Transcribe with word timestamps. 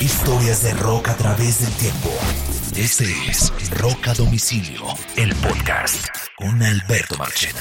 Historias 0.00 0.62
de 0.62 0.74
rock 0.74 1.08
a 1.08 1.16
través 1.16 1.60
del 1.60 1.72
tiempo. 1.72 2.08
Este 2.76 3.04
es 3.28 3.52
Rock 3.80 4.06
a 4.06 4.14
Domicilio, 4.14 4.82
el 5.16 5.34
podcast 5.34 6.06
con 6.36 6.62
Alberto 6.62 7.16
Marchena. 7.18 7.60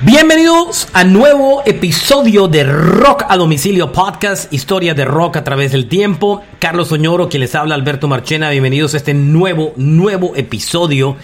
Bienvenidos 0.00 0.88
a 0.92 1.04
nuevo 1.04 1.62
episodio 1.66 2.48
de 2.48 2.64
Rock 2.64 3.26
a 3.28 3.36
Domicilio 3.36 3.92
Podcast, 3.92 4.52
historia 4.52 4.92
de 4.94 5.04
rock 5.04 5.36
a 5.36 5.44
través 5.44 5.70
del 5.70 5.88
tiempo. 5.88 6.42
Carlos 6.58 6.90
Oñoro, 6.90 7.28
quien 7.28 7.42
les 7.42 7.54
habla, 7.54 7.76
Alberto 7.76 8.08
Marchena, 8.08 8.50
bienvenidos 8.50 8.94
a 8.94 8.96
este 8.96 9.14
nuevo, 9.14 9.72
nuevo 9.76 10.34
episodio. 10.34 11.16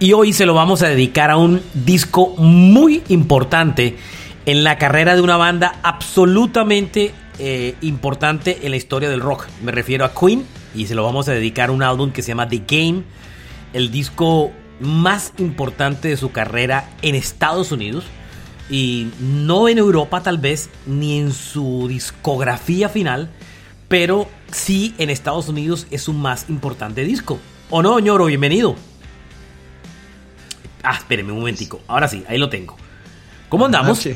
Y 0.00 0.14
hoy 0.14 0.32
se 0.32 0.46
lo 0.46 0.54
vamos 0.54 0.82
a 0.82 0.88
dedicar 0.88 1.30
a 1.30 1.36
un 1.36 1.60
disco 1.74 2.34
muy 2.38 3.02
importante 3.08 3.98
en 4.48 4.64
la 4.64 4.78
carrera 4.78 5.14
de 5.14 5.20
una 5.20 5.36
banda 5.36 5.74
absolutamente 5.82 7.12
eh, 7.38 7.76
importante 7.82 8.60
en 8.62 8.70
la 8.70 8.78
historia 8.78 9.10
del 9.10 9.20
rock. 9.20 9.46
Me 9.62 9.72
refiero 9.72 10.06
a 10.06 10.14
Queen 10.14 10.46
y 10.74 10.86
se 10.86 10.94
lo 10.94 11.04
vamos 11.04 11.28
a 11.28 11.32
dedicar 11.32 11.68
a 11.68 11.72
un 11.72 11.82
álbum 11.82 12.12
que 12.12 12.22
se 12.22 12.28
llama 12.28 12.48
The 12.48 12.62
Game, 12.66 13.02
el 13.74 13.90
disco 13.90 14.50
más 14.80 15.34
importante 15.36 16.08
de 16.08 16.16
su 16.16 16.32
carrera 16.32 16.88
en 17.02 17.14
Estados 17.14 17.72
Unidos 17.72 18.06
y 18.70 19.10
no 19.20 19.68
en 19.68 19.76
Europa 19.76 20.22
tal 20.22 20.38
vez 20.38 20.70
ni 20.86 21.18
en 21.18 21.30
su 21.34 21.86
discografía 21.86 22.88
final, 22.88 23.28
pero 23.88 24.30
sí 24.50 24.94
en 24.96 25.10
Estados 25.10 25.50
Unidos 25.50 25.86
es 25.90 26.00
su 26.00 26.14
más 26.14 26.48
importante 26.48 27.04
disco. 27.04 27.38
¿O 27.68 27.82
no, 27.82 27.98
ñoro? 27.98 28.24
Bienvenido. 28.24 28.76
Ah, 30.82 30.94
espéreme 30.96 31.32
un 31.32 31.40
momentico. 31.40 31.82
Ahora 31.86 32.08
sí, 32.08 32.24
ahí 32.30 32.38
lo 32.38 32.48
tengo. 32.48 32.78
¿Cómo 33.50 33.66
andamos? 33.66 34.08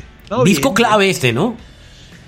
Disco 0.43 0.73
clave 0.73 1.09
este, 1.09 1.33
¿no? 1.33 1.55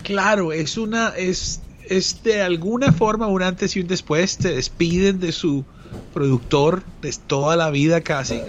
Claro, 0.03 0.53
es 0.53 0.77
una, 0.77 1.09
es, 1.09 1.61
es 1.87 2.21
de 2.23 2.41
alguna 2.41 2.91
forma 2.91 3.27
un 3.27 3.41
antes 3.41 3.75
y 3.75 3.79
un 3.79 3.87
después. 3.87 4.37
Te 4.37 4.53
despiden 4.53 5.19
de 5.19 5.31
su 5.31 5.65
productor 6.13 6.83
de 7.01 7.13
toda 7.25 7.55
la 7.55 7.69
vida 7.69 8.01
casi, 8.01 8.41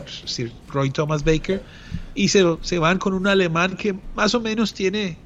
Roy 0.69 0.91
Thomas 0.91 1.25
Baker, 1.25 1.63
y 2.15 2.29
se, 2.29 2.45
se 2.61 2.79
van 2.79 2.99
con 2.99 3.15
un 3.15 3.27
alemán 3.27 3.77
que 3.77 3.95
más 4.15 4.35
o 4.35 4.41
menos 4.41 4.75
tiene 4.75 5.17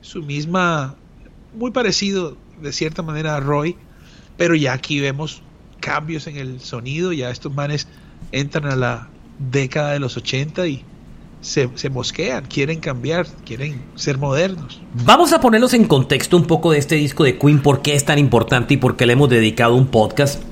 su 0.00 0.22
misma, 0.22 0.94
muy 1.54 1.70
parecido 1.70 2.36
de 2.60 2.72
cierta 2.72 3.02
manera 3.02 3.36
a 3.36 3.40
Roy, 3.40 3.76
pero 4.36 4.54
ya 4.54 4.72
aquí 4.72 5.00
vemos 5.00 5.42
cambios 5.80 6.26
en 6.26 6.36
el 6.36 6.60
sonido, 6.60 7.12
ya 7.12 7.30
estos 7.30 7.54
manes 7.54 7.88
entran 8.32 8.66
a 8.66 8.76
la 8.76 9.08
década 9.38 9.92
de 9.92 10.00
los 10.00 10.16
80 10.16 10.66
y 10.68 10.84
se, 11.40 11.68
mosquean, 11.90 12.44
quieren 12.46 12.80
cambiar, 12.80 13.26
quieren 13.44 13.82
ser 13.94 14.18
modernos. 14.18 14.80
Vamos 15.04 15.32
a 15.32 15.40
ponerlos 15.40 15.74
en 15.74 15.84
contexto 15.84 16.36
un 16.36 16.44
poco 16.44 16.72
de 16.72 16.78
este 16.78 16.96
disco 16.96 17.24
de 17.24 17.38
Queen, 17.38 17.60
por 17.60 17.82
qué 17.82 17.94
es 17.94 18.04
tan 18.04 18.18
importante 18.18 18.74
y 18.74 18.76
por 18.76 18.96
qué 18.96 19.06
le 19.06 19.14
hemos 19.14 19.30
dedicado 19.30 19.74
un 19.74 19.86
podcast. 19.86 20.42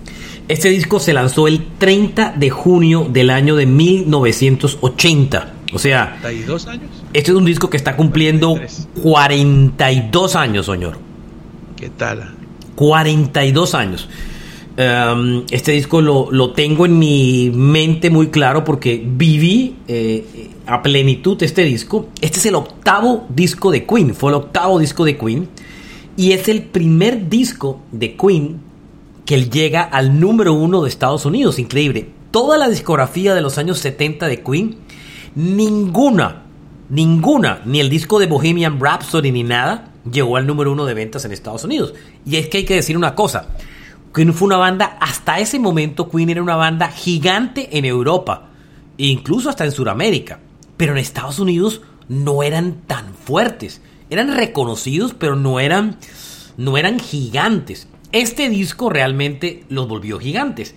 Este 0.49 0.71
disco 0.71 0.99
se 0.99 1.13
lanzó 1.13 1.47
el 1.47 1.67
30 1.79 2.35
de 2.37 2.49
junio 2.49 3.07
del 3.11 3.29
año 3.31 3.55
de 3.55 3.67
1980. 3.67 5.55
O 5.75 5.79
sea, 5.79 6.17
42 6.23 6.67
años. 6.67 6.91
Este 7.13 7.31
es 7.31 7.37
un 7.37 7.45
disco 7.45 7.69
que 7.69 7.77
está 7.77 7.97
cumpliendo 7.97 8.59
42 9.03 10.37
años, 10.37 10.65
señor. 10.65 10.99
¿Qué 11.77 11.91
tal? 11.91 12.35
42 12.77 13.75
años. 13.75 14.09
Em, 14.81 15.43
este 15.51 15.73
disco 15.73 16.01
lo, 16.01 16.53
tengo 16.53 16.87
en 16.87 17.01
mi 17.01 17.51
mente 17.53 18.11
muy 18.11 18.29
claro 18.29 18.63
porque 18.63 19.05
viví 19.05 19.75
eh, 19.89 20.53
a 20.67 20.83
plenitud 20.85 21.43
este 21.43 21.65
disco. 21.65 22.07
Este 22.21 22.39
es 22.39 22.47
el 22.47 22.55
octavo 22.55 23.27
disco 23.29 23.73
de 23.73 23.85
Queen, 23.85 24.15
fue 24.15 24.31
el 24.31 24.37
octavo 24.37 24.79
disco 24.79 25.05
de 25.05 25.19
Queen. 25.19 25.49
Y 26.17 26.31
es 26.31 26.47
el 26.47 26.63
primer 26.63 27.29
disco 27.29 27.81
de 27.91 28.15
Queen 28.15 28.61
que 29.27 29.47
llega 29.47 29.83
al 29.83 30.21
número 30.21 30.53
uno 30.53 30.83
de 30.85 30.89
Estados 30.89 31.27
Unidos. 31.27 31.59
Increíble. 31.59 32.11
Toda 32.31 32.57
la 32.57 32.69
discografía 32.69 33.35
de 33.35 33.41
los 33.41 33.59
años 33.59 33.81
70 33.81 34.29
de 34.29 34.45
Queen, 34.45 34.77
ninguna, 35.35 36.45
ninguna, 36.89 37.63
ni 37.65 37.81
el 37.81 37.91
disco 37.91 38.21
de 38.21 38.27
Bohemian 38.27 38.79
Rhapsody 38.79 39.33
ni 39.33 39.43
nada, 39.43 39.91
llegó 40.09 40.37
al 40.37 40.47
número 40.47 40.71
uno 40.71 40.85
de 40.85 40.95
ventas 40.95 41.25
en 41.25 41.33
Estados 41.33 41.65
Unidos. 41.65 41.95
Y 42.25 42.37
es 42.37 42.49
que 42.49 42.59
hay 42.59 42.65
que 42.65 42.77
decir 42.77 42.97
una 42.97 43.17
cosa. 43.17 43.49
Queen 44.19 44.35
fue 44.35 44.47
una 44.47 44.57
banda, 44.57 44.99
hasta 45.01 45.39
ese 45.39 45.61
momento 45.61 46.11
Queen 46.11 46.29
era 46.29 46.43
una 46.43 46.57
banda 46.57 46.89
gigante 46.89 47.79
en 47.79 47.85
Europa, 47.85 48.49
e 48.99 49.07
incluso 49.07 49.49
hasta 49.49 49.65
en 49.65 49.71
Sudamérica, 49.71 50.41
pero 50.77 50.91
en 50.91 50.99
Estados 50.99 51.39
Unidos 51.39 51.83
no 52.09 52.43
eran 52.43 52.83
tan 52.89 53.15
fuertes, 53.15 53.81
eran 54.11 54.35
reconocidos, 54.35 55.15
pero 55.15 55.37
no 55.37 55.61
eran, 55.61 55.99
no 56.57 56.77
eran 56.77 56.99
gigantes. 56.99 57.87
Este 58.11 58.49
disco 58.49 58.91
realmente 58.91 59.63
los 59.69 59.87
volvió 59.87 60.19
gigantes, 60.19 60.75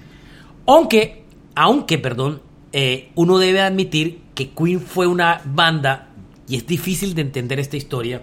aunque, 0.68 1.24
aunque, 1.56 1.98
perdón, 1.98 2.44
eh, 2.74 3.10
uno 3.16 3.40
debe 3.40 3.62
admitir 3.62 4.22
que 4.36 4.52
Queen 4.52 4.80
fue 4.80 5.08
una 5.08 5.42
banda, 5.46 6.10
y 6.48 6.58
es 6.58 6.68
difícil 6.68 7.16
de 7.16 7.24
entender 7.24 7.60
esta 7.60 7.76
historia, 7.76 8.22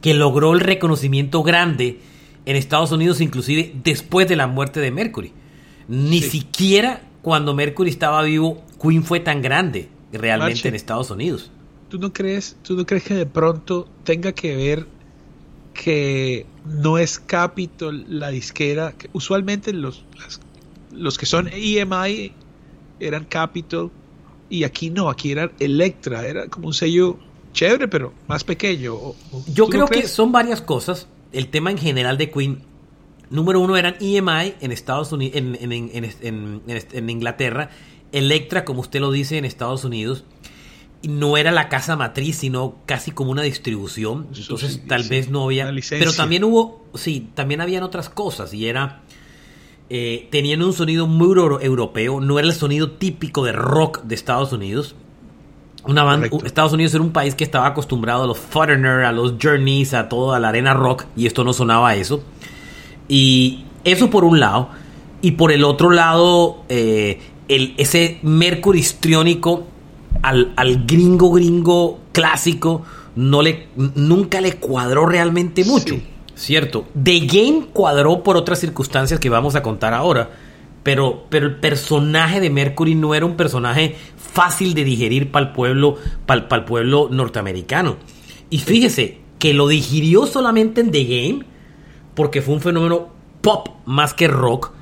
que 0.00 0.14
logró 0.14 0.52
el 0.52 0.60
reconocimiento 0.60 1.42
grande, 1.42 1.98
en 2.46 2.56
Estados 2.56 2.92
Unidos, 2.92 3.20
inclusive 3.20 3.74
después 3.84 4.28
de 4.28 4.36
la 4.36 4.46
muerte 4.46 4.80
de 4.80 4.90
Mercury. 4.90 5.32
Ni 5.88 6.22
siquiera 6.22 7.02
cuando 7.22 7.54
Mercury 7.54 7.90
estaba 7.90 8.22
vivo, 8.22 8.64
Queen 8.80 9.04
fue 9.04 9.20
tan 9.20 9.42
grande 9.42 9.88
realmente 10.12 10.68
en 10.68 10.74
Estados 10.74 11.10
Unidos. 11.10 11.50
¿tú 11.88 11.98
no, 11.98 12.12
crees, 12.12 12.56
¿Tú 12.62 12.76
no 12.76 12.84
crees 12.84 13.04
que 13.04 13.14
de 13.14 13.26
pronto 13.26 13.88
tenga 14.04 14.32
que 14.32 14.56
ver 14.56 14.86
que 15.74 16.46
no 16.64 16.98
es 16.98 17.18
Capitol 17.18 18.04
la 18.08 18.30
disquera? 18.30 18.92
Que 18.92 19.08
usualmente 19.12 19.72
los, 19.72 20.04
los 20.92 21.18
que 21.18 21.26
son 21.26 21.48
EMI 21.52 22.32
eran 23.00 23.24
Capitol 23.24 23.90
y 24.48 24.64
aquí 24.64 24.90
no, 24.90 25.10
aquí 25.10 25.32
era 25.32 25.50
Electra, 25.58 26.26
era 26.26 26.48
como 26.48 26.68
un 26.68 26.74
sello 26.74 27.18
chévere, 27.52 27.88
pero 27.88 28.12
más 28.28 28.44
pequeño. 28.44 28.96
Yo 29.52 29.68
creo 29.68 29.86
que 29.86 30.06
son 30.06 30.32
varias 30.32 30.60
cosas 30.60 31.08
el 31.32 31.48
tema 31.48 31.70
en 31.70 31.78
general 31.78 32.18
de 32.18 32.30
Queen, 32.30 32.62
número 33.30 33.60
uno 33.60 33.76
eran 33.76 33.96
EMI 34.00 34.54
en 34.60 34.72
Estados 34.72 35.12
Unidos, 35.12 35.36
en, 35.36 37.10
Inglaterra, 37.10 37.70
Electra, 38.12 38.64
como 38.64 38.80
usted 38.80 39.00
lo 39.00 39.10
dice, 39.10 39.38
en 39.38 39.44
Estados 39.44 39.84
Unidos. 39.84 40.24
No 41.02 41.36
era 41.36 41.52
la 41.52 41.68
casa 41.68 41.94
matriz, 41.96 42.36
sino 42.36 42.76
casi 42.86 43.10
como 43.10 43.30
una 43.30 43.42
distribución. 43.42 44.28
Entonces, 44.34 44.80
tal 44.88 45.04
vez 45.04 45.28
no 45.28 45.44
había. 45.44 45.70
Pero 45.90 46.12
también 46.12 46.42
hubo, 46.42 46.84
sí, 46.94 47.28
también 47.34 47.60
habían 47.60 47.82
otras 47.82 48.08
cosas. 48.08 48.54
Y 48.54 48.66
era. 48.66 49.02
Eh, 49.88 50.26
tenían 50.32 50.62
un 50.62 50.72
sonido 50.72 51.06
muy 51.06 51.28
europeo. 51.62 52.20
No 52.20 52.38
era 52.38 52.48
el 52.48 52.54
sonido 52.54 52.92
típico 52.92 53.44
de 53.44 53.52
rock 53.52 54.02
de 54.02 54.14
Estados 54.14 54.52
Unidos. 54.52 54.96
Una 55.86 56.02
banda, 56.02 56.28
Estados 56.44 56.72
Unidos 56.72 56.94
era 56.94 57.02
un 57.02 57.12
país 57.12 57.34
que 57.34 57.44
estaba 57.44 57.66
acostumbrado 57.66 58.24
a 58.24 58.26
los 58.26 58.38
Foreigner, 58.38 59.04
a 59.04 59.12
los 59.12 59.34
Journeys, 59.40 59.94
a 59.94 60.08
toda 60.08 60.38
la 60.40 60.48
arena 60.48 60.74
rock, 60.74 61.04
y 61.16 61.26
esto 61.26 61.44
no 61.44 61.52
sonaba 61.52 61.90
a 61.90 61.96
eso. 61.96 62.22
Y 63.08 63.64
eso 63.84 64.10
por 64.10 64.24
un 64.24 64.40
lado. 64.40 64.68
Y 65.22 65.32
por 65.32 65.52
el 65.52 65.64
otro 65.64 65.90
lado, 65.90 66.64
eh, 66.68 67.20
el, 67.48 67.74
ese 67.78 68.18
Mercury 68.22 68.80
histriónico 68.80 69.66
al, 70.22 70.84
gringo 70.86 71.30
gringo 71.30 72.00
clásico 72.12 72.82
no 73.14 73.42
le, 73.42 73.68
nunca 73.76 74.40
le 74.40 74.54
cuadró 74.54 75.06
realmente 75.06 75.64
mucho. 75.64 75.96
Cierto. 76.34 76.84
The 77.02 77.20
Game 77.20 77.66
cuadró 77.72 78.22
por 78.22 78.36
otras 78.36 78.58
circunstancias 78.58 79.20
que 79.20 79.30
vamos 79.30 79.54
a 79.54 79.62
contar 79.62 79.94
ahora. 79.94 80.30
Pero, 80.82 81.24
pero 81.30 81.46
el 81.46 81.56
personaje 81.56 82.40
de 82.40 82.50
Mercury 82.50 82.94
no 82.94 83.14
era 83.14 83.26
un 83.26 83.36
personaje 83.36 83.96
fácil 84.36 84.74
de 84.74 84.84
digerir 84.84 85.30
para 85.30 85.46
el 85.46 85.52
pueblo, 85.52 85.96
para 86.26 86.46
el 86.50 86.64
pueblo 86.64 87.08
norteamericano. 87.10 87.96
Y 88.50 88.58
fíjese 88.58 89.18
que 89.38 89.54
lo 89.54 89.66
digirió 89.66 90.26
solamente 90.26 90.82
en 90.82 90.90
The 90.90 91.04
Game, 91.04 91.46
porque 92.14 92.42
fue 92.42 92.54
un 92.54 92.60
fenómeno 92.60 93.08
pop 93.40 93.68
más 93.86 94.12
que 94.12 94.28
rock. 94.28 94.72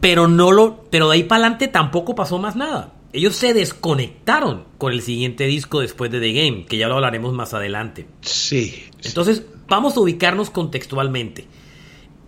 Pero 0.00 0.26
no 0.26 0.50
lo. 0.50 0.84
Pero 0.90 1.08
de 1.08 1.14
ahí 1.14 1.22
para 1.22 1.42
adelante 1.42 1.68
tampoco 1.68 2.16
pasó 2.16 2.38
más 2.38 2.56
nada. 2.56 2.94
Ellos 3.12 3.36
se 3.36 3.54
desconectaron 3.54 4.64
con 4.76 4.92
el 4.92 5.02
siguiente 5.02 5.46
disco 5.46 5.80
después 5.80 6.10
de 6.10 6.18
The 6.18 6.32
Game, 6.32 6.66
que 6.66 6.78
ya 6.78 6.88
lo 6.88 6.96
hablaremos 6.96 7.32
más 7.32 7.54
adelante. 7.54 8.08
Sí. 8.22 8.84
Entonces, 9.04 9.44
vamos 9.68 9.96
a 9.96 10.00
ubicarnos 10.00 10.50
contextualmente. 10.50 11.46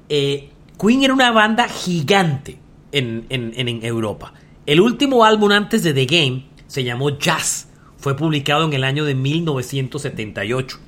Eh, 0.08 0.48
Queen 0.80 1.02
era 1.02 1.12
una 1.12 1.32
banda 1.32 1.68
gigante 1.68 2.56
en, 2.92 3.26
en 3.28 3.84
Europa. 3.84 4.32
El 4.66 4.80
último 4.80 5.24
álbum 5.24 5.52
antes 5.52 5.82
de 5.82 5.94
The 5.94 6.06
Game 6.06 6.44
se 6.66 6.84
llamó 6.84 7.10
Jazz. 7.18 7.68
Fue 7.96 8.16
publicado 8.16 8.64
en 8.64 8.72
el 8.72 8.84
año 8.84 9.04
de 9.04 9.14
1978. 9.14 10.78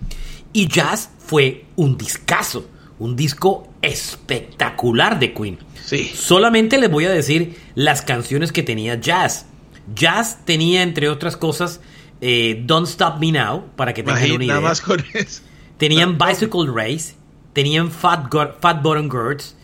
Y 0.52 0.69
Jazz 0.69 1.10
fue 1.19 1.64
un 1.76 1.96
discazo, 1.96 2.69
un 2.98 3.16
disco 3.16 3.72
espectacular 3.80 5.19
de 5.19 5.32
Queen. 5.32 5.58
Sí. 5.84 6.10
Solamente 6.14 6.78
les 6.78 6.90
voy 6.90 7.06
a 7.06 7.10
decir 7.10 7.56
las 7.74 8.02
canciones 8.02 8.52
que 8.52 8.62
tenía 8.62 9.00
Jazz. 9.00 9.46
Jazz 9.94 10.44
tenía, 10.44 10.82
entre 10.82 11.08
otras 11.08 11.36
cosas, 11.36 11.80
eh, 12.20 12.62
Don't 12.64 12.86
Stop 12.86 13.18
Me 13.18 13.32
Now, 13.32 13.64
para 13.76 13.94
que 13.94 14.02
tengan 14.02 14.30
una 14.30 14.44
idea. 14.44 14.60
Más 14.60 14.80
con 14.80 15.02
eso. 15.14 15.42
Tenían 15.78 16.16
Bicycle 16.18 16.70
Race, 16.72 17.14
tenían 17.52 17.90
Fat, 17.90 18.32
Fat 18.60 18.82
Bottom 18.82 19.10
Girls, 19.10 19.56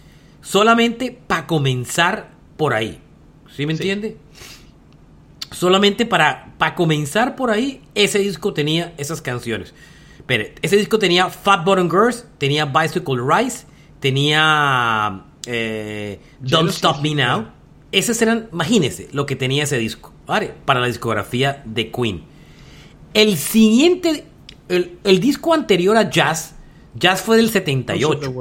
solamente 0.43 1.17
para 1.27 1.47
comenzar 1.47 2.31
por 2.57 2.75
ahí. 2.75 3.01
¿Sí 3.59 3.67
me 3.67 3.73
entiende? 3.73 4.17
Solamente 5.51 6.07
para, 6.07 6.55
para 6.59 6.77
comenzar 6.77 7.35
por 7.35 7.51
ahí, 7.51 7.83
ese 7.97 8.21
disco 8.21 8.53
tenía 8.53 8.95
esas 8.99 9.21
canciones. 9.21 9.75
Pero 10.27 10.45
ese 10.63 10.77
disco 10.77 11.01
tenía 11.01 11.29
Fat 11.29 11.65
Bottom 11.65 11.91
Girls, 11.91 12.25
tenía 12.39 12.67
Bicycle 12.67 13.17
Rise, 13.21 13.67
tenía 13.99 15.25
eh, 15.47 16.21
Don't 16.39 16.71
Stop 16.71 17.01
Me 17.01 17.17
Now. 17.17 17.49
Esos 17.91 18.23
eran, 18.23 18.49
imagínense 18.53 19.09
lo 19.11 19.27
que 19.27 19.35
tenía 19.35 19.65
ese 19.65 19.77
disco 19.77 20.13
¿vale? 20.25 20.55
para 20.65 20.79
la 20.79 20.87
discografía 20.87 21.61
de 21.65 21.91
Queen. 21.91 22.23
El 23.13 23.37
siguiente, 23.37 24.25
el, 24.69 25.19
disco 25.19 25.53
anterior 25.53 25.97
a 25.97 26.09
Jazz, 26.09 26.55
Jazz 26.95 27.23
fue 27.23 27.37
del 27.37 27.51
78. 27.51 28.33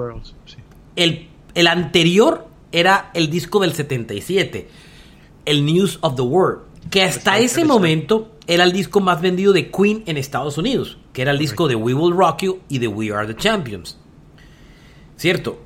el, 0.95 1.27
el 1.55 1.67
anterior 1.67 2.47
era 2.71 3.09
el 3.15 3.31
disco 3.31 3.61
del 3.61 3.73
77, 3.73 4.67
el 5.47 5.65
News 5.65 5.97
of 6.01 6.15
the 6.15 6.21
World, 6.21 6.61
que 6.91 7.01
hasta 7.01 7.39
ese 7.39 7.65
momento 7.65 8.35
era 8.45 8.63
el 8.63 8.71
disco 8.71 8.99
más 8.99 9.21
vendido 9.21 9.53
de 9.53 9.71
Queen 9.71 10.03
en 10.05 10.17
Estados 10.17 10.57
Unidos, 10.57 10.97
que 11.13 11.23
era 11.23 11.31
el 11.31 11.39
disco 11.39 11.67
de 11.67 11.75
We 11.75 11.93
Will 11.93 12.15
Rock 12.15 12.43
You 12.43 12.59
y 12.69 12.77
de 12.77 12.87
We 12.87 13.11
Are 13.11 13.25
the 13.25 13.35
Champions. 13.35 13.97
¿Cierto? 15.15 15.59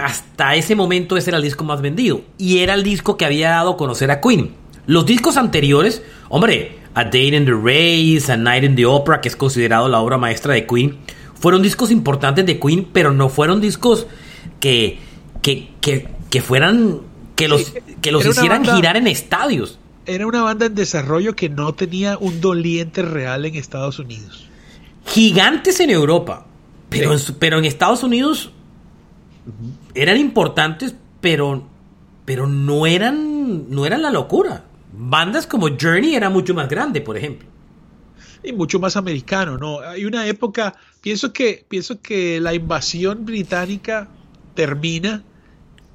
Hasta 0.00 0.54
ese 0.54 0.74
momento 0.74 1.16
ese 1.16 1.30
era 1.30 1.36
el 1.38 1.42
disco 1.42 1.64
más 1.64 1.82
vendido 1.82 2.22
y 2.38 2.58
era 2.58 2.74
el 2.74 2.82
disco 2.82 3.16
que 3.16 3.24
había 3.24 3.50
dado 3.50 3.72
a 3.72 3.76
conocer 3.76 4.10
a 4.10 4.20
Queen. 4.20 4.52
Los 4.86 5.06
discos 5.06 5.36
anteriores, 5.36 6.02
hombre, 6.28 6.78
A 6.94 7.04
Day 7.04 7.34
in 7.34 7.44
the 7.44 7.52
Race, 7.52 8.30
A 8.32 8.36
Night 8.36 8.64
in 8.64 8.74
the 8.74 8.86
Opera, 8.86 9.20
que 9.20 9.28
es 9.28 9.36
considerado 9.36 9.88
la 9.88 10.00
obra 10.00 10.18
maestra 10.18 10.54
de 10.54 10.66
Queen, 10.66 10.98
fueron 11.34 11.62
discos 11.62 11.90
importantes 11.90 12.46
de 12.46 12.58
Queen, 12.58 12.88
pero 12.92 13.12
no 13.12 13.28
fueron 13.28 13.60
discos 13.60 14.06
que, 14.60 14.98
que, 15.42 15.70
que, 16.30 16.40
fueran, 16.40 17.00
que 17.42 17.48
los, 17.48 17.72
que 18.00 18.12
los 18.12 18.24
hicieran 18.24 18.64
girar 18.64 18.96
en 18.96 19.06
estadios 19.06 19.78
era 20.06 20.26
una 20.26 20.42
banda 20.42 20.66
en 20.66 20.74
desarrollo 20.74 21.34
que 21.34 21.48
no 21.48 21.74
tenía 21.74 22.18
un 22.18 22.40
doliente 22.40 23.02
real 23.02 23.44
en 23.44 23.54
Estados 23.56 23.98
Unidos. 23.98 24.48
Gigantes 25.06 25.80
en 25.80 25.90
Europa, 25.90 26.46
pero, 26.88 27.12
en, 27.12 27.20
pero 27.38 27.58
en 27.58 27.64
Estados 27.64 28.02
Unidos 28.02 28.52
eran 29.94 30.18
importantes, 30.18 30.94
pero, 31.20 31.66
pero 32.24 32.46
no, 32.46 32.86
eran, 32.86 33.70
no 33.70 33.86
eran 33.86 34.02
la 34.02 34.10
locura. 34.10 34.64
Bandas 34.92 35.46
como 35.46 35.68
Journey 35.68 36.14
era 36.14 36.30
mucho 36.30 36.54
más 36.54 36.68
grande, 36.68 37.00
por 37.00 37.16
ejemplo. 37.16 37.48
Y 38.44 38.52
mucho 38.52 38.78
más 38.78 38.96
americano, 38.96 39.56
¿no? 39.56 39.80
Hay 39.80 40.04
una 40.04 40.26
época, 40.26 40.74
pienso 41.00 41.32
que, 41.32 41.64
pienso 41.68 42.00
que 42.00 42.40
la 42.40 42.54
invasión 42.54 43.24
británica 43.24 44.08
termina 44.54 45.24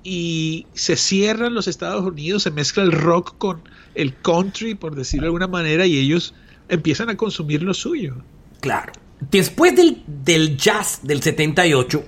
y 0.10 0.68
se 0.74 0.96
cierran 0.96 1.54
los 1.54 1.68
Estados 1.68 2.06
Unidos, 2.06 2.44
se 2.44 2.52
mezcla 2.52 2.82
el 2.82 2.94
rock 2.94 3.36
con 3.38 3.60
el 3.94 4.16
country, 4.16 4.74
por 4.74 4.96
decirlo 4.96 5.24
de 5.24 5.28
alguna 5.28 5.48
manera, 5.48 5.86
y 5.86 5.98
ellos 5.98 6.34
empiezan 6.70 7.10
a 7.10 7.18
consumir 7.18 7.62
lo 7.62 7.74
suyo. 7.74 8.16
Claro. 8.62 8.94
Después 9.20 9.74
del, 9.76 10.56
jazz 10.56 11.02
del 11.04 11.22
78, 11.22 12.06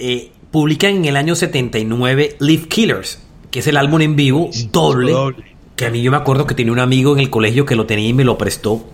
eh, 0.00 0.32
publican 0.50 0.96
en 0.96 1.04
el 1.04 1.16
año 1.16 1.36
79 1.36 2.38
Leaf 2.40 2.66
Killers, 2.66 3.22
que 3.52 3.60
es 3.60 3.68
el 3.68 3.76
álbum 3.76 4.00
en 4.00 4.16
vivo 4.16 4.50
doble, 4.72 5.12
doble, 5.12 5.44
que 5.76 5.86
a 5.86 5.90
mí 5.90 6.02
yo 6.02 6.10
me 6.10 6.16
acuerdo 6.16 6.48
que 6.48 6.56
tenía 6.56 6.72
un 6.72 6.80
amigo 6.80 7.12
en 7.12 7.20
el 7.20 7.30
colegio 7.30 7.64
que 7.64 7.76
lo 7.76 7.86
tenía 7.86 8.08
y 8.08 8.14
me 8.14 8.24
lo 8.24 8.36
prestó. 8.36 8.84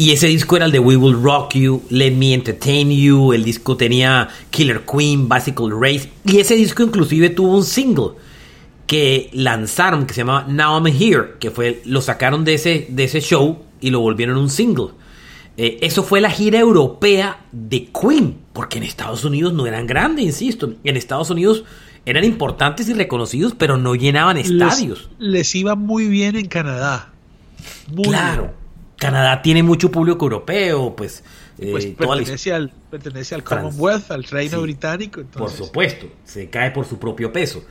Y 0.00 0.12
ese 0.12 0.28
disco 0.28 0.56
era 0.56 0.64
el 0.64 0.72
de 0.72 0.78
We 0.78 0.96
Will 0.96 1.22
Rock 1.22 1.56
You, 1.56 1.82
Let 1.90 2.12
Me 2.12 2.32
Entertain 2.32 2.90
You, 2.90 3.34
el 3.34 3.44
disco 3.44 3.76
tenía 3.76 4.28
Killer 4.48 4.86
Queen, 4.86 5.28
Bicycle 5.28 5.74
Race, 5.78 6.10
y 6.24 6.38
ese 6.38 6.54
disco 6.54 6.82
inclusive 6.82 7.28
tuvo 7.28 7.54
un 7.54 7.64
single 7.64 8.12
que 8.86 9.28
lanzaron 9.34 10.06
que 10.06 10.14
se 10.14 10.22
llamaba 10.22 10.46
Now 10.48 10.78
I'm 10.78 10.86
Here, 10.86 11.34
que 11.38 11.50
fue 11.50 11.82
lo 11.84 12.00
sacaron 12.00 12.46
de 12.46 12.54
ese, 12.54 12.86
de 12.88 13.04
ese 13.04 13.20
show 13.20 13.58
y 13.82 13.90
lo 13.90 14.00
volvieron 14.00 14.38
un 14.38 14.48
single. 14.48 14.92
Eh, 15.58 15.80
eso 15.82 16.02
fue 16.02 16.22
la 16.22 16.30
gira 16.30 16.58
europea 16.58 17.44
de 17.52 17.90
Queen, 17.92 18.38
porque 18.54 18.78
en 18.78 18.84
Estados 18.84 19.26
Unidos 19.26 19.52
no 19.52 19.66
eran 19.66 19.86
grandes, 19.86 20.24
insisto. 20.24 20.72
En 20.82 20.96
Estados 20.96 21.28
Unidos 21.28 21.64
eran 22.06 22.24
importantes 22.24 22.88
y 22.88 22.94
reconocidos, 22.94 23.52
pero 23.54 23.76
no 23.76 23.94
llenaban 23.94 24.38
estadios. 24.38 25.10
Les, 25.18 25.54
iba 25.54 25.74
muy 25.74 26.08
bien 26.08 26.36
en 26.36 26.46
Canadá. 26.46 27.10
claro. 28.02 28.59
Canadá 29.00 29.40
tiene 29.40 29.62
mucho 29.62 29.90
público 29.90 30.26
europeo, 30.26 30.94
pues. 30.94 31.24
Eh, 31.58 31.70
pues 31.72 31.86
pertenece, 31.86 32.52
al, 32.52 32.70
pertenece 32.90 33.34
al 33.34 33.42
Commonwealth, 33.42 34.10
al 34.10 34.24
Reino 34.24 34.62
Británico. 34.62 35.22
Por 35.32 35.50
supuesto, 35.50 36.06
se 36.24 36.48
cae 36.50 36.70
por 36.70 36.86
su 36.86 36.98
propio 36.98 37.32
peso. 37.32 37.64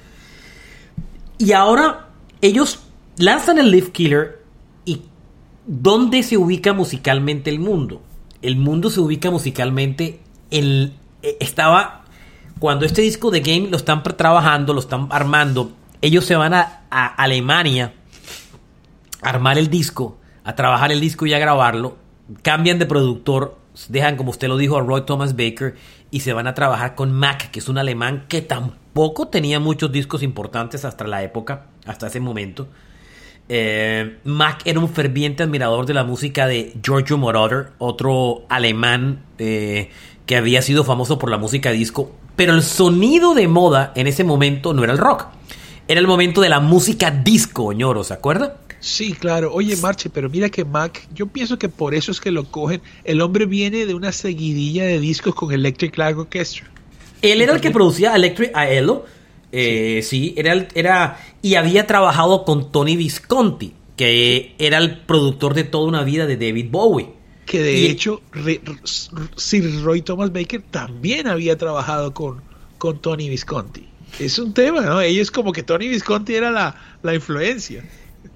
Y 1.38 1.54
ahora 1.54 2.10
ellos 2.42 2.80
lanzan 3.18 3.60
el 3.60 3.72
Leaf 3.72 3.90
Killer 3.90 4.44
y 4.86 5.04
¿dónde 5.66 6.24
se 6.24 6.36
ubica 6.38 6.74
musicalmente 6.74 7.50
el 7.50 7.60
mundo? 7.60 8.02
El 8.42 8.58
mundo 8.58 8.90
se 8.90 9.00
ubica 9.00 9.32
musicalmente 9.32 10.20
en... 10.52 10.94
Eh, 11.22 11.38
estaba... 11.40 12.06
Cuando 12.60 12.86
este 12.86 13.02
disco 13.02 13.32
de 13.32 13.40
Game 13.40 13.70
lo 13.70 13.78
están 13.78 14.04
trabajando, 14.04 14.74
lo 14.74 14.82
están 14.82 15.08
armando, 15.12 15.72
ellos 16.02 16.25
se 16.25 16.36
van 16.36 16.54
a, 16.54 16.84
Alemania 16.90 17.94
a 19.22 19.30
armar 19.30 19.58
el 19.58 19.70
disco, 19.70 20.19
a 20.50 20.56
trabajar 20.56 20.92
el 20.92 21.00
disco 21.00 21.25
y 21.25 21.34
a 21.34 21.40
grabarlo, 21.40 21.98
cambian 22.42 22.80
de 22.80 22.86
productor, 22.86 23.57
dejan 23.88 24.18
como 24.18 24.31
usted 24.31 24.48
lo 24.48 24.57
dijo 24.57 24.78
a 24.78 24.81
Roy 24.81 25.01
Thomas 25.01 25.36
Baker 25.36 25.75
y 26.12 26.22
se 26.22 26.34
van 26.34 26.48
a 26.48 26.54
trabajar 26.54 26.96
con 26.96 27.12
Mac, 27.12 27.51
que 27.51 27.60
es 27.60 27.69
un 27.69 27.78
alemán 27.78 28.25
que 28.28 28.42
tampoco 28.42 28.80
poco, 28.94 29.28
tenía 29.30 29.60
muchos 29.60 29.92
discos 29.92 30.24
importantes 30.24 30.86
hasta 30.86 31.07
la 31.07 31.24
época, 31.24 31.68
hasta 31.86 32.07
ese 32.07 32.19
momento. 32.19 32.68
Eh, 33.48 34.18
Mac 34.25 34.62
era 34.66 34.80
un 34.80 34.90
ferviente 34.90 35.44
admirador 35.44 35.86
de 35.86 35.94
la 35.94 36.04
música 36.04 36.48
de 36.48 36.74
Giorgio 36.84 37.18
Moroder, 37.18 37.69
otro 37.78 38.44
alemán 38.50 39.24
eh, 39.38 39.90
que 40.25 40.36
había 40.36 40.62
sido 40.62 40.84
famoso 40.84 41.18
por 41.18 41.31
la 41.31 41.38
música 41.38 41.72
disco, 41.72 42.12
pero 42.36 42.54
el 42.54 42.62
sonido 42.62 43.34
de 43.34 43.48
moda 43.48 43.92
en 43.96 44.07
ese 44.07 44.24
momento 44.24 44.74
no 44.74 44.84
era 44.84 44.92
el 44.92 45.00
rock, 45.00 45.28
era 45.88 46.00
el 46.00 46.07
momento 46.07 46.42
de 46.42 46.50
la 46.50 46.60
música 46.60 47.10
disco, 47.10 47.72
ñoro, 47.74 48.04
¿se 48.04 48.13
acuerda? 48.13 48.57
Sí, 48.80 49.14
claro. 49.14 49.54
Oye, 49.54 49.76
Marche, 49.78 50.10
pero 50.10 50.30
mira 50.30 50.50
que 50.50 50.64
Mac, 50.64 51.08
yo 51.14 51.28
pienso 51.28 51.60
que 51.60 51.70
por 51.70 51.94
eso 51.94 52.12
es 52.12 52.22
que 52.22 52.31
lo 52.31 52.46
cogen. 52.46 52.81
El 53.04 53.22
hombre 53.22 53.46
viene 53.46 53.86
de 53.86 53.94
una 53.94 54.12
seguidilla 54.12 54.86
de 54.86 55.00
discos 55.00 55.36
con 55.36 55.51
Electric 55.51 55.98
Light 55.98 56.18
Orchestra. 56.18 56.70
Él 57.22 57.42
era 57.42 57.53
el 57.53 57.62
que 57.62 57.72
producía 57.72 58.15
Electric 58.15 58.51
Aelo. 58.56 59.06
Eh, 59.51 60.01
sí. 60.03 60.34
era, 60.38 60.68
era. 60.74 61.20
Y 61.42 61.56
había 61.56 61.88
trabajado 61.88 62.46
con 62.46 62.72
Tony 62.72 62.96
Visconti, 62.96 63.74
que 63.98 64.56
era 64.60 64.77
el 64.77 65.00
productor 65.00 65.53
de 65.53 65.65
toda 65.65 65.88
una 65.88 66.03
vida 66.03 66.25
de 66.25 66.38
David 66.38 66.68
Bowie. 66.72 67.10
Que 67.46 67.62
de 67.63 67.89
hecho, 67.89 68.22
Sir 69.36 69.82
Roy 69.82 70.03
Thomas 70.03 70.32
Baker 70.32 70.62
también 70.70 71.27
había 71.27 71.58
trabajado 71.58 72.13
con, 72.13 72.42
con 72.77 73.00
Tony 73.00 73.27
Visconti. 73.27 73.88
Es 74.20 74.38
un 74.38 74.53
tema, 74.53 74.82
¿no? 74.82 75.01
Ellos 75.01 75.32
como 75.32 75.51
que 75.51 75.63
Tony 75.63 75.88
Visconti 75.88 76.36
era 76.36 76.51
la, 76.51 76.75
la 77.01 77.15
influencia. 77.15 77.84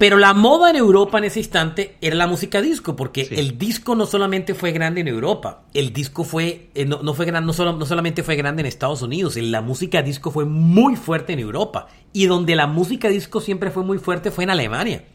Pero 0.04 0.18
la 0.18 0.34
moda 0.34 0.70
en 0.70 0.76
Europa 0.76 1.18
en 1.18 1.24
ese 1.24 1.40
instante 1.40 1.96
era 2.02 2.18
la 2.18 2.28
música 2.28 2.62
disco, 2.62 2.94
porque 2.94 3.26
el 3.32 3.58
disco 3.58 3.96
no 3.96 4.06
solamente 4.06 4.54
fue 4.54 4.74
grande 4.74 5.00
en 5.00 5.08
Europa, 5.08 5.62
el 5.74 5.94
disco 5.94 6.26
fue, 6.26 6.68
eh, 6.76 6.84
no, 6.84 7.14
fue 7.14 7.26
grande, 7.26 7.48
no, 7.48 7.54
solo, 7.54 7.72
no 7.72 7.86
solamente 7.86 8.22
fue 8.22 8.36
grande 8.36 8.60
en 8.60 8.66
Estados 8.66 9.02
Unidos, 9.02 9.38
la 9.38 9.62
música 9.62 10.02
disco 10.02 10.30
fue 10.30 10.44
muy 10.44 10.98
fuerte 10.98 11.32
en 11.32 11.40
Europa. 11.40 11.88
Y 12.12 12.26
donde 12.26 12.54
la 12.58 12.68
música 12.68 13.08
disco 13.08 13.40
siempre 13.40 13.72
fue 13.72 13.86
muy 13.86 13.98
fuerte 13.98 14.30
fue 14.30 14.44
en 14.44 14.50
Alemania. 14.50 15.06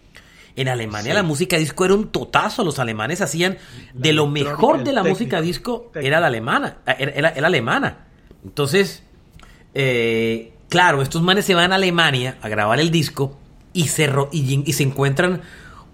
En 0.56 0.68
Alemania 0.68 1.12
la 1.12 1.22
música 1.22 1.58
disco 1.58 1.84
era 1.84 1.92
un 1.92 2.08
totazo, 2.08 2.64
los 2.64 2.78
alemanes 2.78 3.20
hacían 3.20 3.58
de 3.92 4.14
lo 4.14 4.26
mejor 4.26 4.84
de 4.84 4.94
la 4.94 5.04
música 5.04 5.42
disco, 5.42 5.92
era 5.96 6.18
la 6.18 6.28
alemana, 6.28 6.78
era, 6.98 7.28
alemana. 7.28 8.06
Entonces, 8.42 9.02
eh, 9.74 10.54
claro, 10.70 11.02
estos 11.02 11.20
manes 11.20 11.44
se 11.44 11.54
van 11.54 11.72
a 11.72 11.74
Alemania 11.74 12.38
a 12.40 12.48
grabar 12.48 12.80
el 12.80 12.90
disco 12.90 13.36
y 13.72 13.88
se, 13.88 14.10
y, 14.32 14.72
se 14.72 14.82
encuentran 14.82 15.42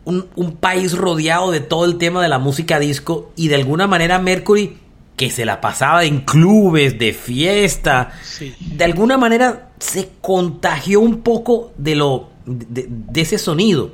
un, 0.04 0.57
país 0.61 0.97
rodeado 0.97 1.50
de 1.50 1.61
todo 1.61 1.85
el 1.85 1.99
tema 1.99 2.23
de 2.23 2.28
la 2.28 2.38
música 2.38 2.78
disco 2.78 3.33
y 3.37 3.49
de 3.49 3.57
alguna 3.57 3.87
manera 3.87 4.19
Mercury 4.19 4.78
que 5.16 5.31
se 5.31 5.45
la 5.45 5.61
pasaba 5.61 6.04
en 6.04 6.21
clubes, 6.21 6.99
de 6.99 7.12
fiesta, 7.12 8.12
de 8.61 8.85
alguna 8.85 9.16
manera 9.16 9.71
se 9.78 10.11
contagió 10.21 11.00
un 11.00 11.23
poco 11.23 11.73
de 11.76 11.95
lo 11.95 12.31
de, 12.47 12.88
ese 13.21 13.38
sonido. 13.38 13.93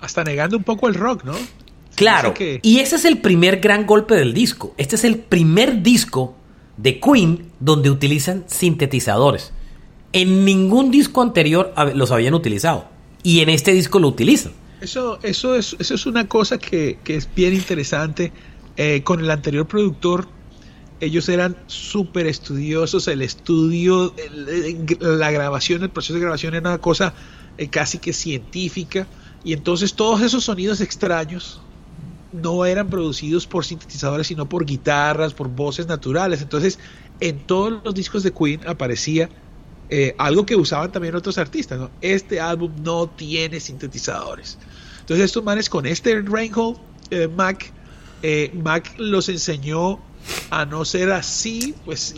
Hasta 0.00 0.24
negando 0.24 0.56
un 0.56 0.64
poco 0.64 0.88
el 0.88 0.94
rock, 0.94 1.24
¿no? 1.24 1.34
Claro. 1.94 2.34
Y 2.62 2.78
ese 2.78 2.96
es 2.96 3.04
el 3.04 3.18
primer 3.18 3.58
gran 3.58 3.84
golpe 3.86 4.14
del 4.14 4.32
disco. 4.32 4.72
Este 4.76 4.94
es 4.94 5.04
el 5.04 5.18
primer 5.18 5.82
disco 5.82 6.36
de 6.76 7.00
Queen 7.00 7.50
donde 7.58 7.90
utilizan 7.90 8.44
sintetizadores. 8.46 9.52
En 10.12 10.44
ningún 10.44 10.90
disco 10.90 11.22
anterior 11.22 11.74
los 11.94 12.12
habían 12.12 12.34
utilizado. 12.34 12.88
Y 13.22 13.40
en 13.40 13.48
este 13.48 13.72
disco 13.72 13.98
lo 13.98 14.08
utilizan. 14.08 14.52
Eso, 14.80 15.18
eso, 15.22 15.54
es, 15.56 15.76
eso 15.78 15.94
es 15.94 16.06
una 16.06 16.28
cosa 16.28 16.58
que, 16.58 16.98
es 17.06 17.28
bien 17.34 17.54
interesante. 17.54 18.32
Eh, 18.76 19.02
con 19.02 19.18
el 19.20 19.30
anterior 19.30 19.66
productor, 19.66 20.28
ellos 21.00 21.28
eran 21.28 21.56
súper 21.66 22.26
estudiosos, 22.26 23.08
el 23.08 23.22
estudio, 23.22 24.14
la 25.00 25.30
grabación, 25.32 25.82
el 25.82 25.90
proceso 25.90 26.14
de 26.14 26.20
grabación 26.20 26.54
era 26.54 26.70
una 26.70 26.78
cosa 26.78 27.12
eh, 27.56 27.68
casi 27.68 27.98
que 27.98 28.12
científica, 28.12 29.08
y 29.42 29.52
entonces 29.52 29.94
todos 29.94 30.22
esos 30.22 30.44
sonidos 30.44 30.80
extraños 30.80 31.60
no 32.32 32.64
eran 32.64 32.88
producidos 32.88 33.46
por 33.46 33.64
sintetizadores, 33.64 34.26
sino 34.26 34.48
por 34.48 34.64
guitarras, 34.64 35.34
por 35.34 35.48
voces 35.48 35.86
naturales. 35.86 36.42
Entonces, 36.42 36.78
en 37.20 37.38
todos 37.38 37.80
los 37.84 37.94
discos 37.94 38.22
de 38.22 38.32
Queen 38.32 38.60
aparecía 38.66 39.28
eh, 39.90 40.14
algo 40.18 40.44
que 40.44 40.54
usaban 40.54 40.92
también 40.92 41.14
otros 41.14 41.38
artistas. 41.38 41.88
Este 42.00 42.40
álbum 42.40 42.72
no 42.82 43.08
tiene 43.08 43.58
sintetizadores. 43.58 44.58
Entonces, 45.00 45.26
estos 45.26 45.42
manes 45.42 45.70
con 45.70 45.86
este 45.86 46.20
Reinhold 46.20 46.76
eh, 47.10 47.28
Mac, 47.28 47.72
eh, 48.22 48.50
Mac 48.62 48.94
los 48.98 49.30
enseñó 49.30 49.98
a 50.50 50.66
no 50.66 50.84
ser 50.84 51.10
así, 51.10 51.74
pues 51.86 52.14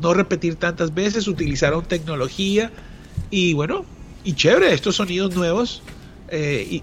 no 0.00 0.12
repetir 0.12 0.56
tantas 0.56 0.92
veces, 0.92 1.28
utilizaron 1.28 1.84
tecnología 1.84 2.72
y 3.30 3.52
bueno, 3.52 3.84
y 4.24 4.34
chévere, 4.34 4.74
estos 4.74 4.96
sonidos 4.96 5.36
nuevos. 5.36 5.82
y, 6.32 6.82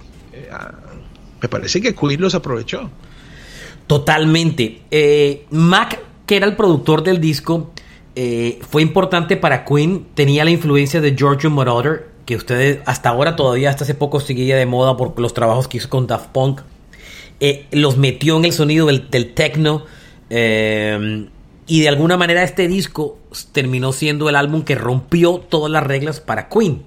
me 1.41 1.49
parece 1.49 1.81
que 1.81 1.93
Queen 1.93 2.21
los 2.21 2.35
aprovechó. 2.35 2.89
Totalmente. 3.87 4.83
Mac, 5.49 5.99
que 6.25 6.37
era 6.37 6.45
el 6.45 6.55
productor 6.55 7.03
del 7.03 7.19
disco, 7.19 7.73
eh, 8.15 8.59
fue 8.69 8.81
importante 8.81 9.37
para 9.37 9.65
Queen. 9.65 10.07
Tenía 10.13 10.45
la 10.45 10.51
influencia 10.51 11.01
de 11.01 11.15
Giorgio 11.15 11.49
Moroder, 11.49 12.09
que 12.25 12.35
ustedes 12.35 12.79
hasta 12.85 13.09
ahora 13.09 13.35
todavía, 13.35 13.69
hasta 13.69 13.83
hace 13.83 13.95
poco, 13.95 14.19
seguía 14.19 14.55
de 14.55 14.65
moda 14.65 14.97
por 14.97 15.19
los 15.19 15.33
trabajos 15.33 15.67
que 15.67 15.77
hizo 15.77 15.89
con 15.89 16.07
Daft 16.07 16.27
Punk. 16.27 16.61
Eh, 17.39 17.67
los 17.71 17.97
metió 17.97 18.37
en 18.37 18.45
el 18.45 18.53
sonido 18.53 18.87
del, 18.87 19.09
del 19.09 19.33
techno. 19.33 19.85
y 20.29 21.81
de 21.81 21.87
alguna 21.89 22.17
manera 22.17 22.43
este 22.43 22.67
disco 22.67 23.17
terminó 23.51 23.93
siendo 23.93 24.29
el 24.29 24.35
álbum 24.35 24.63
que 24.63 24.75
rompió 24.75 25.37
todas 25.39 25.71
las 25.71 25.83
reglas 25.83 26.19
para 26.19 26.49
Queen. 26.49 26.83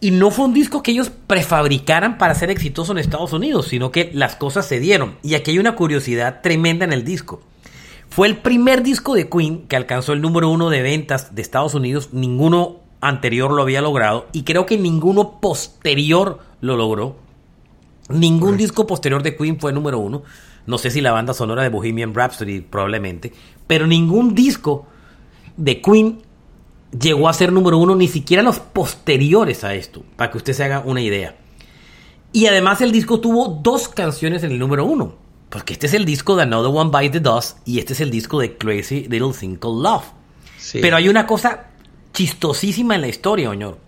Y 0.00 0.12
no 0.12 0.30
fue 0.30 0.44
un 0.44 0.54
disco 0.54 0.82
que 0.82 0.92
ellos 0.92 1.10
prefabricaran 1.26 2.18
para 2.18 2.34
ser 2.34 2.50
exitoso 2.50 2.92
en 2.92 2.98
Estados 2.98 3.32
Unidos, 3.32 3.66
sino 3.66 3.90
que 3.90 4.10
las 4.14 4.36
cosas 4.36 4.66
se 4.66 4.78
dieron. 4.78 5.16
Y 5.22 5.34
aquí 5.34 5.50
hay 5.50 5.58
una 5.58 5.74
curiosidad 5.74 6.40
tremenda 6.40 6.84
en 6.84 6.92
el 6.92 7.04
disco. 7.04 7.42
Fue 8.10 8.26
el 8.26 8.38
primer 8.38 8.82
disco 8.82 9.14
de 9.14 9.28
Queen 9.28 9.66
que 9.68 9.76
alcanzó 9.76 10.12
el 10.12 10.20
número 10.20 10.48
uno 10.48 10.70
de 10.70 10.82
ventas 10.82 11.34
de 11.34 11.42
Estados 11.42 11.74
Unidos. 11.74 12.10
Ninguno 12.12 12.80
anterior 13.00 13.52
lo 13.52 13.62
había 13.62 13.80
logrado 13.80 14.26
y 14.32 14.42
creo 14.42 14.66
que 14.66 14.78
ninguno 14.78 15.40
posterior 15.40 16.40
lo 16.60 16.76
logró. 16.76 17.16
Ningún 18.08 18.56
disco 18.56 18.86
posterior 18.86 19.22
de 19.22 19.36
Queen 19.36 19.60
fue 19.60 19.72
número 19.72 19.98
uno. 19.98 20.22
No 20.66 20.78
sé 20.78 20.90
si 20.90 21.00
la 21.00 21.12
banda 21.12 21.34
sonora 21.34 21.62
de 21.62 21.68
Bohemian 21.68 22.14
Rhapsody 22.14 22.60
probablemente, 22.60 23.32
pero 23.66 23.86
ningún 23.86 24.34
disco 24.34 24.86
de 25.56 25.80
Queen 25.80 26.22
llegó 26.98 27.28
a 27.28 27.32
ser 27.32 27.52
número 27.52 27.78
uno, 27.78 27.94
ni 27.94 28.08
siquiera 28.08 28.42
los 28.42 28.58
posteriores 28.58 29.64
a 29.64 29.74
esto, 29.74 30.02
para 30.16 30.30
que 30.30 30.38
usted 30.38 30.52
se 30.52 30.64
haga 30.64 30.80
una 30.80 31.00
idea. 31.00 31.36
Y 32.32 32.46
además 32.46 32.80
el 32.80 32.92
disco 32.92 33.20
tuvo 33.20 33.60
dos 33.62 33.88
canciones 33.88 34.42
en 34.42 34.52
el 34.52 34.58
número 34.58 34.84
uno, 34.84 35.14
porque 35.50 35.72
este 35.72 35.86
es 35.86 35.94
el 35.94 36.04
disco 36.04 36.36
de 36.36 36.42
Another 36.42 36.70
One 36.74 36.90
by 36.90 37.10
the 37.10 37.20
Dust 37.20 37.58
y 37.66 37.78
este 37.78 37.92
es 37.92 38.00
el 38.00 38.10
disco 38.10 38.40
de 38.40 38.56
Crazy 38.56 39.06
Little 39.08 39.32
Thing 39.38 39.56
Called 39.56 39.82
Love. 39.82 40.04
Pero 40.72 40.96
hay 40.96 41.08
una 41.08 41.26
cosa 41.26 41.68
chistosísima 42.12 42.94
en 42.94 43.00
la 43.00 43.08
historia, 43.08 43.50
señor. 43.50 43.78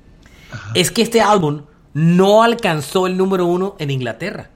Es 0.75 0.90
que 0.90 1.02
este 1.02 1.21
álbum 1.21 1.62
no 1.93 2.43
alcanzó 2.43 3.07
el 3.07 3.17
número 3.17 3.47
uno 3.47 3.76
en 3.79 3.90
Inglaterra. 3.90 4.50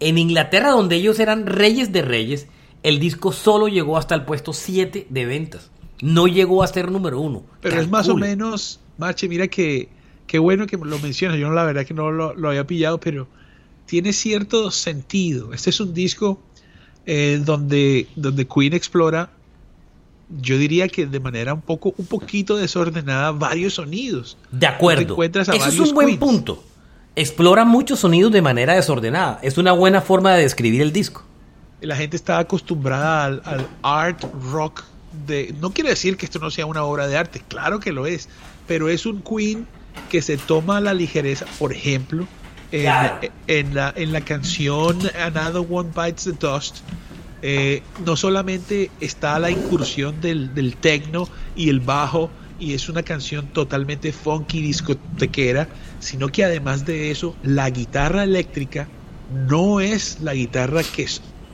En 0.00 0.18
Inglaterra, 0.18 0.70
donde 0.70 0.96
ellos 0.96 1.18
eran 1.18 1.46
reyes 1.46 1.92
de 1.92 2.02
reyes, 2.02 2.46
el 2.82 3.00
disco 3.00 3.32
solo 3.32 3.68
llegó 3.68 3.96
hasta 3.96 4.14
el 4.14 4.24
puesto 4.24 4.52
7 4.52 5.06
de 5.08 5.26
ventas 5.26 5.70
no 6.04 6.26
llegó 6.26 6.62
a 6.62 6.66
ser 6.66 6.90
número 6.90 7.20
uno. 7.20 7.44
Pero 7.60 7.80
es 7.80 7.88
más 7.88 8.08
o 8.08 8.16
menos, 8.16 8.80
Marche, 8.98 9.28
mira 9.28 9.48
que 9.48 9.88
qué 10.26 10.38
bueno 10.38 10.66
que 10.66 10.76
lo 10.76 10.98
mencionas. 10.98 11.38
Yo 11.38 11.50
la 11.50 11.64
verdad 11.64 11.86
que 11.86 11.94
no 11.94 12.10
lo, 12.10 12.48
había 12.48 12.66
pillado, 12.66 13.00
pero 13.00 13.26
tiene 13.86 14.12
cierto 14.12 14.70
sentido. 14.70 15.52
Este 15.52 15.70
es 15.70 15.80
un 15.80 15.94
disco 15.94 16.40
eh, 17.06 17.40
donde, 17.44 18.08
donde 18.16 18.46
Queen 18.46 18.72
explora, 18.72 19.30
yo 20.40 20.58
diría 20.58 20.88
que 20.88 21.06
de 21.06 21.20
manera 21.20 21.54
un 21.54 21.60
poco, 21.60 21.94
un 21.96 22.06
poquito 22.06 22.56
desordenada, 22.56 23.32
varios 23.32 23.74
sonidos. 23.74 24.36
De 24.50 24.66
acuerdo. 24.66 25.22
Eso 25.22 25.52
es 25.52 25.78
un 25.78 25.94
buen 25.94 26.18
punto. 26.18 26.62
Explora 27.16 27.64
muchos 27.64 28.00
sonidos 28.00 28.32
de 28.32 28.42
manera 28.42 28.74
desordenada. 28.74 29.38
Es 29.42 29.58
una 29.58 29.72
buena 29.72 30.00
forma 30.00 30.34
de 30.34 30.42
describir 30.42 30.82
el 30.82 30.92
disco. 30.92 31.24
La 31.80 31.96
gente 31.96 32.16
está 32.16 32.38
acostumbrada 32.38 33.26
al 33.26 33.68
art 33.82 34.24
rock 34.50 34.84
no 35.60 35.72
quiere 35.72 35.90
decir 35.90 36.16
que 36.16 36.26
esto 36.26 36.38
no 36.38 36.50
sea 36.50 36.66
una 36.66 36.84
obra 36.84 37.06
de 37.06 37.16
arte, 37.16 37.42
claro 37.46 37.80
que 37.80 37.92
lo 37.92 38.06
es, 38.06 38.28
pero 38.66 38.88
es 38.88 39.06
un 39.06 39.22
Queen 39.22 39.66
que 40.10 40.22
se 40.22 40.36
toma 40.36 40.80
la 40.80 40.94
ligereza, 40.94 41.46
por 41.58 41.72
ejemplo, 41.72 42.26
en, 43.46 43.74
la, 43.74 43.92
en 43.96 44.12
la 44.12 44.20
canción 44.20 44.98
Another 45.20 45.64
One 45.68 45.90
Bites 45.94 46.24
the 46.24 46.32
Dust, 46.32 46.78
eh, 47.42 47.82
no 48.04 48.16
solamente 48.16 48.90
está 49.00 49.38
la 49.38 49.50
incursión 49.50 50.20
del, 50.20 50.54
del 50.54 50.76
techno 50.76 51.28
y 51.54 51.68
el 51.68 51.80
bajo, 51.80 52.30
y 52.58 52.74
es 52.74 52.88
una 52.88 53.02
canción 53.02 53.46
totalmente 53.48 54.12
funky 54.12 54.60
discotequera, 54.60 55.68
sino 56.00 56.28
que 56.28 56.44
además 56.44 56.84
de 56.84 57.10
eso, 57.10 57.36
la 57.42 57.70
guitarra 57.70 58.24
eléctrica 58.24 58.88
no 59.48 59.80
es 59.80 60.18
la 60.20 60.34
guitarra 60.34 60.82
que 60.82 61.06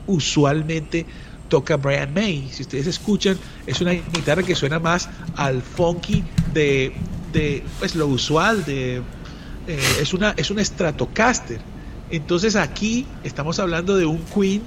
usualmente 0.07 1.05
toca 1.49 1.75
Brian 1.77 2.13
May. 2.13 2.49
Si 2.51 2.63
ustedes 2.63 2.87
escuchan, 2.87 3.37
es 3.67 3.81
una 3.81 3.91
guitarra 3.91 4.43
que 4.43 4.55
suena 4.55 4.79
más 4.79 5.09
al 5.35 5.61
funky 5.61 6.23
de, 6.53 6.93
de 7.33 7.63
pues 7.79 7.95
lo 7.95 8.07
usual 8.07 8.63
de 8.65 9.01
eh, 9.75 10.01
es 10.01 10.13
una 10.13 10.33
es 10.37 10.51
un 10.51 10.63
Stratocaster. 10.63 11.59
Entonces 12.09 12.55
aquí 12.55 13.05
estamos 13.23 13.59
hablando 13.59 13.95
de 13.95 14.05
un 14.05 14.19
Queen 14.25 14.61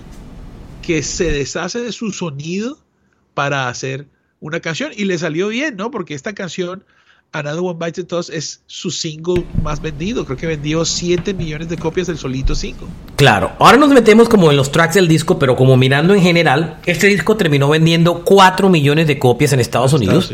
que 0.83 1.03
se 1.03 1.31
deshace 1.31 1.81
de 1.81 1.93
su 1.93 2.11
sonido 2.13 2.79
para 3.35 3.69
hacer 3.69 4.07
una 4.41 4.61
canción 4.61 4.93
y 4.97 5.05
le 5.05 5.19
salió 5.19 5.49
bien, 5.49 5.77
¿no? 5.77 5.91
Porque 5.91 6.15
esta 6.15 6.35
canción 6.35 6.85
Another 7.33 7.61
One 7.61 7.79
Bites 7.79 8.07
the 8.07 8.15
Dust 8.15 8.31
es 8.31 8.63
su 8.67 8.91
single 8.91 9.45
más 9.63 9.83
vendido. 9.83 10.25
Creo 10.25 10.37
que 10.37 10.47
vendió 10.47 10.85
7 10.85 11.35
millones 11.35 11.69
de 11.69 11.77
copias 11.77 12.07
del 12.07 12.17
solito 12.17 12.55
single. 12.55 12.87
Claro, 13.17 13.53
ahora 13.59 13.77
nos 13.77 13.91
metemos 13.91 14.29
como 14.29 14.51
en 14.51 14.57
los 14.57 14.71
tracks 14.71 14.95
del 14.95 15.09
disco, 15.09 15.39
pero 15.39 15.57
como 15.57 15.77
mirando 15.77 16.15
en 16.15 16.23
general, 16.23 16.79
este 16.87 17.09
disco 17.09 17.37
terminó 17.37 17.69
vendiendo 17.69 18.23
4 18.25 18.69
millones 18.69 19.09
de 19.09 19.19
copias 19.19 19.53
en 19.53 19.61
Estados 19.61 19.93
Unidos, 19.93 20.33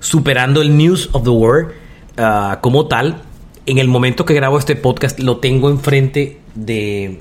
superando 0.00 0.60
el 0.60 0.76
News 0.76 1.08
of 1.12 1.22
the 1.22 1.30
World 1.30 1.72
ah, 2.16 2.58
como 2.60 2.88
tal. 2.88 3.22
En 3.66 3.78
el 3.78 3.88
momento 3.88 4.24
que 4.24 4.34
grabo 4.34 4.58
este 4.58 4.76
podcast 4.76 5.18
lo 5.20 5.38
tengo 5.38 5.70
enfrente 5.70 6.38
de... 6.54 7.20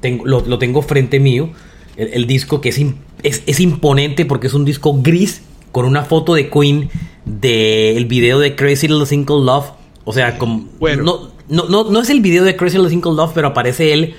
Tengo, 0.00 0.24
lo, 0.26 0.58
tengo 0.58 0.82
frente 0.82 1.18
mío, 1.18 1.50
el, 1.96 2.28
disco 2.28 2.60
que 2.60 2.68
es, 2.68 2.78
es, 3.24 3.42
es 3.46 3.58
imponente 3.58 4.24
porque 4.24 4.46
es 4.46 4.54
un 4.54 4.64
disco 4.64 5.00
gris 5.02 5.42
con 5.72 5.84
una 5.84 6.04
foto 6.04 6.34
de 6.34 6.48
Queen 6.50 6.88
del 7.24 8.06
video 8.06 8.38
de 8.38 8.54
Crazy 8.54 8.88
Little 8.88 9.06
Single 9.06 9.44
Love. 9.44 9.66
O 10.04 10.12
sea, 10.12 10.38
como, 10.38 10.68
no, 10.80 11.32
no, 11.48 11.84
no, 11.84 12.00
es 12.00 12.10
el 12.10 12.20
video 12.20 12.44
de 12.44 12.56
Crazy 12.56 12.76
Little 12.76 12.90
Single 12.90 13.14
Love, 13.14 13.32
pero 13.34 13.48
aparece 13.48 13.92
él, 13.92 14.14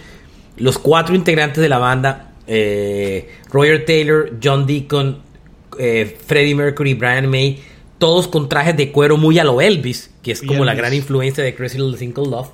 los 0.57 0.77
cuatro 0.77 1.15
integrantes 1.15 1.61
de 1.61 1.69
la 1.69 1.79
banda, 1.79 2.33
eh, 2.45 3.29
Roger 3.51 3.85
Taylor, 3.85 4.33
John 4.43 4.67
Deacon, 4.67 5.19
eh, 5.79 6.17
Freddie 6.25 6.55
Mercury, 6.55 6.93
Brian 6.93 7.29
May, 7.29 7.59
todos 7.97 8.27
con 8.27 8.49
trajes 8.49 8.77
de 8.77 8.91
cuero 8.91 9.17
muy 9.17 9.39
a 9.39 9.43
lo 9.43 9.61
Elvis, 9.61 10.11
que 10.29 10.33
es 10.33 10.47
como 10.47 10.63
la 10.63 10.75
gran 10.75 10.93
influencia 10.93 11.43
de 11.43 11.55
Crazy 11.55 11.77
Little 11.77 11.97
Single 11.97 12.29
Love. 12.29 12.49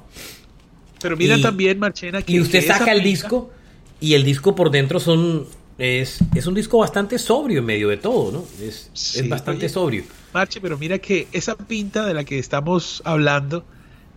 Pero 1.01 1.17
mira 1.17 1.39
también, 1.41 1.77
Marchena, 1.77 2.21
que... 2.21 2.31
Y 2.31 2.39
usted 2.39 2.65
saca 2.65 2.91
el 2.93 3.03
disco 3.03 3.51
y 3.99 4.13
el 4.13 4.23
disco 4.23 4.55
por 4.55 4.71
dentro 4.71 4.99
son... 4.99 5.45
Es, 5.77 6.19
es 6.33 6.47
un 6.47 6.53
disco 6.53 6.77
bastante 6.77 7.19
sobrio 7.19 7.59
en 7.59 7.65
medio 7.65 7.89
de 7.89 7.97
todo, 7.97 8.31
¿no? 8.31 8.45
Es, 8.65 8.89
es 8.93 9.27
bastante 9.27 9.67
sobrio. 9.67 10.05
Marche, 10.33 10.61
pero 10.61 10.77
mira 10.77 10.99
que 10.99 11.27
esa 11.33 11.55
pinta 11.55 12.05
de 12.05 12.13
la 12.13 12.23
que 12.23 12.39
estamos 12.39 13.01
hablando 13.03 13.65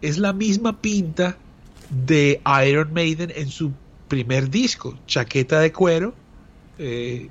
es 0.01 0.19
la 0.19 0.33
misma 0.33 0.81
pinta 0.81 1.37
de 1.91 2.41
Iron 2.65 2.93
Maiden 2.93 3.33
en 3.35 3.49
su 3.49 3.73
primer 4.07 4.51
disco, 4.51 4.97
chaqueta 5.09 5.59
de 5.59 5.73
cuero, 5.73 6.15
eh, 6.79 7.29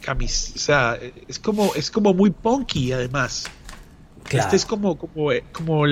camisa, 0.00 0.52
o 0.54 0.58
sea, 0.58 0.98
es 1.26 1.40
como, 1.40 1.74
es 1.74 1.90
como 1.90 2.14
muy 2.14 2.30
punky 2.30 2.92
además. 2.92 3.46
Este 4.30 4.56
es 4.56 4.64
como, 4.64 4.96
como, 4.96 5.32
eh, 5.32 5.44
como 5.52 5.84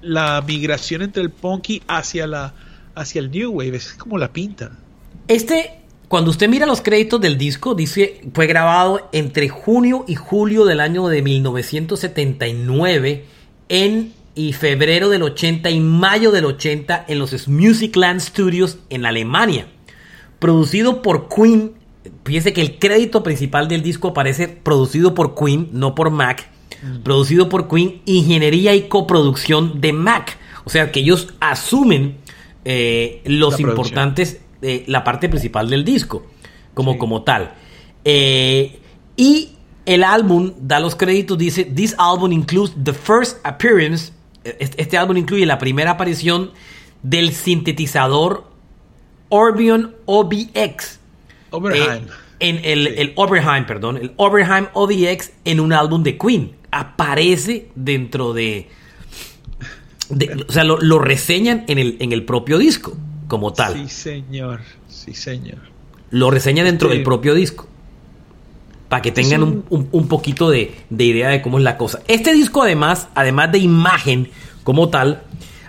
la 0.00 0.42
migración 0.46 1.02
entre 1.02 1.22
el 1.22 1.30
punky 1.30 1.82
hacia 1.86 2.26
la 2.26 2.52
hacia 2.94 3.20
el 3.20 3.30
new 3.30 3.52
wave, 3.52 3.76
es 3.76 3.94
como 3.94 4.18
la 4.18 4.32
pinta. 4.32 4.72
Este 5.28 5.82
cuando 6.08 6.30
usted 6.30 6.48
mira 6.48 6.66
los 6.66 6.82
créditos 6.82 7.20
del 7.20 7.36
disco, 7.36 7.74
dice 7.74 8.22
fue 8.32 8.46
grabado 8.46 9.08
entre 9.12 9.48
junio 9.48 10.04
y 10.06 10.14
julio 10.14 10.64
del 10.64 10.78
año 10.80 11.08
de 11.08 11.20
1979 11.20 13.24
en 13.68 14.14
y 14.36 14.52
febrero 14.52 15.08
del 15.08 15.22
80 15.22 15.70
y 15.70 15.80
mayo 15.80 16.30
del 16.30 16.44
80 16.44 17.06
en 17.08 17.18
los 17.18 17.48
Musicland 17.48 18.20
Studios 18.20 18.78
en 18.90 19.06
Alemania. 19.06 19.66
Producido 20.38 21.02
por 21.02 21.28
Queen. 21.28 21.72
Fíjese 22.24 22.52
que 22.52 22.60
el 22.60 22.78
crédito 22.78 23.22
principal 23.22 23.66
del 23.66 23.82
disco 23.82 24.08
aparece 24.08 24.46
producido 24.46 25.14
por 25.14 25.34
Queen, 25.34 25.70
no 25.72 25.94
por 25.94 26.10
Mac. 26.10 26.50
Mm. 26.82 26.98
Producido 27.02 27.48
por 27.48 27.68
Queen, 27.68 28.02
ingeniería 28.04 28.74
y 28.74 28.82
coproducción 28.88 29.80
de 29.80 29.92
Mac. 29.92 30.38
O 30.64 30.70
sea 30.70 30.90
que 30.90 31.00
ellos 31.00 31.34
asumen 31.40 32.16
eh, 32.64 33.22
los 33.24 33.60
importantes, 33.60 34.40
eh, 34.62 34.84
la 34.88 35.04
parte 35.04 35.28
principal 35.28 35.70
del 35.70 35.84
disco, 35.84 36.26
como, 36.74 36.98
como 36.98 37.22
tal. 37.22 37.54
Eh, 38.04 38.80
y 39.16 39.50
el 39.86 40.02
álbum 40.02 40.52
da 40.60 40.80
los 40.80 40.96
créditos, 40.96 41.38
dice, 41.38 41.64
This 41.64 41.94
album 41.98 42.32
includes 42.32 42.74
the 42.82 42.92
first 42.92 43.38
appearance, 43.44 44.12
este, 44.42 44.98
álbum 44.98 45.16
incluye 45.16 45.46
la 45.46 45.58
primera 45.58 45.92
aparición 45.92 46.50
del 47.02 47.32
sintetizador 47.32 48.44
Orbion 49.28 49.94
OBX. 50.06 50.98
Oberheim. 51.50 52.06
En 52.40 52.60
el, 52.64 52.86
el 52.86 53.12
Oberheim, 53.16 53.66
perdón, 53.66 53.96
el 53.96 54.12
Oberheim 54.16 54.66
OBX 54.72 55.32
en 55.44 55.60
un 55.60 55.72
álbum 55.72 56.02
de 56.02 56.18
Queen. 56.18 56.52
Aparece 56.70 57.68
dentro 57.74 58.34
de, 58.34 58.68
o 60.48 60.52
sea, 60.52 60.64
lo, 60.64 60.98
reseñan 60.98 61.64
en 61.66 61.78
el, 61.78 61.96
en 62.00 62.12
el 62.12 62.24
propio 62.24 62.58
disco, 62.58 62.96
como 63.28 63.52
tal. 63.52 63.74
Sí, 63.74 63.88
señor. 63.88 64.60
Sí, 64.88 65.14
señor. 65.14 65.58
Lo 66.10 66.30
reseñan 66.30 66.66
dentro 66.66 66.88
del 66.88 67.02
propio 67.02 67.34
disco. 67.34 67.66
Para 68.88 69.02
que 69.02 69.10
tengan 69.10 69.64
un, 69.68 70.08
poquito 70.08 70.48
de, 70.48 70.72
idea 70.90 71.28
de 71.28 71.42
cómo 71.42 71.58
es 71.58 71.64
la 71.64 71.76
cosa. 71.76 72.02
Este 72.06 72.32
disco, 72.32 72.62
además, 72.62 73.08
además 73.16 73.50
de 73.50 73.58
imagen 73.58 74.30
como 74.62 74.90
tal, 74.90 75.22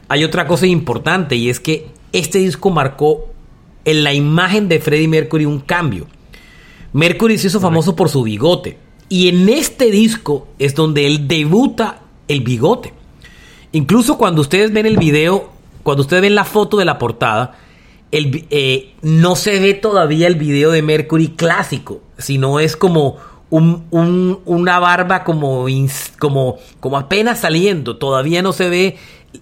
hay 0.07 0.23
otra 0.23 0.45
cosa 0.45 0.67
importante 0.67 1.35
y 1.35 1.49
es 1.49 1.59
que 1.59 1.87
este 2.13 2.37
disco 2.37 2.69
marcó 2.69 3.33
en 3.85 4.03
la 4.03 4.13
imagen 4.13 4.67
de 4.69 4.79
Freddie 4.79 5.07
Mercury 5.07 5.45
un 5.45 5.59
cambio. 5.59 6.05
Mercury 6.97 7.37
se 7.37 7.45
hizo 7.45 7.59
famoso 7.59 7.95
por 7.95 8.09
su 8.09 8.23
bigote. 8.23 8.79
Y 9.07 9.27
en 9.27 9.49
este 9.49 9.91
disco 9.91 10.47
es 10.57 10.73
donde 10.73 11.05
él 11.05 11.27
debuta 11.27 11.99
el 12.27 12.41
bigote. 12.41 12.91
Incluso 13.71 14.17
cuando 14.17 14.41
ustedes 14.41 14.73
ven 14.73 14.87
el 14.87 14.97
video, 14.97 15.51
cuando 15.83 16.01
ustedes 16.01 16.23
ven 16.23 16.33
la 16.33 16.43
foto 16.43 16.77
de 16.77 16.85
la 16.85 16.97
portada, 16.97 17.55
el, 18.11 18.47
eh, 18.49 18.95
no 19.03 19.35
se 19.35 19.59
ve 19.59 19.75
todavía 19.75 20.25
el 20.25 20.37
video 20.37 20.71
de 20.71 20.81
Mercury 20.81 21.27
clásico, 21.27 22.01
sino 22.17 22.59
es 22.59 22.75
como 22.75 23.17
un, 23.51 24.39
una 24.43 24.79
barba 24.79 25.23
como, 25.23 25.67
como, 26.17 26.57
como 26.79 26.97
apenas 26.97 27.41
saliendo, 27.41 27.97
todavía 27.97 28.41
no 28.41 28.53
se 28.53 28.69
ve 28.69 28.97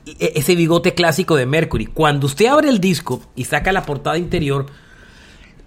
e, 0.06 0.34
ese 0.36 0.56
bigote 0.56 0.94
clásico 0.94 1.38
de 1.38 1.46
Mercury. 1.46 1.86
Cuando 1.86 2.28
usted 2.28 2.48
abre 2.48 2.68
el 2.68 2.82
disco 2.82 3.22
y 3.34 3.46
saca 3.46 3.72
la 3.72 3.86
portada 3.86 4.18
interior, 4.18 4.66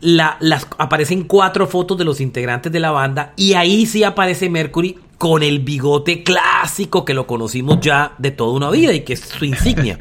la, 0.00 0.36
las, 0.40 0.66
aparecen 0.78 1.24
cuatro 1.24 1.66
fotos 1.66 1.98
de 1.98 2.04
los 2.04 2.20
integrantes 2.20 2.70
de 2.70 2.80
la 2.80 2.90
banda 2.90 3.32
y 3.36 3.54
ahí 3.54 3.86
sí 3.86 4.04
aparece 4.04 4.48
Mercury 4.48 4.98
con 5.18 5.42
el 5.42 5.58
bigote 5.58 6.22
clásico 6.22 7.04
que 7.04 7.12
lo 7.12 7.26
conocimos 7.26 7.80
ya 7.80 8.14
de 8.18 8.30
toda 8.30 8.52
una 8.52 8.70
vida 8.70 8.92
y 8.92 9.00
que 9.00 9.14
es 9.14 9.20
su 9.20 9.44
insignia. 9.44 9.98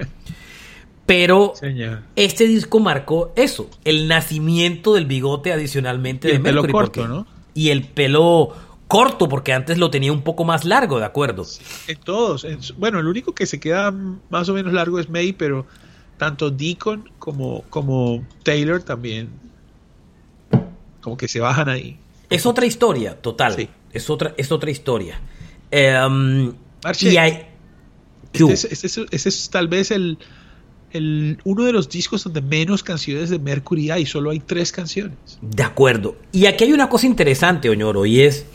Pero 1.08 1.54
este 2.16 2.48
disco 2.48 2.80
marcó 2.80 3.32
eso, 3.36 3.70
el 3.86 4.08
nacimiento 4.08 4.94
del 4.94 5.06
bigote 5.06 5.54
adicionalmente 5.54 6.27
y 6.27 6.32
de 6.32 6.38
el 6.38 6.44
pelo 6.44 6.68
corto, 6.68 7.08
¿no? 7.08 7.25
Y 7.54 7.70
el 7.70 7.84
pelo 7.88 8.54
corto, 8.89 9.30
porque 9.30 9.54
antes 9.54 9.77
lo 9.77 9.89
tenía 9.89 10.12
un 10.12 10.22
poco 10.22 10.44
más 10.44 10.66
largo, 10.66 11.00
¿de 11.00 11.06
acuerdo? 11.06 11.46
En 11.88 11.98
todos. 11.98 12.46
bueno, 12.77 13.00
el 13.00 13.08
único 13.08 13.34
que 13.34 13.46
se 13.46 13.60
queda 13.60 13.92
más 14.30 14.50
o 14.50 14.54
menos 14.54 14.74
largo 14.74 15.00
es 15.00 15.10
May, 15.10 15.32
pero 15.32 15.66
tanto 16.18 16.51
Deacon 16.51 17.10
como, 17.20 17.63
como 17.70 18.24
Taylor 18.44 18.84
también 18.84 19.30
como 21.01 21.18
que 21.18 21.27
se 21.27 21.39
bajan 21.39 21.70
ahí. 21.70 21.98
Es 22.30 22.46
otra 22.46 22.66
historia, 22.66 23.20
total. 23.22 23.56
Sí. 23.56 23.70
Es 23.92 24.10
otra, 24.10 24.34
es 24.38 24.51
otra 24.51 24.70
historia. 24.70 25.22
Em, 25.71 26.54
y 27.02 27.17
hay... 27.17 27.48
Este, 28.34 28.74
este 28.74 29.30
es, 29.30 29.50
tal 29.50 29.67
vez 29.67 29.89
el, 29.89 30.19
el, 30.91 31.39
uno 31.43 31.63
de 31.63 31.71
los 31.71 31.89
discos 31.89 32.24
donde 32.24 32.41
menos 32.41 32.84
canciones 32.84 33.30
de 33.30 33.39
Mercury 33.39 33.89
hay, 33.89 34.06
solo 34.06 34.30
hay 34.30 34.39
tres 34.39 34.71
canciones. 34.71 35.17
De 35.41 35.63
acuerdo. 35.63 36.17
Y 36.32 36.45
aquí 36.45 36.65
hay 36.65 36.74
una 36.74 36.89
cosa 36.89 37.08
interesante, 37.08 37.69
Oñoro, 37.69 38.06
y 38.06 38.21
es 38.21 38.45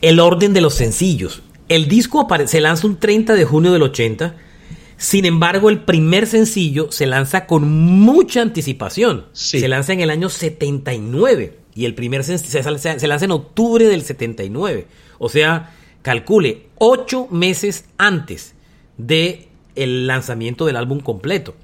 el 0.00 0.20
orden 0.20 0.54
de 0.54 0.60
los 0.60 0.74
sencillos. 0.74 1.42
El 1.68 1.88
disco 1.88 2.26
se 2.46 2.60
lanza 2.60 2.86
un 2.86 2.96
30 2.96 3.34
de 3.34 3.44
junio 3.44 3.72
del 3.72 3.82
80. 3.82 4.36
Sin 5.02 5.24
embargo, 5.24 5.68
el 5.68 5.80
primer 5.80 6.28
sencillo 6.28 6.92
se 6.92 7.06
lanza 7.06 7.46
con 7.46 7.68
mucha 7.68 8.40
anticipación. 8.40 9.26
Se 9.32 9.66
lanza 9.66 9.92
en 9.92 9.98
el 9.98 10.10
año 10.10 10.28
79. 10.28 11.58
Y 11.74 11.86
el 11.86 11.96
primer 11.96 12.22
se, 12.22 12.38
se, 12.38 12.62
lanza 13.08 13.24
en 13.24 13.30
octubre 13.32 13.88
del 13.88 14.02
79. 14.02 14.86
O 15.18 15.28
sea, 15.28 15.74
calcule, 16.02 16.66
ocho 16.78 17.26
meses 17.32 17.86
antes 17.98 18.54
de 18.96 19.48
el 19.74 20.06
lanzamiento 20.06 20.66
del 20.66 20.76
álbum 20.76 21.00
completo. 21.00 21.56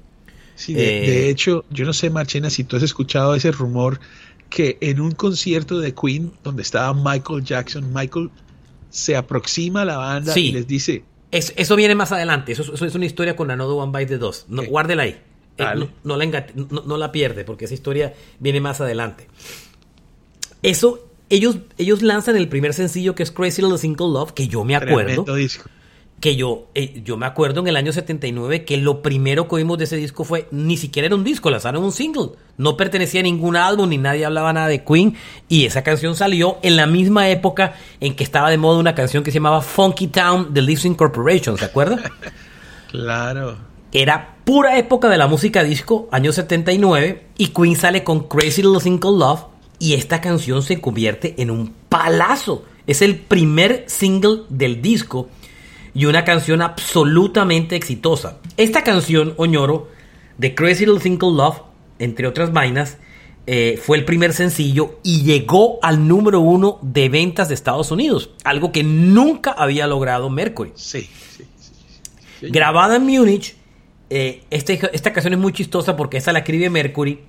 Sí, 0.55 0.73
de, 0.73 1.05
eh, 1.05 1.29
hecho, 1.29 1.63
yo 1.69 1.85
no 1.85 1.93
sé, 1.93 2.09
Marchena, 2.09 2.49
si 2.49 2.65
tú 2.65 2.75
has 2.75 2.83
escuchado 2.83 3.35
ese 3.35 3.53
rumor 3.53 4.01
que 4.49 4.77
en 4.81 4.99
un 4.99 5.11
concierto 5.11 5.79
de 5.79 5.95
Queen, 5.95 6.33
donde 6.43 6.61
estaba 6.61 6.93
Michael 6.93 7.45
Jackson, 7.45 7.93
Michael 7.93 8.31
se 8.89 9.15
aproxima 9.15 9.83
a 9.83 9.85
la 9.85 9.95
banda 9.95 10.37
y 10.37 10.51
les 10.51 10.67
dice... 10.67 11.03
eso 11.31 11.75
viene 11.75 11.95
más 11.95 12.11
adelante, 12.11 12.51
eso, 12.51 12.73
es 12.73 12.95
una 12.95 13.05
historia 13.05 13.35
con 13.35 13.51
Another 13.51 13.77
One 13.77 13.97
Bite 13.97 14.13
the 14.13 14.17
Dos. 14.17 14.45
No, 14.49 14.63
Guárdela 14.63 15.03
ahí. 15.03 15.21
Eh, 15.57 15.65
no, 16.03 16.17
la 16.17 16.45
no, 16.55 16.97
la 16.97 17.11
pierde, 17.11 17.43
porque 17.43 17.65
esa 17.65 17.73
historia 17.73 18.13
viene 18.39 18.61
más 18.61 18.79
adelante. 18.79 19.27
Eso, 20.63 21.07
ellos, 21.29 21.57
ellos 21.77 22.01
lanzan 22.01 22.37
el 22.37 22.47
primer 22.47 22.73
sencillo 22.73 23.13
que 23.13 23.23
es 23.23 23.31
Crazy 23.31 23.61
Little 23.61 23.77
Single 23.77 24.07
Love, 24.07 24.31
que 24.31 24.47
yo 24.47 24.63
me 24.63 24.75
acuerdo. 24.75 25.25
Que 26.19 26.35
yo, 26.35 26.67
eh, 26.75 27.01
yo 27.05 27.15
me 27.15 27.25
acuerdo 27.25 27.61
en 27.61 27.67
el 27.67 27.77
año 27.77 27.93
79 27.93 28.65
que 28.65 28.77
lo 28.77 29.01
primero 29.01 29.47
que 29.47 29.55
oímos 29.55 29.77
de 29.77 29.85
ese 29.85 29.95
disco 29.95 30.23
fue, 30.25 30.47
ni 30.51 30.75
siquiera 30.75 31.05
era 31.05 31.15
un 31.15 31.23
disco, 31.23 31.49
lanzaron 31.49 31.83
un 31.83 31.91
single. 31.91 32.31
No 32.57 32.75
pertenecía 32.75 33.21
a 33.21 33.23
ningún 33.23 33.55
álbum, 33.55 33.89
ni 33.89 33.97
nadie 33.97 34.25
hablaba 34.25 34.51
nada 34.51 34.67
de 34.67 34.83
Queen. 34.83 35.15
Y 35.47 35.65
esa 35.65 35.83
canción 35.83 36.15
salió 36.15 36.57
en 36.61 36.75
la 36.75 36.87
misma 36.87 37.29
época 37.29 37.73
en 38.01 38.15
que 38.15 38.23
estaba 38.23 38.49
de 38.49 38.57
moda 38.57 38.79
una 38.79 38.95
canción 38.95 39.23
que 39.23 39.31
se 39.31 39.35
llamaba 39.35 39.61
Funky 39.61 40.07
Town 40.07 40.53
de 40.53 40.61
Listening 40.61 40.95
Corporation, 40.95 41.57
¿se 41.57 41.65
acuerda? 41.65 41.99
claro. 42.91 43.57
Era 43.91 44.35
pura 44.43 44.77
época 44.77 45.09
de 45.09 45.17
la 45.17 45.27
música 45.27 45.63
disco, 45.63 46.09
año 46.11 46.31
79, 46.31 47.27
y 47.37 47.47
Queen 47.47 47.75
sale 47.75 48.03
con 48.03 48.27
Crazy 48.27 48.61
Little 48.61 48.81
Single 48.81 49.17
Love, 49.17 49.45
y 49.79 49.93
esta 49.93 50.21
canción 50.21 50.61
se 50.61 50.79
convierte 50.79 51.35
en 51.41 51.49
un 51.49 51.73
palazo. 51.87 52.65
Es 52.85 53.01
el 53.01 53.17
primer 53.17 53.85
single 53.87 54.41
del 54.49 54.81
disco 54.81 55.29
y 55.93 56.05
una 56.05 56.23
canción 56.23 56.61
absolutamente 56.61 57.75
exitosa. 57.75 58.39
Esta 58.57 58.83
canción, 58.83 59.33
Oñoro, 59.37 59.89
de 60.37 60.55
Crazy 60.55 60.85
Little 60.85 61.01
Single 61.01 61.31
Love, 61.33 61.61
entre 61.99 62.27
otras 62.27 62.53
vainas, 62.53 62.97
eh, 63.47 63.79
fue 63.83 63.97
el 63.97 64.05
primer 64.05 64.33
sencillo 64.33 64.99
y 65.03 65.23
llegó 65.23 65.79
al 65.81 66.07
número 66.07 66.39
uno 66.39 66.77
de 66.81 67.09
ventas 67.09 67.47
de 67.47 67.55
Estados 67.55 67.91
Unidos, 67.91 68.31
algo 68.43 68.71
que 68.71 68.83
nunca 68.83 69.51
había 69.51 69.87
logrado 69.87 70.29
Mercury. 70.29 70.71
Sí, 70.75 71.09
Grabada 72.41 72.97
en 72.97 73.03
Múnich, 73.03 73.55
eh, 74.09 74.43
este, 74.49 74.79
esta 74.93 75.13
canción 75.13 75.33
es 75.33 75.39
muy 75.39 75.51
chistosa 75.51 75.95
porque 75.95 76.17
esa 76.17 76.31
la 76.31 76.39
escribe 76.39 76.69
Mercury 76.69 77.21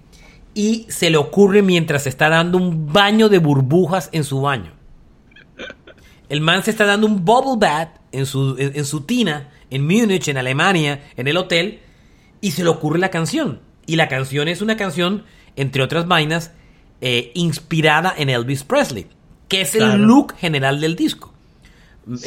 y 0.55 0.87
se 0.89 1.11
le 1.11 1.17
ocurre 1.17 1.63
mientras 1.63 2.07
está 2.07 2.29
dando 2.29 2.59
un 2.59 2.93
baño 2.93 3.29
de 3.29 3.39
burbujas 3.39 4.09
en 4.13 4.25
su 4.25 4.43
baño. 4.43 4.73
El 6.29 6.41
man 6.41 6.63
se 6.63 6.71
está 6.71 6.87
dando 6.87 7.07
un 7.07 7.25
bubble 7.25 7.57
bath 7.59 8.00
en 8.13 8.27
su, 8.27 8.57
en, 8.59 8.85
su 8.85 9.03
tina, 9.03 9.51
en 9.71 9.87
Múnich, 9.87 10.29
en 10.29 10.37
Alemania, 10.37 11.03
en 11.17 11.29
el 11.29 11.37
hotel, 11.37 11.81
y 12.41 12.53
se 12.53 12.65
le 12.65 12.71
ocurre 12.71 12.99
la 12.99 13.11
canción. 13.11 13.61
Y 13.87 13.97
la 13.97 14.09
canción 14.09 14.49
es 14.49 14.63
una 14.63 14.77
canción, 14.77 15.25
entre 15.57 15.83
otras 15.83 16.07
vainas, 16.07 16.53
eh, 17.01 17.31
inspirada 17.35 18.15
en 18.17 18.29
Elvis 18.31 18.65
Presley, 18.65 19.07
que 19.49 19.63
es 19.63 19.75
el 19.75 20.03
look 20.03 20.35
general 20.37 20.81
del 20.81 20.97
disco. 20.97 21.33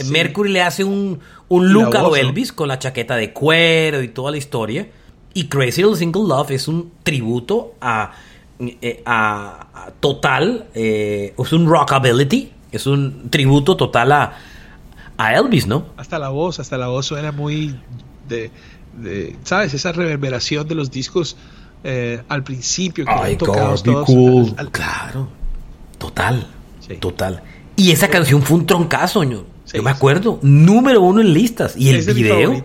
Mercury 0.10 0.52
le 0.52 0.62
hace 0.62 0.84
un, 0.84 1.20
un 1.50 1.74
look 1.74 1.96
a 1.96 2.20
Elvis 2.20 2.54
con 2.54 2.68
la 2.68 2.80
chaqueta 2.80 3.16
de 3.16 3.34
cuero 3.34 4.02
y 4.02 4.08
toda 4.08 4.32
la 4.32 4.38
historia. 4.38 4.88
Y 5.34 5.48
Crazy 5.48 5.82
Little 5.82 5.98
Single 5.98 6.24
Love 6.28 6.52
es 6.52 6.68
un 6.68 6.92
tributo 7.04 7.74
a, 7.82 8.14
eh, 8.60 9.02
a, 9.06 9.92
total, 10.00 10.68
eh, 10.76 11.34
es 11.38 11.54
un 11.54 11.68
rockability, 11.68 12.52
es 12.72 12.86
un 12.86 13.30
tributo 13.30 13.76
total 13.76 14.12
a, 14.12 14.34
a 15.24 15.36
Elvis, 15.36 15.68
¿no? 15.68 15.86
Hasta 15.98 16.20
la 16.20 16.30
voz, 16.30 16.60
hasta 16.60 16.78
la 16.78 16.88
voz 16.88 17.06
suena 17.06 17.32
muy 17.32 17.80
de, 18.28 18.52
¿sabes? 19.44 19.74
Esa 19.74 19.92
reverberación 19.92 20.68
de 20.68 20.76
los 20.76 20.92
discos 20.92 21.38
eh, 21.84 22.22
al 22.28 22.44
principio 22.44 23.06
que 23.06 23.36
tocados 23.36 23.84
Claro, 24.72 25.30
total, 25.98 26.48
total. 27.00 27.42
Y 27.76 27.92
esa 27.92 28.08
canción 28.10 28.42
fue 28.42 28.58
un 28.58 28.66
troncazo, 28.66 29.24
¿no? 29.24 29.46
Yo 29.74 29.82
me 29.82 29.90
acuerdo, 29.90 30.40
número 30.42 31.02
uno 31.02 31.22
en 31.22 31.34
listas. 31.34 31.76
Y 31.78 31.90
el 31.90 31.96
es 31.96 32.06
de 32.06 32.14
video. 32.14 32.52
Mis. 32.52 32.64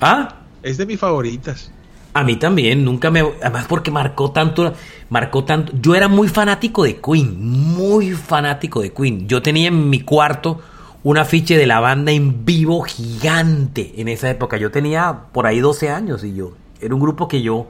Ah, 0.00 0.36
Es 0.62 0.78
de 0.78 0.86
mis 0.86 0.98
favoritas. 0.98 1.70
a 2.14 2.24
mí 2.24 2.36
también, 2.36 2.84
nunca 2.84 3.10
me. 3.10 3.20
Además, 3.20 3.66
porque 3.68 3.90
marcó 3.90 4.32
tanto. 4.32 4.72
Marcó 5.08 5.44
tanto. 5.44 5.72
Yo 5.80 5.94
era 5.94 6.08
muy 6.08 6.28
fanático 6.28 6.82
de 6.82 7.00
Queen. 7.00 7.36
Muy 7.38 8.12
fanático 8.12 8.80
de 8.80 8.92
Queen. 8.92 9.28
Yo 9.28 9.40
tenía 9.40 9.68
en 9.68 9.88
mi 9.88 10.00
cuarto 10.00 10.60
un 11.06 11.18
afiche 11.18 11.56
de 11.56 11.66
la 11.66 11.78
banda 11.78 12.10
en 12.10 12.44
vivo 12.44 12.82
gigante 12.82 13.92
en 13.96 14.08
esa 14.08 14.28
época. 14.28 14.56
Yo 14.56 14.72
tenía 14.72 15.26
por 15.30 15.46
ahí 15.46 15.60
12 15.60 15.88
años 15.88 16.24
y 16.24 16.34
yo. 16.34 16.54
Era 16.80 16.96
un 16.96 17.00
grupo 17.00 17.28
que 17.28 17.42
yo 17.42 17.68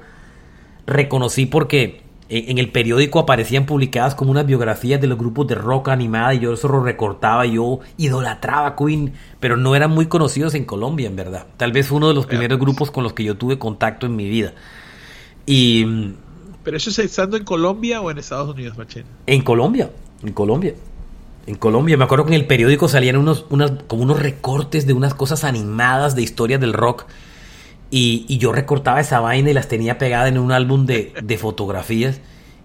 reconocí 0.87 1.45
porque 1.45 2.01
en 2.31 2.57
el 2.57 2.73
periódico 2.73 3.19
aparecían 3.19 3.67
publicadas 3.67 4.15
como 4.15 4.31
unas 4.31 4.47
biografías 4.47 5.03
de 5.03 5.07
los 5.07 5.19
grupos 5.19 5.49
de 5.49 5.55
rock 5.55 5.91
animada 5.91 6.33
y 6.33 6.39
yo 6.39 6.55
eso 6.55 6.67
lo 6.69 6.83
recortaba 6.83 7.45
yo 7.45 7.81
idolatraba 7.99 8.69
a 8.69 8.75
Queen, 8.75 9.13
pero 9.39 9.59
no 9.59 9.77
eran 9.77 9.91
muy 9.91 10.07
conocidos 10.07 10.55
en 10.55 10.65
Colombia, 10.65 11.07
en 11.07 11.17
verdad. 11.17 11.47
Tal 11.59 11.73
vez 11.73 11.91
uno 11.91 12.09
de 12.09 12.15
los 12.15 12.25
primeros 12.25 12.59
grupos 12.59 12.91
con 12.91 13.05
los 13.05 13.13
que 13.13 13.23
yo 13.23 13.37
tuve 13.37 13.59
contacto 13.59 14.07
en 14.07 14.17
mi 14.17 14.31
vida. 14.31 14.55
Y 15.45 15.85
Pero 16.65 16.79
eso 16.79 16.89
es 16.89 16.99
estando 17.01 17.37
en 17.37 17.45
Colombia 17.45 18.01
o 18.01 18.11
en 18.11 18.17
Estados 18.17 18.49
Unidos, 18.49 18.79
Machena. 18.79 19.11
en 19.27 19.43
Colombia, 19.43 19.91
en 20.23 20.33
Colombia. 20.33 20.73
En 21.47 21.55
Colombia, 21.55 21.97
me 21.97 22.05
acuerdo 22.05 22.25
que 22.25 22.35
en 22.35 22.41
el 22.41 22.47
periódico 22.47 22.89
salían 22.89 23.17
unos, 23.17 23.47
unas, 23.51 23.71
como 23.87 24.03
unos 24.03 24.19
recortes 24.19 24.87
de 24.87 24.93
unas 24.93 25.15
cosas 25.15 25.45
animadas 25.45 26.17
de 26.17 26.23
historias 26.23 26.61
del 26.61 26.73
rock. 26.73 27.07
Y, 27.91 28.37
yo 28.39 28.53
recortaba 28.53 29.01
esa 29.01 29.21
vaina 29.21 29.51
y 29.51 29.55
las 29.55 29.69
tenía 29.69 29.97
pegadas 29.97 30.29
en 30.29 30.39
un 30.39 30.51
álbum 30.51 30.87
de, 30.87 31.39
fotografías. 31.41 32.21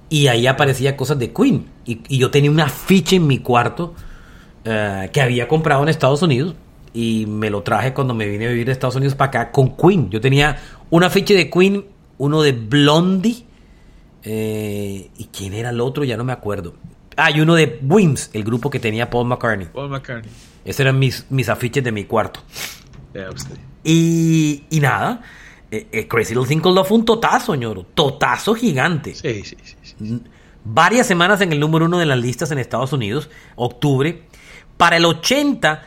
Y 0.10 0.28
ahí 0.28 0.48
aparecía 0.48 0.98
cosas 0.98 1.20
de 1.20 1.32
Queen. 1.32 1.68
Y, 1.86 2.02
y 2.08 2.18
yo 2.18 2.32
tenía 2.32 2.50
una 2.50 2.70
ficha 2.70 3.16
en 3.16 3.28
mi 3.28 3.38
cuarto 3.38 3.94
eh, 4.66 5.10
que 5.14 5.22
había 5.22 5.48
comprado 5.48 5.84
en 5.84 5.90
Estados 5.90 6.24
Unidos. 6.24 6.56
Y 6.94 7.26
me 7.28 7.52
lo 7.52 7.62
traje 7.62 7.94
cuando 7.94 8.16
me 8.16 8.26
vine 8.26 8.48
a 8.48 8.50
vivir 8.50 8.66
de 8.66 8.74
Estados 8.74 8.96
Unidos 8.96 9.14
para 9.14 9.30
acá 9.30 9.52
con 9.52 9.78
Queen. 9.78 10.10
Yo 10.10 10.20
tenía 10.20 10.58
una 10.90 11.10
ficha 11.12 11.36
de 11.36 11.52
Queen, 11.52 11.86
uno 12.18 12.42
de 12.42 12.52
Blondie. 12.52 13.46
eh, 14.24 15.10
¿Y 15.18 15.26
quién 15.26 15.54
era 15.54 15.70
el 15.70 15.80
otro? 15.80 16.04
Ya 16.04 16.18
no 16.18 16.24
me 16.24 16.34
acuerdo. 16.34 16.74
Ah, 17.24 17.30
y 17.30 17.40
uno 17.40 17.54
de 17.54 17.78
Wims, 17.84 18.32
el 18.34 18.44
grupo 18.44 18.72
que 18.72 18.80
tenía 18.80 19.08
Paul 19.08 19.28
McCartney. 19.28 19.68
Paul 19.68 19.90
McCartney. 19.92 20.32
Esos 20.66 20.80
eran 20.80 20.98
mis, 20.98 21.28
mis 21.30 21.50
afiches 21.50 21.84
de 21.84 21.92
mi 21.92 22.06
cuarto. 22.06 22.40
Y, 23.84 24.64
y 24.72 24.80
nada, 24.80 25.22
eh, 25.70 25.88
eh, 25.92 26.08
Crazy 26.08 26.34
Little 26.34 26.50
Thing 26.50 26.62
Called 26.62 26.78
Love 26.78 26.88
fue 26.88 26.98
un 26.98 27.06
totazo, 27.06 27.54
ñoro. 27.54 27.86
Totazo 27.94 28.56
gigante. 28.56 29.14
Sí, 29.14 29.44
sí, 29.44 29.56
sí. 29.62 29.76
sí. 29.84 30.22
Varias 30.64 31.06
semanas 31.06 31.42
en 31.42 31.52
el 31.52 31.60
número 31.60 31.86
uno 31.86 32.00
de 32.00 32.08
las 32.08 32.18
listas 32.18 32.50
en 32.50 32.58
Estados 32.58 32.92
Unidos, 32.92 33.30
octubre. 33.56 34.24
Para 34.78 34.98
el 34.98 35.06
80, 35.06 35.84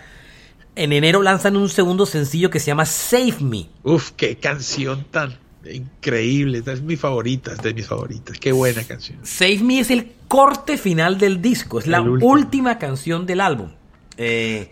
en 0.77 0.93
enero 0.93 1.21
lanzan 1.21 1.57
un 1.57 1.69
segundo 1.69 2.07
sencillo 2.07 2.49
que 2.49 2.61
se 2.61 2.67
llama 2.67 2.87
Save 2.87 3.39
Me. 3.41 3.67
Uf, 3.83 4.13
qué 4.13 4.37
canción 4.37 5.05
tan 5.11 5.37
increíble. 5.73 6.59
Esta 6.59 6.73
es 6.73 6.83
mi 6.83 6.97
favorita, 6.97 7.53
es 7.53 7.59
de 7.63 7.75
mis 7.75 7.87
favoritas. 7.87 8.39
Qué 8.39 8.53
buena 8.53 8.83
canción. 8.85 9.19
Save 9.23 9.61
Me 9.63 9.79
es 9.81 9.91
el 9.91 10.11
corte 10.29 10.77
final 10.79 11.19
del 11.19 11.41
disco, 11.41 11.79
es 11.79 11.87
la 11.87 12.01
último. 12.01 12.31
última 12.31 12.79
canción 12.79 13.27
del 13.27 13.41
álbum. 13.41 13.69
Eh, 14.17 14.71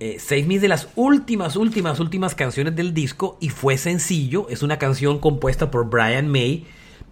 eh, 0.00 0.16
Save 0.18 0.44
Me 0.44 0.56
es 0.56 0.62
de 0.62 0.68
las 0.68 0.88
últimas, 0.96 1.56
últimas, 1.56 2.00
últimas 2.00 2.34
canciones 2.34 2.74
del 2.76 2.92
disco 2.94 3.38
y 3.40 3.48
fue 3.50 3.78
sencillo. 3.78 4.46
Es 4.50 4.62
una 4.62 4.78
canción 4.78 5.18
compuesta 5.18 5.70
por 5.70 5.88
Brian 5.88 6.28
May 6.28 6.64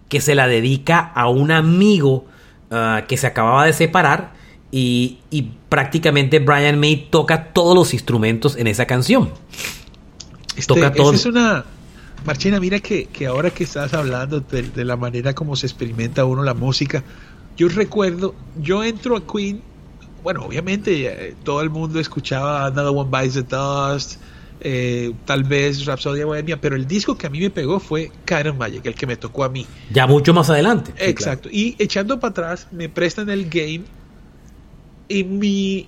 que 0.09 0.19
se 0.21 0.35
la 0.35 0.47
dedica 0.47 0.99
a 0.99 1.29
un 1.29 1.51
amigo 1.51 2.25
ah, 2.69 3.05
que 3.07 3.15
se 3.17 3.27
acababa 3.27 3.65
de 3.65 3.73
separar 3.73 4.33
y, 4.71 5.19
y 5.29 5.51
prácticamente 5.69 6.39
Brian 6.39 6.79
May 6.79 7.07
toca 7.09 7.53
todos 7.53 7.75
los 7.75 7.93
instrumentos 7.93 8.57
en 8.57 8.67
esa 8.67 8.85
canción. 8.85 9.31
Este, 10.55 10.73
Toca 10.73 10.87
esa 10.87 10.93
todo. 10.95 11.13
es 11.13 11.25
una. 11.25 11.63
Marchena, 12.25 12.59
mira 12.59 12.79
que, 12.79 13.05
que 13.05 13.25
ahora 13.25 13.49
que 13.49 13.63
estás 13.63 13.93
hablando 13.93 14.41
de, 14.41 14.63
de 14.63 14.85
la 14.85 14.95
manera 14.95 15.33
como 15.33 15.55
se 15.55 15.65
experimenta 15.65 16.25
uno 16.25 16.43
la 16.43 16.53
música, 16.53 17.03
yo 17.57 17.67
recuerdo, 17.67 18.35
yo 18.61 18.83
entro 18.83 19.17
a 19.17 19.25
Queen, 19.25 19.61
bueno, 20.23 20.43
obviamente 20.45 21.07
eh, 21.07 21.35
todo 21.43 21.61
el 21.61 21.69
mundo 21.69 21.99
escuchaba 21.99 22.65
Another 22.67 22.93
One 22.95 23.09
Bites 23.11 23.33
the 23.33 23.43
Dust, 23.43 24.19
eh, 24.63 25.13
tal 25.25 25.43
vez 25.43 25.85
Rhapsody 25.85 26.23
Bohemia, 26.23 26.61
pero 26.61 26.75
el 26.75 26.85
disco 26.85 27.17
que 27.17 27.25
a 27.25 27.29
mí 27.31 27.39
me 27.39 27.49
pegó 27.49 27.79
fue 27.79 28.11
of 28.29 28.57
Magic, 28.57 28.85
el 28.85 28.93
que 28.93 29.07
me 29.07 29.15
tocó 29.15 29.43
a 29.43 29.49
mí. 29.49 29.65
Ya 29.91 30.05
mucho 30.05 30.33
más 30.33 30.49
adelante. 30.51 30.93
Sí, 30.95 31.05
Exacto. 31.05 31.49
Y 31.51 31.75
echando 31.79 32.19
para 32.19 32.31
atrás, 32.31 32.67
me 32.71 32.87
prestan 32.87 33.29
el 33.29 33.49
game. 33.49 33.81
Y 35.07 35.23
mi, 35.23 35.87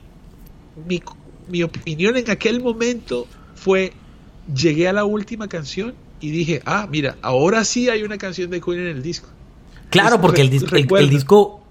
mi, 0.87 1.01
mi 1.47 1.61
opinión 1.61 2.17
en 2.17 2.29
aquel 2.31 2.61
momento 2.61 3.27
fue: 3.53 3.93
llegué 4.53 4.87
a 4.87 4.93
la 4.93 5.05
última 5.05 5.47
canción 5.47 5.93
y 6.23 6.31
dije, 6.31 6.61
ah, 6.65 6.87
mira, 6.89 7.17
ahora 7.21 7.65
sí 7.65 7.89
hay 7.89 8.03
una 8.03 8.17
canción 8.17 8.49
de 8.49 8.61
Queen 8.61 8.79
en 8.79 8.87
el 8.87 9.03
disco. 9.03 9.27
Claro, 9.89 10.21
porque 10.21 10.39
el, 10.39 10.49
disco. 10.49 11.61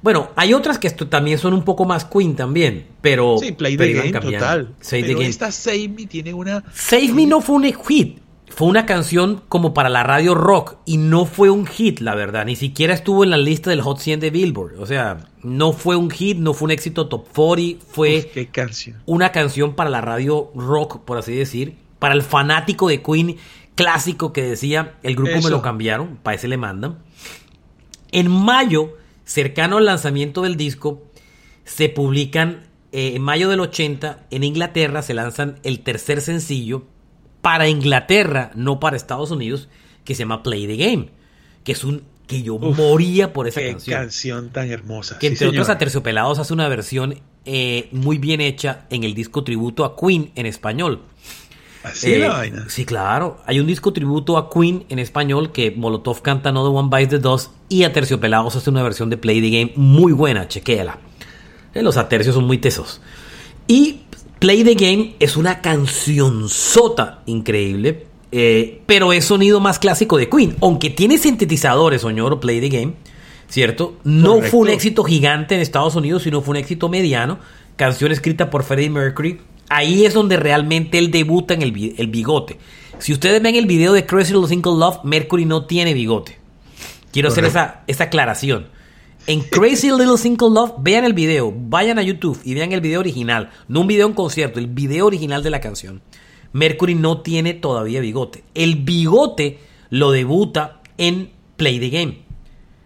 Bueno, 0.00 0.30
hay 0.34 0.54
otras 0.54 0.78
que 0.78 0.86
esto 0.86 1.08
también 1.08 1.38
son 1.38 1.52
un 1.52 1.62
poco 1.62 1.84
más 1.84 2.06
Queen 2.06 2.34
también, 2.34 2.86
pero. 3.02 3.36
Sí, 3.38 3.52
Play 3.52 3.76
the 3.76 3.92
Game, 3.92 4.12
total. 4.12 4.74
Save 4.80 5.02
the 5.02 5.08
Pero 5.08 5.18
Game. 5.18 5.28
esta 5.28 5.52
Save 5.52 5.90
Me 5.90 6.06
tiene 6.06 6.32
una. 6.32 6.64
Save 6.72 7.12
Me 7.12 7.26
no 7.26 7.42
fue 7.42 7.56
un 7.56 7.64
hit. 7.64 8.18
Fue 8.48 8.66
una 8.66 8.86
canción 8.86 9.42
como 9.48 9.74
para 9.74 9.90
la 9.90 10.02
radio 10.02 10.34
rock 10.34 10.76
y 10.86 10.96
no 10.96 11.26
fue 11.26 11.50
un 11.50 11.66
hit, 11.66 12.00
la 12.00 12.14
verdad. 12.14 12.46
Ni 12.46 12.56
siquiera 12.56 12.94
estuvo 12.94 13.24
en 13.24 13.30
la 13.30 13.36
lista 13.36 13.68
del 13.68 13.82
Hot 13.82 13.98
100 13.98 14.20
de 14.20 14.30
Billboard. 14.30 14.78
O 14.78 14.86
sea, 14.86 15.28
no 15.42 15.72
fue 15.72 15.96
un 15.96 16.10
hit, 16.10 16.38
no 16.38 16.54
fue 16.54 16.66
un 16.66 16.70
éxito 16.70 17.08
top 17.08 17.26
40. 17.34 17.84
Fue 17.86 18.18
Uf, 18.18 18.24
qué 18.32 18.48
canción. 18.48 19.02
una 19.04 19.32
canción 19.32 19.74
para 19.74 19.90
la 19.90 20.00
radio 20.00 20.50
rock, 20.54 21.00
por 21.04 21.18
así 21.18 21.34
decir. 21.34 21.76
Para 21.98 22.14
el 22.14 22.22
fanático 22.22 22.88
de 22.88 23.00
Queen 23.00 23.36
clásico 23.74 24.32
que 24.32 24.42
decía, 24.42 24.94
el 25.02 25.16
grupo 25.16 25.40
me 25.42 25.50
lo 25.50 25.62
cambiaron, 25.62 26.18
para 26.22 26.34
ese 26.36 26.48
le 26.48 26.56
mandan. 26.56 26.98
En 28.10 28.30
mayo, 28.30 28.96
cercano 29.24 29.78
al 29.78 29.86
lanzamiento 29.86 30.42
del 30.42 30.56
disco, 30.56 31.02
se 31.64 31.88
publican, 31.88 32.64
eh, 32.92 33.12
en 33.14 33.22
mayo 33.22 33.48
del 33.48 33.60
80, 33.60 34.26
en 34.30 34.44
Inglaterra 34.44 35.02
se 35.02 35.14
lanzan 35.14 35.58
el 35.62 35.80
tercer 35.80 36.20
sencillo 36.20 36.84
para 37.40 37.68
Inglaterra, 37.68 38.50
no 38.54 38.78
para 38.80 38.96
Estados 38.96 39.30
Unidos, 39.30 39.68
que 40.04 40.14
se 40.14 40.20
llama 40.20 40.42
Play 40.42 40.66
the 40.66 40.76
Game, 40.76 41.08
que 41.64 41.72
es 41.72 41.84
un 41.84 42.02
que 42.26 42.42
yo 42.42 42.54
Uf, 42.54 42.78
moría 42.78 43.32
por 43.32 43.48
esa 43.48 43.60
Qué 43.60 43.70
canción. 43.72 43.98
canción 44.00 44.50
tan 44.50 44.70
hermosa. 44.70 45.18
Que 45.18 45.28
Sí, 45.28 45.32
entre 45.34 45.48
otros. 45.48 45.68
Aterciopelados 45.68 46.38
hace 46.38 46.52
una 46.52 46.68
versión 46.68 47.20
eh, 47.44 47.88
muy 47.92 48.18
bien 48.18 48.40
hecha 48.40 48.86
en 48.90 49.02
el 49.04 49.14
disco 49.14 49.42
tributo 49.44 49.84
a 49.84 49.96
Queen 49.96 50.30
en 50.36 50.46
español. 50.46 51.02
Así 51.84 52.12
Eh, 52.14 52.18
la 52.20 52.28
vaina. 52.28 52.64
Sí, 52.68 52.84
claro. 52.84 53.38
Hay 53.46 53.58
un 53.60 53.66
disco 53.66 53.92
tributo 53.92 54.36
a 54.38 54.48
Queen 54.50 54.84
en 54.88 54.98
español 54.98 55.50
que 55.52 55.70
Molotov 55.72 56.22
canta 56.22 56.50
Another 56.50 56.72
One 56.74 56.88
Bites 56.90 57.10
the 57.10 57.18
Dust 57.18 57.50
y 57.68 57.82
Aterciopelados 57.84 58.54
hace 58.56 58.70
una 58.70 58.82
versión 58.82 59.10
de 59.10 59.16
Play 59.16 59.40
the 59.40 59.50
Game 59.50 59.72
muy 59.76 60.12
buena, 60.12 60.46
chequéala. 60.48 60.98
Eh, 61.74 61.82
Los 61.82 61.96
atercios 61.96 62.34
son 62.34 62.44
muy 62.44 62.58
tesos. 62.58 63.00
Y 63.66 64.02
Play 64.38 64.64
the 64.64 64.74
Game 64.74 65.14
es 65.18 65.36
una 65.36 65.60
canción 65.60 66.48
sota 66.48 67.22
increíble, 67.26 68.06
eh, 68.30 68.80
pero 68.86 69.12
es 69.12 69.24
sonido 69.24 69.60
más 69.60 69.78
clásico 69.78 70.16
de 70.16 70.28
Queen. 70.28 70.56
Aunque 70.60 70.90
tiene 70.90 71.18
sintetizadores, 71.18 72.02
señor, 72.02 72.38
Play 72.40 72.60
the 72.60 72.68
Game, 72.68 72.94
¿cierto? 73.48 73.96
No 74.04 74.34
Correcto. 74.34 74.50
fue 74.50 74.60
un 74.60 74.68
éxito 74.68 75.04
gigante 75.04 75.54
en 75.54 75.60
Estados 75.60 75.94
Unidos, 75.96 76.22
sino 76.22 76.42
fue 76.42 76.52
un 76.52 76.56
éxito 76.58 76.88
mediano. 76.88 77.38
Canción 77.76 78.12
escrita 78.12 78.50
por 78.50 78.62
Freddie 78.64 78.90
Mercury. 78.90 79.40
Ahí 79.74 80.04
es 80.04 80.12
donde 80.12 80.36
realmente 80.36 80.98
él 80.98 81.10
debuta 81.10 81.54
en 81.54 81.62
el, 81.62 81.72
bi- 81.72 81.94
el 81.96 82.08
bigote. 82.08 82.58
Si 82.98 83.12
ustedes 83.12 83.42
ven 83.42 83.54
el 83.54 83.66
video 83.66 83.92
de 83.94 84.04
Crazy 84.04 84.32
Little 84.32 84.48
Single 84.48 84.78
Love, 84.78 84.98
Mercury 85.04 85.46
no 85.46 85.64
tiene 85.64 85.94
bigote. 85.94 86.38
Quiero 87.10 87.28
hacer 87.28 87.44
esa, 87.46 87.82
esa 87.86 88.04
aclaración. 88.04 88.66
En 89.26 89.40
Crazy 89.40 89.88
Little 89.90 90.18
Single 90.18 90.50
Love, 90.50 90.72
vean 90.80 91.04
el 91.04 91.14
video, 91.14 91.54
vayan 91.56 91.98
a 91.98 92.02
YouTube 92.02 92.38
y 92.44 92.54
vean 92.54 92.72
el 92.72 92.80
video 92.80 93.00
original, 93.00 93.50
no 93.68 93.80
un 93.80 93.86
video 93.86 94.06
en 94.06 94.14
concierto, 94.14 94.58
el 94.58 94.66
video 94.66 95.06
original 95.06 95.42
de 95.42 95.50
la 95.50 95.60
canción. 95.60 96.02
Mercury 96.52 96.94
no 96.94 97.22
tiene 97.22 97.54
todavía 97.54 98.00
bigote. 98.00 98.44
El 98.54 98.76
bigote 98.76 99.58
lo 99.90 100.10
debuta 100.10 100.82
en 100.98 101.30
Play 101.56 101.80
the 101.80 101.88
Game. 101.88 102.18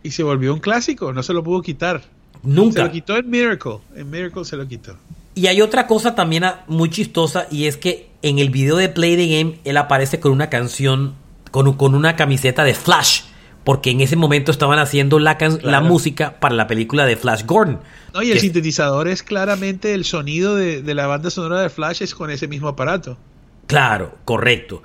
Y 0.03 0.13
se 0.13 0.23
volvió 0.23 0.55
un 0.55 0.61
clásico, 0.61 1.13
no 1.13 1.23
se 1.23 1.33
lo 1.33 1.43
pudo 1.43 1.63
quitar. 1.63 2.03
Se 2.03 2.49
Nunca. 2.49 2.85
lo 2.85 2.93
quitó 2.93 3.17
en 3.17 3.29
Miracle. 3.29 3.79
En 3.97 4.09
Miracle 4.09 4.45
se 4.45 4.57
lo 4.57 4.69
quitó. 4.69 4.97
Y 5.37 5.49
hay 5.49 5.61
otra 5.61 5.87
cosa 5.87 6.15
también 6.15 6.45
ah, 6.45 6.65
muy 6.67 6.89
chistosa 6.89 7.47
y 7.51 7.67
es 7.67 7.77
que 7.77 8.09
en 8.23 8.39
el 8.39 8.49
video 8.49 8.77
de 8.77 8.89
Play 8.89 9.17
the 9.17 9.37
Game 9.37 9.61
él 9.65 9.77
aparece 9.77 10.19
con 10.19 10.33
una 10.33 10.49
canción, 10.49 11.15
con, 11.51 11.75
con 11.75 11.95
una 11.95 12.17
camiseta 12.17 12.65
de 12.65 12.73
Flash, 12.73 13.21
porque 13.63 13.91
en 13.91 14.01
ese 14.01 14.17
momento 14.17 14.51
estaban 14.51 14.79
haciendo 14.79 15.19
la, 15.19 15.37
la 15.63 15.83
música 15.83 16.41
para 16.41 16.55
la 16.55 16.67
película 16.67 17.05
de 17.05 17.17
Flash 17.17 17.45
Gordon. 17.45 17.81
No, 18.15 18.23
y 18.23 18.31
el 18.31 18.41
sintetizador 18.41 19.09
es 19.09 19.23
claramente 19.23 19.93
el 19.93 20.07
sonido 20.07 20.57
de, 20.57 20.81
de 20.81 20.95
la 20.95 21.07
banda 21.07 21.29
sonora 21.29 21.61
de 21.61 21.69
Flash 21.69 22.03
es 22.03 22.15
con 22.15 22.31
ese 22.31 22.49
mismo 22.49 22.69
aparato. 22.69 23.19
Claro, 23.67 24.17
correcto. 24.25 24.83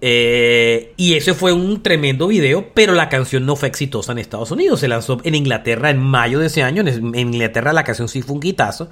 Eh, 0.00 0.94
y 0.96 1.14
ese 1.14 1.32
fue 1.32 1.52
un 1.52 1.80
tremendo 1.80 2.26
video, 2.26 2.72
pero 2.74 2.92
la 2.92 3.08
canción 3.08 3.46
no 3.46 3.54
fue 3.54 3.68
exitosa 3.68 4.10
en 4.10 4.18
Estados 4.18 4.50
Unidos. 4.50 4.80
Se 4.80 4.88
lanzó 4.88 5.20
en 5.22 5.36
Inglaterra 5.36 5.90
en 5.90 6.00
mayo 6.00 6.40
de 6.40 6.46
ese 6.46 6.64
año. 6.64 6.82
En, 6.82 7.14
en 7.14 7.34
Inglaterra 7.34 7.72
la 7.72 7.84
canción 7.84 8.08
sí 8.08 8.20
fue 8.20 8.34
un 8.34 8.40
quitazo. 8.40 8.90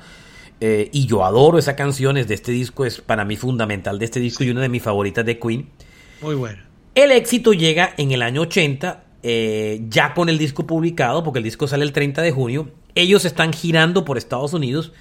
Eh, 0.60 0.90
y 0.92 1.06
yo 1.06 1.24
adoro 1.24 1.58
esa 1.58 1.74
canción, 1.74 2.16
es 2.18 2.28
de 2.28 2.34
este 2.34 2.52
disco, 2.52 2.84
es 2.84 3.00
para 3.00 3.24
mí 3.24 3.36
fundamental 3.36 3.98
de 3.98 4.04
este 4.04 4.20
disco 4.20 4.44
y 4.44 4.50
una 4.50 4.60
de 4.60 4.68
mis 4.68 4.82
favoritas 4.82 5.24
de 5.24 5.38
Queen. 5.38 5.70
Muy 6.20 6.34
bueno. 6.34 6.62
El 6.94 7.12
éxito 7.12 7.52
llega 7.52 7.94
en 7.96 8.12
el 8.12 8.20
año 8.20 8.42
80, 8.42 9.04
eh, 9.22 9.80
ya 9.88 10.12
con 10.12 10.28
el 10.28 10.36
disco 10.38 10.66
publicado, 10.66 11.24
porque 11.24 11.38
el 11.38 11.44
disco 11.44 11.66
sale 11.66 11.84
el 11.84 11.92
30 11.92 12.20
de 12.20 12.32
junio. 12.32 12.70
Ellos 12.94 13.24
están 13.24 13.52
girando 13.52 14.04
por 14.04 14.18
Estados 14.18 14.52
Unidos 14.52 14.92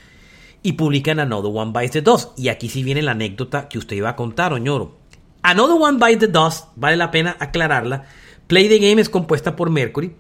y 0.64 0.74
publican 0.74 1.20
Another 1.20 1.52
One 1.54 1.72
Bites 1.74 1.92
the 1.92 2.02
Dust. 2.02 2.38
Y 2.40 2.48
aquí 2.48 2.70
sí 2.70 2.84
viene 2.84 3.02
la 3.02 3.12
anécdota 3.12 3.68
que 3.68 3.78
usted 3.78 3.98
iba 3.98 4.10
a 4.10 4.16
contar, 4.16 4.54
Oñoro. 4.54 4.98
Another 5.42 5.76
One 5.80 5.98
Bites 5.98 6.20
the 6.20 6.28
Dust, 6.28 6.68
vale 6.76 6.96
la 6.96 7.12
pena 7.12 7.36
aclararla. 7.40 8.06
Play 8.48 8.70
the 8.70 8.80
Game 8.80 9.02
es 9.02 9.10
compuesta 9.10 9.56
por 9.56 9.70
Mercury. 9.70 10.16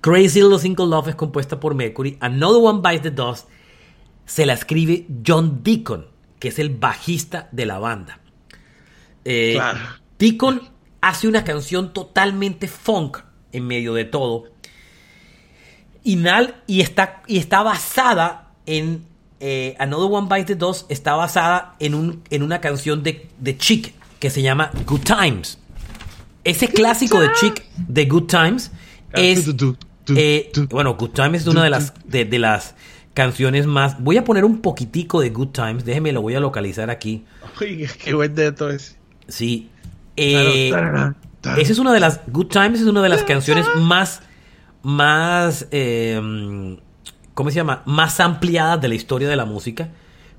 Crazy 0.00 0.40
Little 0.40 0.58
Single 0.58 0.86
Love 0.86 1.08
es 1.08 1.14
compuesta 1.14 1.60
por 1.60 1.74
Mercury. 1.74 2.16
Another 2.20 2.62
One 2.62 2.80
Bites 2.82 3.02
the 3.02 3.10
Dust 3.10 3.48
se 4.26 4.46
la 4.46 4.54
escribe 4.54 5.06
John 5.26 5.60
Deacon, 5.62 6.06
que 6.38 6.48
es 6.48 6.58
el 6.58 6.70
bajista 6.70 7.48
de 7.52 7.66
la 7.66 7.78
banda. 7.78 8.20
Eh, 9.24 9.58
Deacon 10.18 10.62
hace 11.00 11.28
una 11.28 11.44
canción 11.44 11.92
totalmente 11.92 12.68
funk 12.68 13.18
en 13.52 13.66
medio 13.66 13.94
de 13.94 14.04
todo. 14.04 14.44
Y, 16.02 16.18
y, 16.66 16.80
está, 16.80 17.22
y 17.26 17.38
está 17.38 17.62
basada 17.62 18.52
en. 18.66 19.06
Eh, 19.40 19.74
Another 19.78 20.10
One 20.10 20.28
Bites 20.28 20.46
the 20.46 20.54
Dust 20.54 20.90
está 20.90 21.14
basada 21.14 21.74
en, 21.78 21.94
un, 21.94 22.22
en 22.30 22.42
una 22.42 22.60
canción 22.60 23.02
de, 23.02 23.28
de 23.38 23.58
Chick 23.58 23.92
que 24.18 24.30
se 24.30 24.40
llama 24.40 24.70
Good 24.86 25.02
Times. 25.02 25.58
Ese 26.44 26.68
clásico 26.68 27.20
de 27.20 27.30
Chick 27.32 27.64
de 27.76 28.06
Good 28.06 28.26
Times 28.26 28.70
es. 29.12 29.46
Eh, 30.08 30.52
bueno, 30.70 30.94
Good 30.94 31.10
Times 31.10 31.42
es 31.42 31.46
una 31.46 31.64
de 31.64 31.70
las, 31.70 31.92
de, 32.04 32.24
de 32.24 32.38
las 32.38 32.74
canciones 33.14 33.66
más. 33.66 34.02
Voy 34.02 34.16
a 34.16 34.24
poner 34.24 34.44
un 34.44 34.60
poquitico 34.60 35.20
de 35.20 35.30
Good 35.30 35.48
Times. 35.48 35.84
Déjeme, 35.84 36.12
lo 36.12 36.20
voy 36.20 36.34
a 36.34 36.40
localizar 36.40 36.90
aquí. 36.90 37.24
Uy, 37.60 37.88
qué 38.04 38.12
buen 38.12 38.34
dato 38.34 38.68
es. 38.68 38.98
Sí. 39.28 39.70
Eh, 40.16 40.70
esa 41.56 41.72
es 41.72 41.78
una 41.78 41.92
de 41.92 42.00
las. 42.00 42.20
Good 42.26 42.48
Times 42.48 42.80
es 42.80 42.86
una 42.86 43.02
de 43.02 43.08
las 43.08 43.22
canciones 43.22 43.66
más. 43.76 44.20
Más. 44.82 45.66
Eh, 45.70 46.78
¿Cómo 47.32 47.50
se 47.50 47.56
llama? 47.56 47.82
Más 47.86 48.20
ampliadas 48.20 48.80
de 48.80 48.88
la 48.88 48.94
historia 48.94 49.28
de 49.28 49.36
la 49.36 49.44
música. 49.44 49.88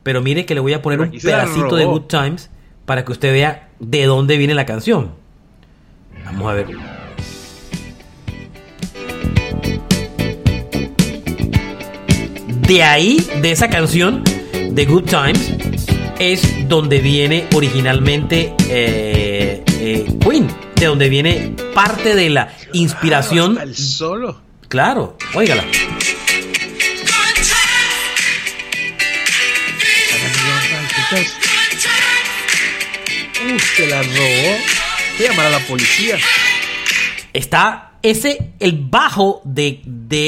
Pero 0.03 0.21
mire 0.21 0.45
que 0.45 0.53
le 0.53 0.59
voy 0.59 0.73
a 0.73 0.81
poner 0.81 1.01
un 1.01 1.09
pedacito 1.11 1.75
de 1.75 1.85
Good 1.85 2.03
Times 2.03 2.51
para 2.85 3.03
que 3.03 3.11
usted 3.11 3.33
vea 3.33 3.69
de 3.79 4.05
dónde 4.05 4.37
viene 4.37 4.53
la 4.53 4.65
canción. 4.65 5.11
Vamos 6.25 6.51
a 6.51 6.53
ver. 6.53 6.67
De 12.67 12.81
ahí, 12.81 13.25
de 13.43 13.51
esa 13.51 13.69
canción, 13.69 14.23
de 14.23 14.85
Good 14.85 15.03
Times, 15.03 15.53
es 16.17 16.67
donde 16.67 16.97
viene 16.97 17.47
originalmente 17.53 18.55
eh, 18.67 19.63
eh, 19.79 20.05
Queen, 20.19 20.47
de 20.75 20.85
donde 20.87 21.07
viene 21.07 21.53
parte 21.75 22.15
de 22.15 22.31
la 22.31 22.51
inspiración. 22.73 23.59
El 23.61 23.75
solo. 23.75 24.41
Claro, 24.67 25.15
óigala. 25.35 25.63
Usted 33.55 33.89
la 33.89 34.01
robó. 34.01 34.57
¿Qué 35.19 35.23
llamar 35.25 35.45
a 35.45 35.49
la 35.51 35.59
policía? 35.59 36.17
Está 37.31 37.84
ese, 38.09 38.53
el 38.59 38.77
bajo 38.77 39.41
de, 39.45 39.81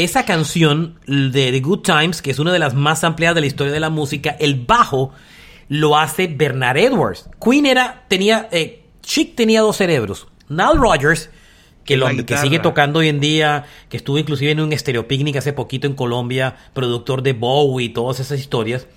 esa 0.03 0.25
canción 0.25 0.99
de 1.05 1.51
The 1.51 1.59
Good 1.59 1.81
Times, 1.81 2.23
que 2.23 2.31
es 2.31 2.39
una 2.39 2.51
de 2.51 2.57
las 2.57 2.73
más 2.73 3.03
ampliadas 3.03 3.35
de 3.35 3.41
la 3.41 3.47
historia 3.47 3.71
de 3.71 3.79
la 3.79 3.91
música, 3.91 4.35
el 4.39 4.55
bajo 4.55 5.11
lo 5.69 5.95
hace 5.95 6.25
Bernard 6.27 6.77
Edwards. 6.77 7.29
Queen 7.39 7.67
era, 7.67 8.03
tenía, 8.07 8.49
eh, 8.51 8.83
Chick 9.03 9.35
tenía 9.35 9.61
dos 9.61 9.77
cerebros. 9.77 10.27
Nile 10.49 10.73
Rogers, 10.73 11.29
que, 11.85 11.97
lo, 11.97 12.07
que 12.25 12.37
sigue 12.37 12.57
tocando 12.57 12.99
hoy 12.99 13.09
en 13.09 13.19
día, 13.19 13.65
que 13.89 13.97
estuvo 13.97 14.17
inclusive 14.17 14.51
en 14.51 14.59
un 14.59 14.75
Stereo 14.75 15.07
Picnic 15.07 15.35
hace 15.35 15.53
poquito 15.53 15.85
en 15.85 15.93
Colombia, 15.93 16.55
productor 16.73 17.21
de 17.21 17.33
Bowie 17.33 17.85
y 17.85 17.89
todas 17.89 18.19
esas 18.19 18.39
historias. 18.39 18.87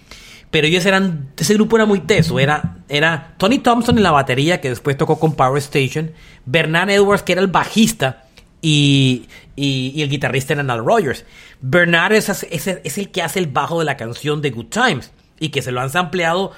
Pero 0.50 0.66
ellos 0.66 0.86
eran, 0.86 1.28
ese 1.36 1.52
grupo 1.54 1.76
era 1.76 1.84
muy 1.84 2.00
teso, 2.00 2.40
era, 2.40 2.78
era 2.88 3.34
Tony 3.36 3.58
Thompson 3.58 3.98
en 3.98 4.02
la 4.02 4.10
batería, 4.10 4.60
que 4.60 4.70
después 4.70 4.96
tocó 4.96 5.20
con 5.20 5.34
Power 5.34 5.58
Station, 5.58 6.12
Bernard 6.46 6.90
Edwards, 6.90 7.22
que 7.22 7.32
era 7.32 7.42
el 7.42 7.46
bajista, 7.48 8.24
y, 8.62 9.28
el 9.56 10.08
guitarrista 10.08 10.54
era 10.54 10.62
Nile 10.62 10.78
Rogers. 10.78 11.24
Bernard 11.60 12.12
es, 12.12 12.98
el 12.98 13.10
que 13.10 13.22
hace 13.22 13.38
el 13.38 13.46
bajo 13.46 13.78
de 13.78 13.84
la 13.84 13.96
canción 13.96 14.40
de 14.40 14.50
Good 14.50 14.66
Times 14.66 15.12
y 15.38 15.50
que 15.50 15.62
se 15.62 15.72
lo 15.72 15.80
han 15.80 15.90
sampleado 15.90 16.52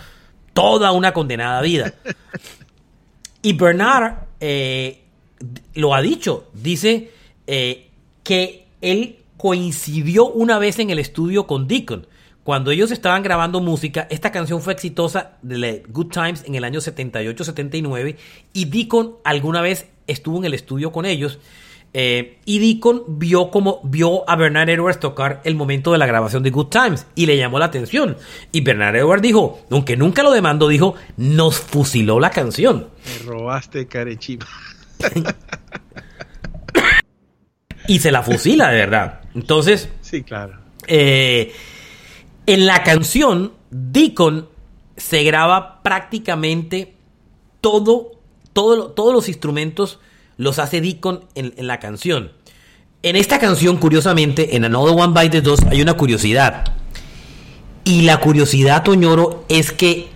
toda 0.52 0.92
una 0.92 1.12
condenada 1.12 1.60
vida. 1.62 1.94
Y 3.42 3.54
Bernard 3.54 4.26
eh, 4.38 5.02
lo 5.74 5.94
ha 5.94 6.02
dicho, 6.02 6.48
dice 6.52 7.10
eh, 7.48 7.90
que 8.22 8.66
él 8.80 9.18
coincidió 9.36 10.28
una 10.28 10.60
vez 10.60 10.78
en 10.78 10.90
el 10.90 11.00
estudio 11.00 11.48
con 11.48 11.66
Deacon. 11.66 12.06
Cuando 12.44 12.70
ellos 12.70 12.90
estaban 12.90 13.22
grabando 13.22 13.60
música, 13.60 14.06
esta 14.10 14.30
canción 14.32 14.62
fue 14.62 14.72
exitosa 14.72 15.32
de 15.42 15.84
Good 15.88 16.08
Times 16.08 16.44
en 16.44 16.54
el 16.54 16.64
año 16.64 16.80
78-79 16.80 18.16
y 18.52 18.64
Deacon 18.66 19.16
alguna 19.24 19.60
vez 19.60 19.86
estuvo 20.06 20.38
en 20.38 20.44
el 20.44 20.54
estudio 20.54 20.92
con 20.92 21.04
ellos 21.04 21.38
eh, 21.94 22.38
y 22.46 22.58
Deacon 22.58 23.04
vio 23.06 23.50
como 23.50 23.80
vio 23.84 24.28
a 24.28 24.34
Bernard 24.36 24.70
Edwards 24.70 24.98
tocar 24.98 25.42
el 25.44 25.54
momento 25.54 25.92
de 25.92 25.98
la 25.98 26.06
grabación 26.06 26.42
de 26.42 26.50
Good 26.50 26.68
Times 26.68 27.06
y 27.14 27.26
le 27.26 27.36
llamó 27.36 27.58
la 27.58 27.66
atención. 27.66 28.16
Y 28.50 28.62
Bernard 28.62 28.96
Edwards 28.96 29.22
dijo, 29.22 29.60
aunque 29.70 29.96
nunca 29.96 30.22
lo 30.22 30.30
demandó, 30.30 30.68
dijo, 30.68 30.94
nos 31.18 31.58
fusiló 31.58 32.18
la 32.18 32.30
canción. 32.30 32.88
Me 33.04 33.26
robaste 33.26 33.86
carechiva. 33.86 34.46
y 37.86 37.98
se 37.98 38.10
la 38.10 38.22
fusila 38.22 38.70
de 38.70 38.78
verdad. 38.78 39.20
Entonces, 39.34 39.90
sí, 40.00 40.22
claro. 40.22 40.58
Eh, 40.86 41.52
en 42.46 42.66
la 42.66 42.82
canción, 42.84 43.52
Deacon 43.70 44.48
se 44.96 45.24
graba 45.24 45.82
prácticamente 45.82 46.94
todo, 47.60 48.12
todo 48.52 48.92
todos 48.92 49.12
los 49.14 49.28
instrumentos 49.28 50.00
los 50.42 50.58
hace 50.58 50.80
Deacon 50.80 51.24
en, 51.34 51.54
la 51.66 51.78
canción. 51.78 52.32
En 53.02 53.16
esta 53.16 53.38
canción, 53.38 53.76
curiosamente, 53.76 54.56
en 54.56 54.64
Another 54.64 54.94
One 54.98 55.18
Bite 55.18 55.40
the 55.40 55.54
hay 55.70 55.80
una 55.80 55.94
curiosidad. 55.94 56.64
Y 57.84 58.02
la 58.02 58.18
curiosidad, 58.18 58.82
Toñoro, 58.82 59.44
es 59.48 59.72
que 59.72 60.08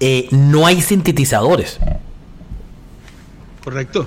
eh, 0.00 0.28
no 0.30 0.66
hay 0.66 0.82
sintetizadores. 0.82 1.78
Correcto. 3.64 4.06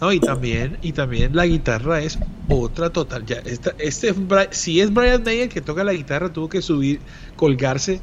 No, 0.00 0.12
y 0.12 0.20
también, 0.20 0.78
y 0.82 0.92
también 0.92 1.34
la 1.34 1.46
guitarra 1.46 2.00
es 2.00 2.18
otra 2.48 2.90
total. 2.90 3.24
Ya, 3.26 3.36
este, 3.44 4.14
si 4.50 4.80
es 4.80 4.92
Brian 4.92 5.22
May 5.24 5.40
el 5.40 5.48
que 5.48 5.60
toca 5.60 5.84
la 5.84 5.92
guitarra, 5.92 6.32
tuvo 6.32 6.48
que 6.48 6.62
subir, 6.62 7.00
colgarse 7.34 8.00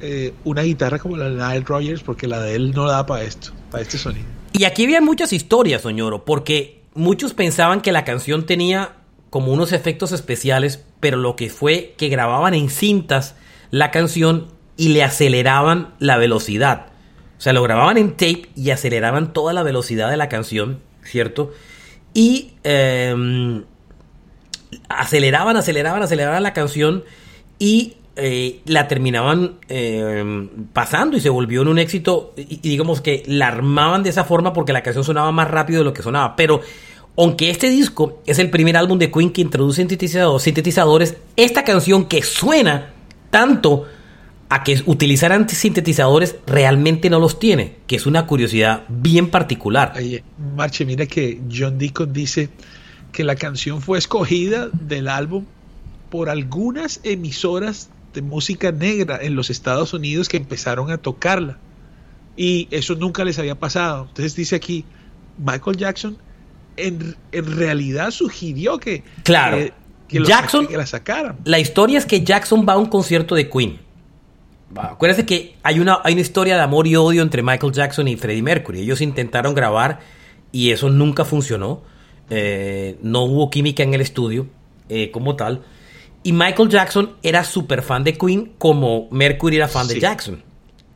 eh, 0.00 0.32
una 0.44 0.62
guitarra 0.62 0.98
como 0.98 1.16
la 1.16 1.28
de 1.28 1.34
Nile 1.34 1.64
Rogers, 1.66 2.02
porque 2.02 2.26
la 2.26 2.40
de 2.40 2.54
él 2.54 2.72
no 2.72 2.86
da 2.86 3.04
para 3.04 3.24
esto, 3.24 3.52
para 3.70 3.82
este 3.82 3.98
sonido. 3.98 4.33
Y 4.56 4.64
aquí 4.66 4.84
había 4.84 5.00
muchas 5.00 5.32
historias, 5.32 5.82
Soñoro, 5.82 6.24
porque 6.24 6.80
muchos 6.94 7.34
pensaban 7.34 7.80
que 7.80 7.90
la 7.90 8.04
canción 8.04 8.46
tenía 8.46 8.92
como 9.28 9.52
unos 9.52 9.72
efectos 9.72 10.12
especiales, 10.12 10.84
pero 11.00 11.16
lo 11.16 11.34
que 11.34 11.50
fue 11.50 11.94
que 11.98 12.08
grababan 12.08 12.54
en 12.54 12.70
cintas 12.70 13.34
la 13.72 13.90
canción 13.90 14.46
y 14.76 14.90
le 14.90 15.02
aceleraban 15.02 15.94
la 15.98 16.18
velocidad. 16.18 16.86
O 17.36 17.40
sea, 17.40 17.52
lo 17.52 17.64
grababan 17.64 17.98
en 17.98 18.12
tape 18.12 18.48
y 18.54 18.70
aceleraban 18.70 19.32
toda 19.32 19.52
la 19.52 19.64
velocidad 19.64 20.08
de 20.08 20.16
la 20.16 20.28
canción, 20.28 20.78
¿cierto? 21.02 21.52
Y 22.14 22.52
em, 22.62 23.64
aceleraban, 24.88 25.56
aceleraban, 25.56 26.00
aceleraban 26.00 26.44
la 26.44 26.52
canción 26.52 27.02
y 27.58 27.96
eh, 28.16 28.60
la 28.66 28.86
terminaban 28.86 29.56
eh, 29.68 30.48
pasando 30.72 31.16
y 31.16 31.20
se 31.20 31.28
volvió 31.28 31.62
en 31.62 31.68
un 31.68 31.78
éxito 31.80 32.32
y, 32.36 32.58
digamos 32.58 33.00
que 33.00 33.24
la 33.26 33.48
armaban 33.48 34.04
de 34.04 34.10
esa 34.10 34.22
forma 34.22 34.52
porque 34.52 34.72
la 34.72 34.84
canción 34.84 35.02
sonaba 35.02 35.32
más 35.32 35.50
rápido 35.50 35.80
de 35.80 35.84
lo 35.84 35.92
que 35.92 36.02
sonaba. 36.02 36.36
Pero 36.36 36.60
aunque 37.16 37.50
este 37.50 37.68
disco 37.68 38.22
es 38.26 38.38
el 38.38 38.50
primer 38.50 38.76
álbum 38.76 38.98
de 38.98 39.10
Queen 39.10 39.30
que 39.30 39.40
introduce 39.40 39.82
sintetizadores, 39.82 41.16
esta 41.36 41.64
canción 41.64 42.06
que 42.06 42.22
suena 42.22 42.92
tanto 43.30 43.86
a 44.48 44.62
que 44.62 44.80
utilizaran 44.86 45.48
sintetizadores 45.48 46.36
realmente 46.46 47.10
no 47.10 47.18
los 47.18 47.40
tiene, 47.40 47.76
que 47.86 47.96
es 47.96 48.06
una 48.06 48.26
curiosidad 48.26 48.84
bien 48.88 49.30
particular. 49.30 49.92
Oye, 49.96 50.22
Marche, 50.54 50.84
mira 50.84 51.06
que 51.06 51.40
John 51.52 51.78
Deacon 51.78 52.12
dice 52.12 52.50
que 53.10 53.24
la 53.24 53.34
canción 53.34 53.80
fue 53.80 53.98
escogida 53.98 54.68
del 54.72 55.08
álbum 55.08 55.44
por 56.10 56.30
algunas 56.30 57.00
emisoras 57.02 57.90
de 58.14 58.22
música 58.22 58.72
negra 58.72 59.18
en 59.20 59.34
los 59.34 59.50
Estados 59.50 59.92
Unidos 59.92 60.28
que 60.28 60.36
empezaron 60.36 60.90
a 60.90 60.98
tocarla. 60.98 61.58
Y 62.36 62.68
eso 62.70 62.94
nunca 62.94 63.24
les 63.24 63.38
había 63.38 63.56
pasado. 63.56 64.06
Entonces 64.08 64.34
dice 64.34 64.56
aquí, 64.56 64.84
Michael 65.38 65.76
Jackson 65.76 66.16
en, 66.76 67.16
realidad 67.32 68.10
sugirió 68.10 68.78
que, 68.78 69.02
claro. 69.22 69.58
Jackson, 70.08 70.66
que 70.66 70.76
la 70.76 70.86
sacaran. 70.86 71.36
La 71.44 71.58
historia 71.58 71.98
es 71.98 72.06
que 72.06 72.22
Jackson 72.22 72.64
va 72.68 72.74
a 72.74 72.78
un 72.78 72.86
concierto 72.86 73.34
de 73.34 73.48
Queen. 73.48 73.80
Acuérdense 74.76 75.24
que 75.24 75.56
hay 75.62 75.78
una, 75.78 76.00
hay 76.02 76.14
una 76.14 76.22
historia 76.22 76.56
de 76.56 76.62
amor 76.62 76.86
y 76.86 76.96
odio 76.96 77.22
entre 77.22 77.42
Michael 77.42 77.72
Jackson 77.72 78.08
y 78.08 78.16
Freddie 78.16 78.42
Mercury. 78.42 78.80
Ellos 78.80 79.00
intentaron 79.00 79.54
grabar 79.54 80.00
y 80.50 80.70
eso 80.70 80.88
nunca 80.90 81.24
funcionó. 81.24 81.82
Eh, 82.30 82.98
no 83.02 83.22
hubo 83.22 83.50
química 83.50 83.82
en 83.82 83.94
el 83.94 84.00
estudio 84.00 84.46
eh, 84.88 85.10
como 85.10 85.36
tal. 85.36 85.62
Y 86.24 86.32
Michael 86.32 86.68
Jackson 86.70 87.12
era 87.22 87.44
súper 87.44 87.82
fan 87.82 88.02
de 88.02 88.18
Queen 88.18 88.54
como 88.58 89.08
Mercury 89.10 89.56
era 89.56 89.68
fan 89.68 89.86
de 89.86 90.00
Jackson. 90.00 90.42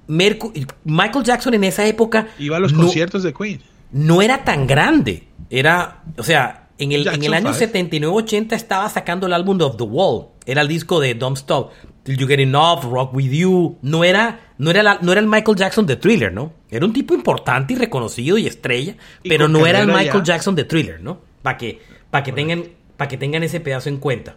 Michael 0.08 1.22
Jackson 1.22 1.54
en 1.54 1.64
esa 1.64 1.86
época... 1.86 2.28
Iba 2.38 2.56
a 2.56 2.60
los 2.60 2.72
conciertos 2.72 3.22
de 3.22 3.34
Queen. 3.34 3.60
No 3.92 4.22
era 4.22 4.42
tan 4.42 4.66
grande. 4.66 5.28
Era, 5.50 6.02
o 6.16 6.22
sea, 6.22 6.68
en 6.78 6.92
el, 6.92 7.06
en 7.06 7.22
el 7.22 7.34
año 7.34 7.50
79-80 7.50 8.54
estaba 8.54 8.88
sacando 8.88 9.26
el 9.26 9.34
álbum 9.34 9.60
of 9.60 9.76
The 9.76 9.84
Wall. 9.84 10.28
Era 10.46 10.62
el 10.62 10.68
disco 10.68 10.98
de 10.98 11.14
Don't 11.14 11.36
Stop. 11.36 11.72
Till 12.04 12.16
You 12.16 12.26
Get 12.26 12.40
Enough, 12.40 12.84
Rock 12.84 13.14
With 13.14 13.30
You. 13.30 13.76
No 13.82 14.04
era, 14.04 14.54
no 14.56 14.70
era, 14.70 14.98
no 15.02 15.12
era 15.12 15.20
el 15.20 15.26
Michael 15.26 15.58
Jackson 15.58 15.84
de 15.84 15.96
Thriller, 15.96 16.32
¿no? 16.32 16.54
Era 16.70 16.86
un 16.86 16.94
tipo 16.94 17.14
importante 17.14 17.74
y 17.74 17.76
reconocido 17.76 18.38
y 18.38 18.46
estrella, 18.46 18.96
pero 19.22 19.46
no 19.46 19.66
era 19.66 19.80
el 19.80 19.88
Michael 19.88 20.22
Jackson 20.22 20.54
de 20.54 20.64
Thriller, 20.64 21.02
¿no? 21.02 21.20
Para 21.42 21.58
que, 21.58 21.82
para 22.10 22.24
que, 22.24 22.32
tengan, 22.32 22.64
para 22.96 23.08
que 23.08 23.18
tengan 23.18 23.42
ese 23.42 23.60
pedazo 23.60 23.90
en 23.90 23.98
cuenta. 23.98 24.36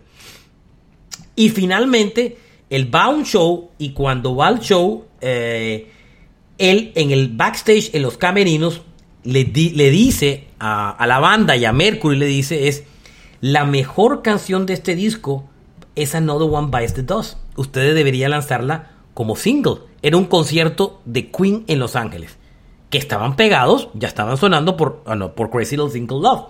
Y 1.36 1.50
finalmente, 1.50 2.38
él 2.70 2.94
va 2.94 3.06
a 3.06 3.10
un 3.10 3.26
show 3.26 3.72
y 3.78 3.92
cuando 3.92 4.36
va 4.36 4.48
al 4.48 4.60
show, 4.60 5.06
eh, 5.22 5.92
él 6.58 6.92
en 6.96 7.12
el 7.12 7.30
backstage, 7.30 7.92
en 7.94 8.02
los 8.02 8.18
camerinos, 8.18 8.82
le, 9.24 9.46
le 9.46 9.92
dice 9.92 10.48
a, 10.60 10.92
a, 10.92 11.08
la 11.08 11.20
banda 11.20 11.56
y 11.56 11.66
a 11.66 11.74
Mercury, 11.74 12.18
le 12.18 12.26
dice, 12.26 12.68
es 12.68 12.84
la 13.40 13.66
mejor 13.66 14.22
canción 14.22 14.66
de 14.66 14.74
este 14.74 14.96
disco 14.96 15.46
es 15.96 16.16
Another 16.16 16.50
One 16.50 16.70
Bites 16.72 16.94
the 16.94 17.04
Dust. 17.04 17.38
Ustedes 17.56 17.96
deberían 17.96 18.32
lanzarla 18.32 18.92
como 19.14 19.36
single. 19.36 19.80
Era 20.02 20.18
un 20.18 20.26
concierto 20.26 21.02
de 21.06 21.30
Queen 21.32 21.64
en 21.68 21.80
Los 21.80 21.96
Ángeles. 21.96 22.38
Que 22.90 22.98
estaban 22.98 23.36
pegados, 23.36 23.90
ya 23.94 24.08
estaban 24.08 24.38
sonando 24.38 24.76
por, 24.76 25.02
oh 25.06 25.16
no, 25.16 25.34
por 25.34 25.50
Crazy 25.50 25.76
Little 25.76 25.92
Single 25.92 26.20
Love. 26.20 26.46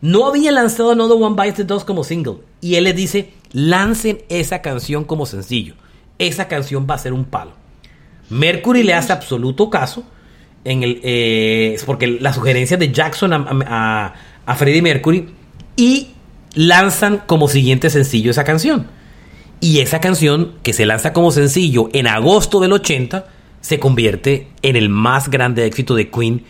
No 0.00 0.26
había 0.26 0.52
lanzado 0.52 0.92
Another 0.92 1.20
One 1.20 1.36
Bites 1.36 1.56
the 1.56 1.64
Dust 1.64 1.86
como 1.86 2.04
single. 2.04 2.38
Y 2.60 2.76
él 2.76 2.84
les 2.84 2.94
dice, 2.94 3.32
lancen 3.52 4.22
esa 4.28 4.62
canción 4.62 5.04
como 5.04 5.26
sencillo. 5.26 5.74
Esa 6.18 6.48
canción 6.48 6.86
va 6.88 6.94
a 6.94 6.98
ser 6.98 7.12
un 7.12 7.24
palo. 7.24 7.52
Mercury 8.30 8.82
le 8.82 8.94
hace 8.94 9.12
absoluto 9.12 9.70
caso. 9.70 10.04
En 10.64 10.82
el, 10.82 11.00
eh, 11.02 11.80
porque 11.86 12.06
la 12.06 12.32
sugerencia 12.32 12.76
de 12.76 12.92
Jackson 12.92 13.32
a, 13.32 13.46
a, 13.66 14.14
a 14.44 14.54
Freddie 14.56 14.82
Mercury. 14.82 15.28
Y 15.76 16.08
lanzan 16.54 17.22
como 17.26 17.48
siguiente 17.48 17.90
sencillo 17.90 18.30
esa 18.30 18.44
canción. 18.44 18.88
Y 19.60 19.80
esa 19.80 20.00
canción, 20.00 20.54
que 20.62 20.72
se 20.72 20.86
lanza 20.86 21.12
como 21.12 21.30
sencillo 21.30 21.88
en 21.92 22.06
agosto 22.06 22.60
del 22.60 22.72
80, 22.72 23.26
se 23.60 23.78
convierte 23.78 24.48
en 24.62 24.76
el 24.76 24.88
más 24.88 25.30
grande 25.30 25.66
éxito 25.66 25.94
de 25.94 26.10
Queen 26.10 26.44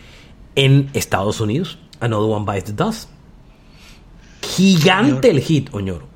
en 0.56 0.90
Estados 0.92 1.40
Unidos. 1.40 1.78
Another 2.00 2.30
One 2.30 2.44
Bites 2.46 2.64
the 2.64 2.72
Dust. 2.72 3.08
Gigante 4.42 5.30
el 5.30 5.40
hit, 5.40 5.68
Oñoro. 5.72 6.06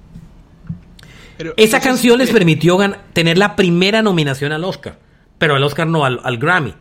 Esa 1.57 1.81
canción 1.81 2.19
les 2.19 2.31
permitió 2.31 2.79
tener 3.13 3.39
la 3.39 3.57
primera 3.57 4.03
nominación 4.03 4.53
al 4.53 4.65
Oscar, 4.65 4.99
pero 5.39 5.55
al 5.55 5.65
Oscar 5.65 5.87
no, 5.87 6.05
al, 6.05 6.39
Grammy, 6.39 6.75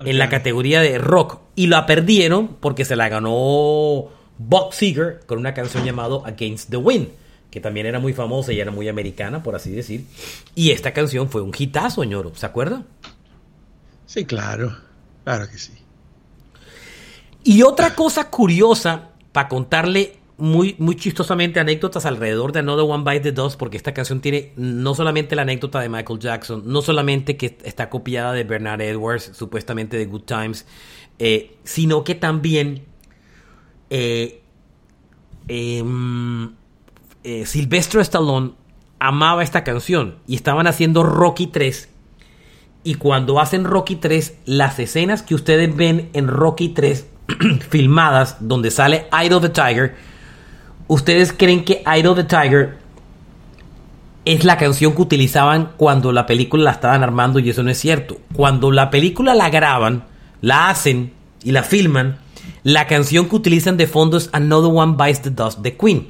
en 0.00 0.18
la 0.18 0.28
categoría 0.28 0.80
de 0.80 0.98
rock. 0.98 1.40
Y 1.54 1.66
la 1.66 1.86
perdieron 1.86 2.56
porque 2.60 2.84
se 2.84 2.96
la 2.96 3.08
ganó 3.08 4.08
Bob 4.38 4.72
Seger 4.72 5.20
con 5.26 5.38
una 5.38 5.54
canción 5.54 5.84
llamada 5.84 6.18
Against 6.24 6.70
the 6.70 6.76
Wind, 6.76 7.08
que 7.50 7.60
también 7.60 7.86
era 7.86 7.98
muy 7.98 8.12
famosa 8.12 8.52
y 8.52 8.60
era 8.60 8.70
muy 8.70 8.88
americana, 8.88 9.42
por 9.42 9.56
así 9.56 9.72
decir. 9.72 10.04
Y 10.54 10.70
esta 10.70 10.92
canción 10.92 11.28
fue 11.28 11.42
un 11.42 11.52
hitazo, 11.56 12.04
ñoro, 12.04 12.32
¿se 12.34 12.46
acuerda? 12.46 12.82
Sí, 14.06 14.24
claro, 14.24 14.76
claro 15.24 15.48
que 15.50 15.58
sí. 15.58 15.72
Y 17.44 17.62
otra 17.62 17.94
cosa 17.94 18.30
curiosa, 18.30 19.10
para 19.32 19.48
contarle 19.48 20.17
muy, 20.38 20.76
muy 20.78 20.94
chistosamente 20.94 21.58
anécdotas 21.58 22.06
alrededor 22.06 22.52
de 22.52 22.60
Another 22.60 22.84
One 22.88 23.02
Bite 23.04 23.20
the 23.20 23.32
Dust, 23.32 23.58
porque 23.58 23.76
esta 23.76 23.92
canción 23.92 24.20
tiene 24.20 24.52
no 24.56 24.94
solamente 24.94 25.34
la 25.34 25.42
anécdota 25.42 25.80
de 25.80 25.88
Michael 25.88 26.20
Jackson, 26.20 26.62
no 26.64 26.80
solamente 26.80 27.36
que 27.36 27.58
está 27.64 27.90
copiada 27.90 28.32
de 28.32 28.44
Bernard 28.44 28.80
Edwards, 28.80 29.32
supuestamente 29.34 29.96
de 29.96 30.06
Good 30.06 30.22
Times, 30.22 30.64
eh, 31.18 31.56
sino 31.64 32.04
que 32.04 32.14
también 32.14 32.84
eh, 33.90 34.40
em, 35.48 36.54
eh, 37.24 37.42
Stallone 37.42 38.52
amaba 39.00 39.42
esta 39.42 39.64
canción 39.64 40.18
y 40.28 40.36
estaban 40.36 40.68
haciendo 40.68 41.02
Rocky 41.02 41.48
3. 41.48 41.88
Y 42.84 42.94
cuando 42.94 43.40
hacen 43.40 43.64
Rocky 43.64 43.96
3, 43.96 44.38
las 44.46 44.78
escenas 44.78 45.22
que 45.22 45.34
ustedes 45.34 45.74
ven 45.74 46.10
en 46.12 46.28
Rocky 46.28 46.68
3 46.68 47.06
filmadas, 47.70 48.36
donde 48.40 48.70
sale 48.70 49.06
Eye 49.12 49.34
of 49.34 49.42
the 49.42 49.48
Tiger, 49.48 49.96
ustedes 50.88 51.32
creen 51.32 51.64
que 51.64 51.82
of 52.06 52.16
the 52.16 52.24
Tiger 52.24 52.76
es 54.24 54.44
la 54.44 54.58
canción 54.58 54.94
que 54.94 55.02
utilizaban 55.02 55.72
cuando 55.76 56.12
la 56.12 56.26
película 56.26 56.64
la 56.64 56.72
estaban 56.72 57.02
armando 57.02 57.38
y 57.38 57.48
eso 57.48 57.62
no 57.62 57.70
es 57.70 57.78
cierto. 57.78 58.18
Cuando 58.34 58.70
la 58.70 58.90
película 58.90 59.34
la 59.34 59.48
graban, 59.48 60.04
la 60.40 60.68
hacen 60.68 61.12
y 61.42 61.52
la 61.52 61.62
filman, 61.62 62.18
la 62.62 62.86
canción 62.86 63.28
que 63.28 63.36
utilizan 63.36 63.76
de 63.76 63.86
fondo 63.86 64.16
es 64.16 64.28
Another 64.32 64.70
One 64.74 64.96
Bites 64.98 65.22
the 65.22 65.30
Dust 65.30 65.60
de 65.60 65.76
Queen. 65.76 66.08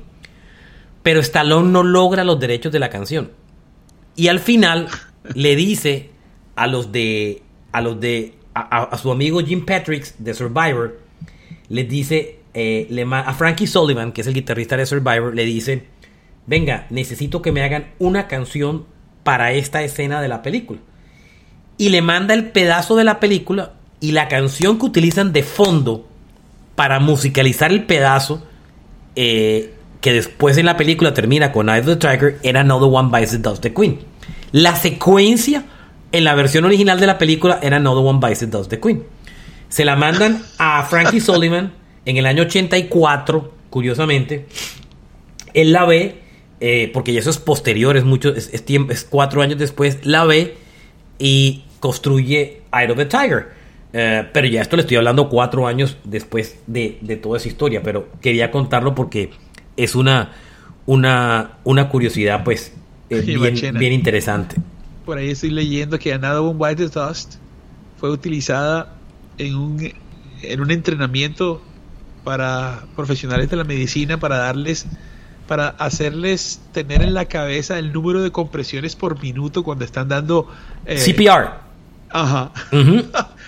Pero 1.03 1.21
Stallone 1.21 1.71
no 1.71 1.83
logra 1.83 2.25
los 2.25 2.41
derechos 2.41 2.73
de 2.73 2.79
la 2.79 2.91
canción. 2.91 3.31
Y 4.17 4.29
al 4.29 4.41
final 4.41 4.89
le 5.35 5.55
dice 5.55 6.11
a 6.57 6.67
los 6.67 6.91
de. 6.91 7.43
a 7.71 7.81
los 7.81 8.01
de. 8.01 8.35
a, 8.55 8.97
su 8.99 9.13
amigo 9.13 9.41
Jim 9.41 9.65
Patrick 9.65 10.17
de 10.19 10.35
Survivor. 10.35 10.99
Le 11.69 11.85
dice. 11.85 12.38
Eh, 12.55 13.07
a 13.11 13.35
Frankie 13.35 13.67
Sullivan, 13.67 14.13
que 14.13 14.23
es 14.23 14.27
el 14.27 14.35
guitarrista 14.35 14.77
de 14.77 14.87
Survivor, 14.87 15.35
le 15.35 15.45
dice. 15.45 15.85
Venga, 16.47 16.87
necesito 16.89 17.43
que 17.43 17.53
me 17.53 17.63
hagan 17.63 17.89
una 17.99 18.27
canción 18.27 18.87
para 19.23 19.53
esta 19.53 19.83
escena 19.83 20.23
de 20.23 20.29
la 20.29 20.41
película. 20.41 20.81
Y 21.77 21.91
le 21.91 22.01
manda 22.01 22.33
el 22.33 22.51
pedazo 22.51 22.97
de 22.97 23.05
la 23.05 23.21
película 23.21 23.75
y 24.01 24.13
la 24.13 24.29
canción 24.29 24.79
que 24.79 24.87
utilizan 24.87 25.33
de 25.35 25.43
fondo 25.43 26.09
para 26.75 27.01
musicalizar 27.01 27.71
el 27.71 27.85
pedazo 27.85 28.43
eh, 29.17 29.75
que 30.01 30.13
después 30.13 30.57
en 30.59 30.67
la 30.67 30.77
película 30.77 31.13
termina 31.13 31.53
con 31.53 31.69
Eye 31.69 31.81
of 31.81 31.87
the 31.87 31.97
Tiger 31.97 32.39
era 32.43 32.61
Another 32.61 32.89
One 32.91 33.11
Bites 33.13 33.33
the 33.33 33.39
Dust 33.39 33.63
de 33.63 33.75
Queen. 33.75 33.99
La 34.53 34.77
secuencia 34.77 35.65
en 36.13 36.25
la 36.25 36.35
versión 36.35 36.65
original 36.65 37.01
de 37.01 37.07
la 37.07 37.19
película 37.19 37.59
era 37.61 37.77
Another 37.77 38.05
One 38.05 38.21
Bites 38.23 38.39
the 38.39 38.47
Dust 38.47 38.71
de 38.71 38.81
Queen. 38.81 39.05
Se 39.69 39.85
la 39.85 39.97
mandan 39.97 40.43
a 40.59 40.85
Frankie 40.85 41.21
Sullivan 41.21 41.73
en 42.09 42.17
el 42.17 42.25
año 42.25 42.45
84, 42.45 43.53
curiosamente. 43.69 44.47
Él 45.53 45.73
la 45.73 45.85
ve, 45.85 46.23
eh, 46.59 46.91
porque 46.95 47.13
ya 47.13 47.21
eso 47.21 47.29
es 47.29 47.37
posterior, 47.37 47.99
es, 47.99 48.05
mucho, 48.05 48.35
es, 48.35 48.65
tiempo, 48.65 48.93
es 48.93 49.05
cuatro 49.05 49.43
años 49.43 49.59
después, 49.59 49.99
la 50.07 50.25
ve 50.25 50.57
y 51.19 51.65
construye 51.81 52.63
Eye 52.73 52.91
of 52.91 52.97
the 52.97 53.05
Tiger. 53.05 53.49
Eh, 53.93 54.27
pero 54.33 54.47
ya 54.47 54.63
esto 54.63 54.77
le 54.77 54.83
estoy 54.83 54.97
hablando 54.97 55.29
cuatro 55.29 55.67
años 55.67 55.99
después 56.05 56.59
de, 56.67 56.99
toda 57.23 57.37
esa 57.37 57.49
historia, 57.49 57.83
pero 57.83 58.09
quería 58.23 58.51
contarlo 58.51 58.95
porque 58.95 59.31
es 59.77 59.95
una, 59.95 60.33
una, 60.87 61.59
una 61.65 61.91
curiosidad 61.91 62.43
pues 62.43 62.73
eh, 63.11 63.21
bien, 63.79 63.93
interesante. 63.93 64.57
Por 65.05 65.19
ahí 65.19 65.33
estoy 65.33 65.51
leyendo 65.51 65.99
que 65.99 66.15
Another 66.15 66.41
One 66.41 66.57
White 66.59 66.89
Dust 66.89 67.35
fue 67.99 68.11
utilizada 68.11 68.95
en 69.37 69.57
un, 69.57 69.93
en 70.43 70.61
un 70.61 70.71
entrenamiento 70.71 71.63
para 72.25 72.85
profesionales 72.97 73.51
de 73.51 73.57
la 73.57 73.65
medicina 73.65 74.19
para 74.19 74.39
darles 74.39 74.87
para 75.47 75.69
hacerles 75.69 76.61
tener 76.73 77.03
en 77.03 77.15
la 77.15 77.25
cabeza 77.25 77.79
el 77.79 77.93
número 77.93 78.23
de 78.23 78.31
compresiones 78.31 78.97
por 78.97 79.23
minuto 79.23 79.63
cuando 79.63 79.85
están 79.85 80.09
dando 80.09 80.49
eh, 80.85 80.97
CPR 80.97 81.69
Ajá. 82.11 82.53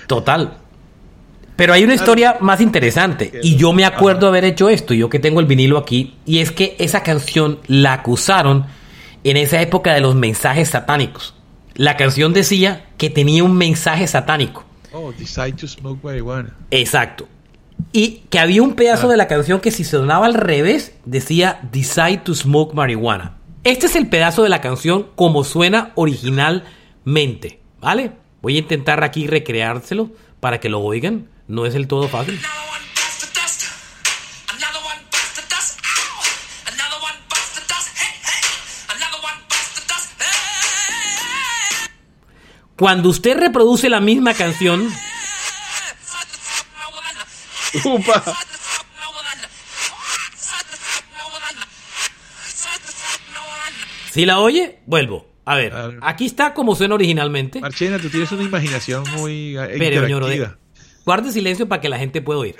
Total. 0.06 0.56
Pero 1.56 1.74
hay 1.74 1.84
una 1.84 1.94
historia 1.94 2.36
más 2.40 2.60
interesante. 2.60 3.40
Y 3.42 3.56
yo 3.56 3.72
me 3.72 3.84
acuerdo 3.84 4.26
haber 4.26 4.44
hecho 4.44 4.70
esto, 4.70 4.94
yo 4.94 5.10
que 5.10 5.18
tengo 5.18 5.40
el 5.40 5.46
vinilo 5.46 5.76
aquí. 5.76 6.16
Y 6.24 6.38
es 6.38 6.52
que 6.52 6.74
esa 6.78 7.02
canción 7.02 7.58
la 7.66 7.92
acusaron 7.92 8.66
en 9.24 9.36
esa 9.36 9.60
época 9.60 9.92
de 9.92 10.00
los 10.00 10.14
mensajes 10.14 10.70
satánicos. 10.70 11.34
La 11.74 11.96
canción 11.96 12.32
decía 12.32 12.86
que 12.96 13.10
tenía 13.10 13.44
un 13.44 13.56
mensaje 13.56 14.06
satánico. 14.06 14.64
Oh, 14.92 15.12
decide 15.12 15.52
to 15.52 15.68
smoke 15.68 16.02
marijuana. 16.02 16.56
Exacto. 16.70 17.28
Y 17.92 18.22
que 18.30 18.38
había 18.38 18.62
un 18.62 18.74
pedazo 18.74 19.08
de 19.08 19.16
la 19.16 19.28
canción 19.28 19.60
que 19.60 19.70
si 19.70 19.84
sonaba 19.84 20.26
al 20.26 20.34
revés 20.34 20.94
decía 21.04 21.60
Decide 21.72 22.18
to 22.18 22.34
Smoke 22.34 22.74
Marijuana. 22.74 23.38
Este 23.64 23.86
es 23.86 23.96
el 23.96 24.08
pedazo 24.08 24.42
de 24.42 24.48
la 24.48 24.60
canción 24.60 25.08
como 25.14 25.44
suena 25.44 25.92
originalmente, 25.94 27.60
¿vale? 27.80 28.12
Voy 28.42 28.56
a 28.56 28.60
intentar 28.60 29.04
aquí 29.04 29.26
recreárselo 29.26 30.10
para 30.40 30.60
que 30.60 30.68
lo 30.68 30.80
oigan. 30.80 31.28
No 31.46 31.66
es 31.66 31.74
el 31.74 31.86
todo 31.86 32.08
fácil. 32.08 32.40
Cuando 42.76 43.10
usted 43.10 43.36
reproduce 43.36 43.90
la 43.90 44.00
misma 44.00 44.32
canción, 44.32 44.88
Upa. 47.84 48.36
Si 54.10 54.26
la 54.26 54.40
oye, 54.40 54.80
vuelvo. 54.86 55.26
A 55.44 55.56
ver, 55.56 55.98
aquí 56.02 56.26
está 56.26 56.54
como 56.54 56.74
suena 56.74 56.94
originalmente. 56.94 57.60
Marchena, 57.60 57.98
tú 57.98 58.08
tienes 58.08 58.30
una 58.32 58.42
imaginación 58.42 59.04
muy 59.16 59.56
eh, 59.56 59.76
Pero, 59.78 60.06
interactiva. 60.06 60.58
guarde 61.04 61.32
silencio 61.32 61.68
para 61.68 61.80
que 61.80 61.88
la 61.88 61.98
gente 61.98 62.20
pueda 62.20 62.40
oír. 62.40 62.56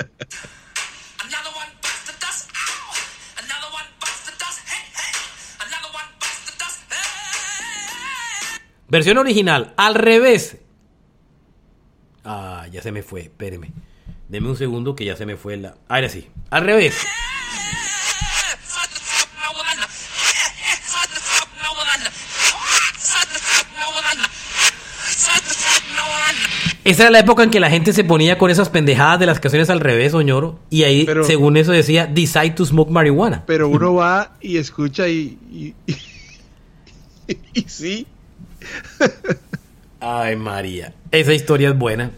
Versión 8.89 9.19
original, 9.19 9.73
al 9.77 9.95
revés. 9.95 10.59
Ah, 12.25 12.67
ya 12.73 12.83
se 12.83 12.91
me 12.91 13.03
fue, 13.03 13.23
espéreme. 13.23 13.73
Deme 14.31 14.49
un 14.49 14.57
segundo 14.57 14.95
que 14.95 15.05
ya 15.05 15.16
se 15.16 15.26
me 15.26 15.37
fue 15.37 15.57
la. 15.57 15.74
Ahora 15.89 16.09
sí, 16.09 16.28
al 16.51 16.64
revés. 16.64 16.95
Esa 26.85 27.03
era 27.03 27.11
la 27.11 27.18
época 27.18 27.43
en 27.43 27.51
que 27.51 27.59
la 27.59 27.70
gente 27.70 27.93
se 27.93 28.05
ponía 28.05 28.39
con 28.39 28.51
esas 28.51 28.68
pendejadas 28.68 29.18
de 29.18 29.26
las 29.26 29.41
canciones 29.41 29.68
al 29.68 29.81
revés, 29.81 30.14
Oñoro. 30.14 30.61
Y 30.70 30.85
ahí, 30.85 31.09
según 31.24 31.57
eso, 31.57 31.72
decía, 31.72 32.07
decide 32.07 32.51
to 32.51 32.64
smoke 32.64 32.91
marihuana. 32.91 33.45
Pero 33.47 33.68
uno 33.68 33.95
va 33.95 34.37
y 34.41 34.59
escucha 34.59 35.09
y, 35.09 35.39
y, 35.53 35.74
y 37.53 37.62
sí. 37.66 38.07
Ay, 39.99 40.37
María. 40.37 40.95
Esa 41.11 41.35
historia 41.35 41.70
es 41.70 41.76
buena. 41.76 42.12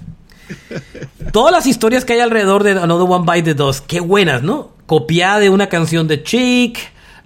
Todas 1.33 1.53
las 1.53 1.67
historias 1.67 2.05
que 2.05 2.15
hay 2.15 2.21
alrededor 2.21 2.63
de 2.63 2.73
Another 2.73 3.09
One 3.09 3.25
Bite 3.31 3.55
the 3.55 3.55
Dust, 3.55 3.87
qué 3.87 4.01
buenas, 4.01 4.43
¿no? 4.43 4.73
Copiada 4.87 5.39
de 5.39 5.51
una 5.51 5.69
canción 5.69 6.09
de 6.09 6.23
Chick. 6.23 6.79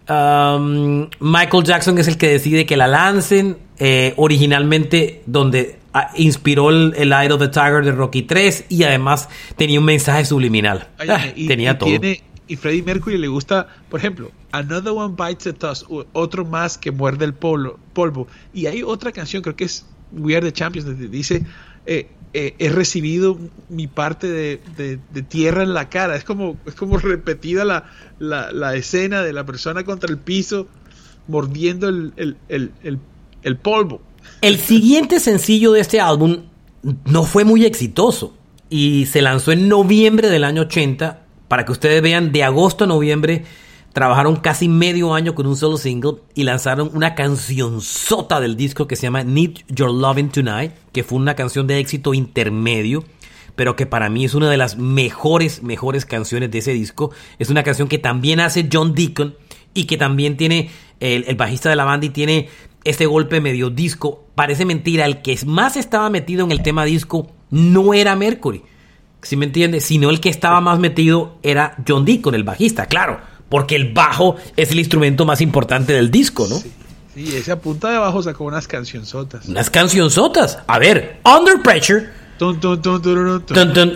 Um, 0.08 1.08
Michael 1.18 1.64
Jackson 1.64 1.98
es 1.98 2.06
el 2.06 2.16
que 2.16 2.28
decide 2.28 2.66
que 2.66 2.76
la 2.76 2.86
lancen. 2.86 3.58
Eh, 3.78 4.14
originalmente, 4.16 5.22
donde 5.26 5.78
ah, 5.92 6.10
inspiró 6.16 6.70
el, 6.70 6.94
el 6.96 7.12
Eye 7.12 7.30
of 7.30 7.40
the 7.40 7.48
Tiger 7.48 7.84
de 7.84 7.92
Rocky 7.92 8.22
3 8.22 8.66
y 8.70 8.84
además 8.84 9.28
tenía 9.56 9.78
un 9.78 9.84
mensaje 9.84 10.24
subliminal. 10.24 10.88
Ah, 11.06 11.26
tenía 11.34 11.76
todo. 11.76 11.90
y 12.48 12.56
Freddie 12.56 12.82
Mercury 12.82 13.18
le 13.18 13.28
gusta, 13.28 13.68
por 13.90 14.00
ejemplo, 14.00 14.30
Another 14.52 14.92
One 14.92 15.14
Bites 15.18 15.44
the 15.44 15.52
Dust, 15.52 15.84
otro 16.14 16.46
más 16.46 16.78
que 16.78 16.90
muerde 16.90 17.26
el 17.26 17.34
polvo. 17.34 18.28
Y 18.54 18.64
hay 18.64 18.82
otra 18.82 19.12
canción, 19.12 19.42
creo 19.42 19.56
que 19.56 19.64
es 19.64 19.84
We 20.10 20.34
Are 20.34 20.46
the 20.46 20.52
Champions, 20.52 20.86
donde 20.86 21.08
dice, 21.08 21.44
eh, 21.84 22.08
eh, 22.34 22.54
he 22.58 22.68
recibido 22.68 23.38
mi 23.68 23.86
parte 23.86 24.28
de, 24.28 24.98
tierra 25.28 25.62
en 25.62 25.74
la 25.74 25.88
cara. 25.88 26.16
Es 26.16 26.24
como, 26.24 26.56
es 26.66 26.74
como 26.74 26.98
repetida 26.98 27.64
la, 27.64 27.84
la, 28.18 28.74
escena 28.74 29.22
de 29.22 29.32
la 29.32 29.44
persona 29.44 29.84
contra 29.84 30.10
el 30.10 30.18
piso 30.18 30.68
mordiendo 31.28 31.88
el, 31.88 32.36
el 32.48 33.56
polvo. 33.56 34.00
El 34.40 34.58
siguiente 34.58 35.20
sencillo 35.20 35.72
de 35.72 35.80
este 35.80 36.00
álbum 36.00 36.42
no 37.04 37.24
fue 37.24 37.44
muy 37.44 37.64
exitoso 37.64 38.34
y 38.68 39.06
se 39.06 39.22
lanzó 39.22 39.52
en 39.52 39.68
noviembre 39.68 40.28
del 40.28 40.44
año 40.44 40.62
80. 40.62 41.22
Para 41.48 41.64
que 41.64 41.72
ustedes 41.72 42.02
vean, 42.02 42.32
de 42.32 42.42
agosto 42.42 42.84
a 42.84 42.86
noviembre 42.88 43.44
trabajaron 43.96 44.36
casi 44.36 44.68
medio 44.68 45.14
año 45.14 45.34
con 45.34 45.46
un 45.46 45.56
solo 45.56 45.78
single 45.78 46.16
y 46.34 46.42
lanzaron 46.42 46.90
una 46.92 47.14
canción 47.14 47.80
sota 47.80 48.40
del 48.40 48.54
disco 48.54 48.86
que 48.86 48.94
se 48.94 49.04
llama 49.04 49.24
Need 49.24 49.60
Your 49.68 49.90
Loving 49.90 50.28
Tonight, 50.28 50.72
que 50.92 51.02
fue 51.02 51.18
una 51.18 51.34
canción 51.34 51.66
de 51.66 51.78
éxito 51.78 52.12
intermedio, 52.12 53.04
pero 53.54 53.74
que 53.74 53.86
para 53.86 54.10
mí 54.10 54.26
es 54.26 54.34
una 54.34 54.50
de 54.50 54.58
las 54.58 54.76
mejores, 54.76 55.62
mejores 55.62 56.04
canciones 56.04 56.50
de 56.50 56.58
ese 56.58 56.74
disco. 56.74 57.10
Es 57.38 57.48
una 57.48 57.62
canción 57.62 57.88
que 57.88 57.96
también 57.96 58.38
hace 58.40 58.68
John 58.70 58.94
Deacon 58.94 59.34
y 59.72 59.84
que 59.84 59.96
también 59.96 60.36
tiene 60.36 60.68
el, 61.00 61.24
el 61.26 61.36
bajista 61.36 61.70
de 61.70 61.76
la 61.76 61.86
banda 61.86 62.04
y 62.04 62.10
tiene 62.10 62.50
este 62.84 63.06
golpe 63.06 63.40
medio 63.40 63.70
disco. 63.70 64.26
Parece 64.34 64.66
mentira, 64.66 65.06
el 65.06 65.22
que 65.22 65.38
más 65.46 65.74
estaba 65.78 66.10
metido 66.10 66.44
en 66.44 66.52
el 66.52 66.62
tema 66.62 66.84
disco 66.84 67.32
no 67.48 67.94
era 67.94 68.14
Mercury. 68.14 68.60
Si 69.22 69.38
me 69.38 69.46
entiendes? 69.46 69.84
Sino 69.84 70.10
el 70.10 70.20
que 70.20 70.28
estaba 70.28 70.60
más 70.60 70.78
metido 70.78 71.38
era 71.42 71.82
John 71.88 72.04
Deacon, 72.04 72.34
el 72.34 72.44
bajista, 72.44 72.84
claro 72.84 73.35
porque 73.48 73.76
el 73.76 73.92
bajo 73.92 74.36
es 74.56 74.70
el 74.70 74.78
instrumento 74.78 75.24
más 75.24 75.40
importante 75.40 75.92
del 75.92 76.10
disco, 76.10 76.46
¿no? 76.48 76.56
Sí, 77.14 77.34
ese 77.34 77.56
punta 77.56 77.90
de 77.90 77.98
bajo 77.98 78.22
sacó 78.22 78.44
unas 78.44 78.68
cancionzotas. 78.68 79.46
Unas 79.46 79.70
cancionzotas. 79.70 80.58
A 80.66 80.78
ver, 80.78 81.20
Under 81.24 81.62
Pressure, 81.62 82.08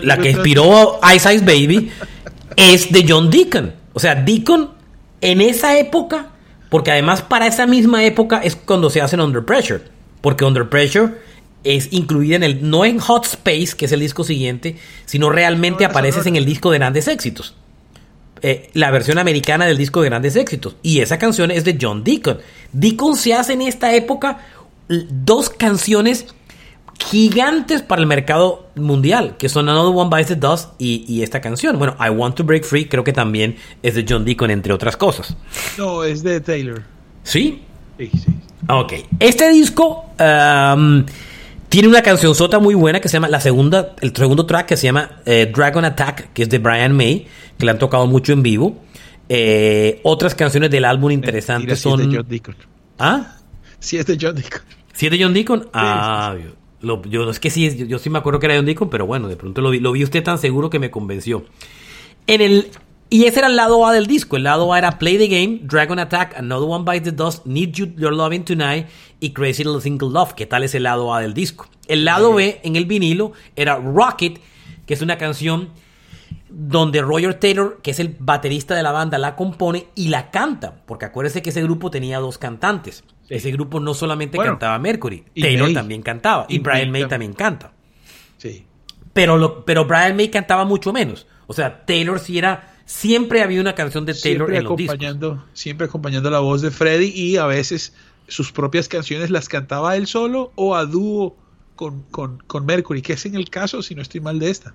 la 0.03 0.17
que 0.17 0.31
inspiró 0.31 0.99
Ice 1.15 1.33
Ice 1.33 1.45
Baby, 1.45 1.91
es 2.55 2.91
de 2.91 3.05
John 3.07 3.29
Deacon. 3.29 3.73
O 3.93 3.99
sea, 3.99 4.15
Deacon 4.15 4.71
en 5.19 5.41
esa 5.41 5.77
época, 5.77 6.29
porque 6.69 6.91
además 6.91 7.21
para 7.21 7.45
esa 7.47 7.67
misma 7.67 8.03
época 8.03 8.41
es 8.43 8.55
cuando 8.55 8.89
se 8.89 9.01
hacen 9.01 9.21
Under 9.21 9.45
Pressure, 9.45 9.81
porque 10.21 10.45
Under 10.45 10.67
Pressure 10.67 11.13
es 11.63 11.89
incluida 11.91 12.37
en 12.37 12.43
el, 12.43 12.69
no 12.69 12.85
en 12.85 12.99
Hot 12.99 13.25
Space, 13.25 13.75
que 13.77 13.85
es 13.85 13.91
el 13.91 13.99
disco 13.99 14.23
siguiente, 14.23 14.77
sino 15.05 15.29
realmente 15.29 15.85
apareces 15.85 16.25
en 16.25 16.35
el 16.35 16.45
disco 16.45 16.71
de 16.71 16.79
grandes 16.79 17.07
éxitos. 17.07 17.55
Eh, 18.43 18.69
la 18.73 18.89
versión 18.89 19.19
americana 19.19 19.65
del 19.65 19.77
disco 19.77 20.01
de 20.01 20.09
grandes 20.09 20.35
éxitos. 20.35 20.75
Y 20.81 20.99
esa 20.99 21.19
canción 21.19 21.51
es 21.51 21.63
de 21.63 21.77
John 21.79 22.03
Deacon. 22.03 22.39
Deacon 22.71 23.15
se 23.15 23.33
hace 23.33 23.53
en 23.53 23.61
esta 23.61 23.93
época 23.93 24.39
dos 24.87 25.49
canciones 25.49 26.27
gigantes 27.09 27.81
para 27.81 28.01
el 28.01 28.07
mercado 28.07 28.67
mundial, 28.75 29.35
que 29.37 29.49
son 29.49 29.69
Another 29.69 29.95
One 29.95 30.09
Bites 30.09 30.27
the 30.27 30.35
Dust 30.35 30.69
y, 30.77 31.21
esta 31.21 31.41
canción. 31.41 31.77
Bueno, 31.77 31.95
I 31.99 32.09
Want 32.09 32.35
to 32.35 32.43
Break 32.43 32.63
Free 32.63 32.87
creo 32.87 33.03
que 33.03 33.13
también 33.13 33.57
es 33.81 33.95
de 33.95 34.05
John 34.07 34.25
Deacon, 34.25 34.51
entre 34.51 34.73
otras 34.73 34.97
cosas. 34.97 35.35
No, 35.77 36.03
es 36.03 36.23
de 36.23 36.41
Taylor. 36.41 36.83
¿Sí? 37.23 37.61
Sí, 37.97 38.09
sí. 38.13 38.35
Ok. 38.67 38.93
Este 39.19 39.49
disco 39.49 40.05
um, 40.19 41.05
tiene 41.71 41.87
una 41.87 42.03
canción 42.03 42.35
sota 42.35 42.59
muy 42.59 42.75
buena 42.75 42.99
que 42.99 43.07
se 43.07 43.13
llama, 43.13 43.29
la 43.29 43.39
segunda, 43.39 43.95
el 44.01 44.13
segundo 44.13 44.45
track 44.45 44.67
que 44.67 44.75
se 44.75 44.87
llama 44.87 45.21
eh, 45.25 45.49
Dragon 45.55 45.85
Attack, 45.85 46.33
que 46.33 46.43
es 46.43 46.49
de 46.49 46.59
Brian 46.59 46.93
May 46.93 47.25
que 47.57 47.63
le 47.63 47.71
han 47.71 47.79
tocado 47.79 48.05
mucho 48.07 48.33
en 48.33 48.43
vivo. 48.43 48.83
Eh, 49.29 50.01
otras 50.03 50.35
canciones 50.35 50.69
del 50.69 50.83
álbum 50.83 51.11
interesantes 51.11 51.79
son. 51.79 51.99
Si 51.99 52.03
es 52.03 52.09
de 52.09 52.17
John 52.17 52.27
Deacon. 52.27 52.55
¿Ah? 52.99 53.37
Si 53.79 53.97
es 53.97 54.05
de 54.05 54.17
John 54.19 54.35
Deacon. 54.35 54.61
¿Si 54.91 55.05
es 55.05 55.11
de 55.13 55.23
John 55.23 55.33
Deacon? 55.33 55.69
Ah, 55.71 56.35
yo, 56.81 57.01
yo, 57.03 57.29
es 57.29 57.39
que 57.39 57.49
sí, 57.49 57.87
yo, 57.87 57.99
sí 57.99 58.09
me 58.09 58.19
acuerdo 58.19 58.41
que 58.41 58.47
era 58.47 58.57
John 58.57 58.65
Deacon, 58.65 58.89
pero 58.89 59.05
bueno, 59.05 59.29
de 59.29 59.37
pronto 59.37 59.61
lo 59.61 59.69
vi, 59.69 59.79
lo 59.79 59.93
vi 59.93 60.03
usted 60.03 60.21
tan 60.23 60.39
seguro 60.39 60.69
que 60.69 60.77
me 60.77 60.91
convenció. 60.91 61.45
En 62.27 62.41
el, 62.41 62.67
y 63.11 63.25
ese 63.25 63.39
era 63.39 63.49
el 63.49 63.57
lado 63.57 63.85
A 63.85 63.91
del 63.91 64.07
disco. 64.07 64.37
El 64.37 64.43
lado 64.43 64.71
A 64.71 64.77
era 64.77 64.97
Play 64.97 65.17
the 65.17 65.27
Game, 65.27 65.59
Dragon 65.63 65.99
Attack, 65.99 66.37
Another 66.37 66.69
One 66.69 66.85
Bites 66.89 67.03
the 67.03 67.11
Dust, 67.11 67.45
Need 67.45 67.73
You 67.73 67.87
Your 67.97 68.13
Loving 68.13 68.45
Tonight 68.45 68.87
y 69.19 69.31
Crazy 69.31 69.65
Little 69.65 69.81
Single 69.81 70.11
Love. 70.11 70.33
¿Qué 70.33 70.45
tal 70.45 70.63
es 70.63 70.73
el 70.75 70.83
lado 70.83 71.13
A 71.13 71.19
del 71.19 71.33
disco? 71.33 71.67
El 71.89 72.05
lado 72.05 72.33
B 72.33 72.61
en 72.63 72.77
el 72.77 72.85
vinilo 72.85 73.33
era 73.57 73.75
Rocket, 73.75 74.39
que 74.85 74.93
es 74.93 75.01
una 75.01 75.17
canción 75.17 75.71
donde 76.49 77.01
Roger 77.01 77.33
Taylor, 77.33 77.81
que 77.83 77.91
es 77.91 77.99
el 77.99 78.15
baterista 78.17 78.75
de 78.75 78.83
la 78.83 78.93
banda, 78.93 79.17
la 79.17 79.35
compone 79.35 79.87
y 79.93 80.07
la 80.07 80.31
canta, 80.31 80.75
porque 80.85 81.03
acuérdese 81.03 81.41
que 81.41 81.49
ese 81.49 81.63
grupo 81.63 81.91
tenía 81.91 82.19
dos 82.19 82.37
cantantes. 82.37 83.03
Ese 83.27 83.51
grupo 83.51 83.81
no 83.81 83.93
solamente 83.93 84.37
cantaba 84.37 84.79
Mercury, 84.79 85.25
Taylor 85.35 85.73
también 85.73 86.01
cantaba 86.01 86.45
y, 86.47 86.59
Brian 86.59 86.91
May 86.91 87.09
también 87.09 87.33
canta. 87.33 87.73
Sí. 88.37 88.65
Pero, 89.11 89.37
lo, 89.37 89.65
pero 89.65 89.83
Brian 89.83 90.15
May 90.15 90.29
cantaba 90.29 90.63
mucho 90.63 90.93
menos. 90.93 91.27
O 91.47 91.53
sea, 91.53 91.85
Taylor 91.85 92.17
sí 92.17 92.37
era 92.37 92.70
siempre 92.85 93.41
había 93.41 93.61
una 93.61 93.75
canción 93.75 94.05
de 94.05 94.13
Taylor 94.13 94.49
siempre 94.49 94.57
en 94.57 94.63
los 94.63 94.73
acompañando, 94.73 95.45
Siempre 95.53 95.87
acompañando 95.87 96.29
la 96.29 96.39
voz 96.39 96.61
de 96.61 96.71
Freddie 96.71 97.13
y 97.13 97.37
a 97.37 97.45
veces 97.45 97.93
sus 98.27 98.51
propias 98.51 98.87
canciones 98.87 99.29
las 99.29 99.49
cantaba 99.49 99.95
él 99.95 100.07
solo 100.07 100.51
o 100.55 100.75
a 100.75 100.85
dúo 100.85 101.35
con, 101.75 102.03
con, 102.11 102.37
con 102.47 102.65
Mercury, 102.65 103.01
que 103.01 103.13
es 103.13 103.25
en 103.25 103.35
el 103.35 103.49
caso, 103.49 103.81
si 103.81 103.95
no 103.95 104.01
estoy 104.01 104.21
mal, 104.21 104.39
de 104.39 104.49
esta. 104.49 104.73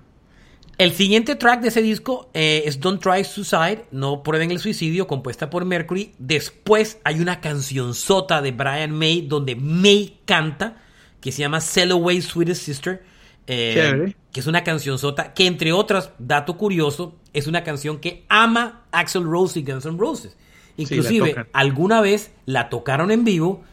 El 0.77 0.93
siguiente 0.93 1.35
track 1.35 1.61
de 1.61 1.69
ese 1.69 1.81
disco 1.81 2.29
eh, 2.35 2.63
es 2.65 2.79
Don't 2.79 3.01
Try 3.01 3.23
Suicide, 3.23 3.85
No 3.91 4.21
Prueben 4.21 4.51
el 4.51 4.59
Suicidio, 4.59 5.07
compuesta 5.07 5.49
por 5.49 5.65
Mercury. 5.65 6.13
Después 6.19 6.99
hay 7.03 7.19
una 7.19 7.41
canción 7.41 7.95
sota 7.95 8.43
de 8.43 8.51
Brian 8.51 8.91
May, 8.91 9.21
donde 9.21 9.55
May 9.55 10.19
canta, 10.25 10.83
que 11.19 11.31
se 11.31 11.39
llama 11.39 11.61
Sail 11.61 11.93
Away 11.93 12.21
Sweetest 12.21 12.61
Sister. 12.61 13.03
Eh, 13.47 14.13
que 14.31 14.39
es 14.39 14.47
una 14.47 14.63
canción 14.63 14.99
sota, 14.99 15.33
que 15.33 15.47
entre 15.47 15.71
otras, 15.71 16.11
dato 16.19 16.57
curioso, 16.57 17.15
es 17.33 17.47
una 17.47 17.63
canción 17.63 17.99
que 17.99 18.25
ama 18.27 18.83
Axel 18.91 19.23
Rose 19.23 19.59
y 19.59 19.63
Guns 19.63 19.85
N' 19.85 19.97
Roses. 19.97 20.35
Inclusive, 20.75 21.47
alguna 21.53 22.01
vez 22.01 22.31
la 22.45 22.69
tocaron 22.69 23.09
en 23.09 23.23
vivo 23.23 23.63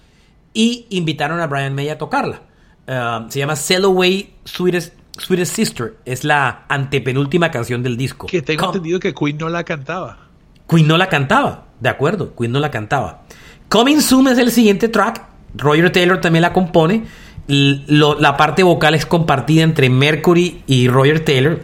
y 0.55 0.87
invitaron 0.91 1.41
a 1.41 1.47
Brian 1.47 1.75
May 1.75 1.89
a 1.89 1.99
tocarla. 1.99 2.43
Uh, 2.87 3.31
se 3.31 3.39
llama 3.39 3.57
Sail 3.57 3.85
Away 3.85 4.35
Sweetest 4.45 4.95
Sweetest 5.19 5.55
Sister 5.55 5.97
es 6.05 6.25
la 6.25 6.65
antepenúltima 6.69 7.51
canción 7.51 7.83
del 7.83 7.97
disco. 7.97 8.27
Que 8.27 8.43
tengo 8.43 8.67
entendido 8.67 8.99
que 9.01 9.15
Queen 9.15 9.39
no 9.39 9.49
la 9.49 9.65
cantaba. 9.65 10.29
Queen 10.69 10.87
no 10.89 10.97
la 10.97 11.09
cantaba, 11.09 11.67
de 11.81 11.89
acuerdo, 11.89 12.35
Queen 12.35 12.53
no 12.53 12.59
la 12.59 12.71
cantaba. 12.71 13.23
Coming 13.69 14.01
Soon 14.01 14.29
es 14.29 14.39
el 14.39 14.51
siguiente 14.51 14.89
track. 14.89 15.25
Roger 15.57 15.93
Taylor 15.93 16.21
también 16.21 16.43
la 16.43 16.53
compone. 16.53 17.05
La 17.47 18.37
parte 18.37 18.63
vocal 18.63 18.95
es 18.95 19.07
compartida 19.07 19.63
entre 19.63 19.91
Mercury 19.91 20.63
y 20.67 20.89
Roger 20.89 21.25
Taylor. 21.25 21.63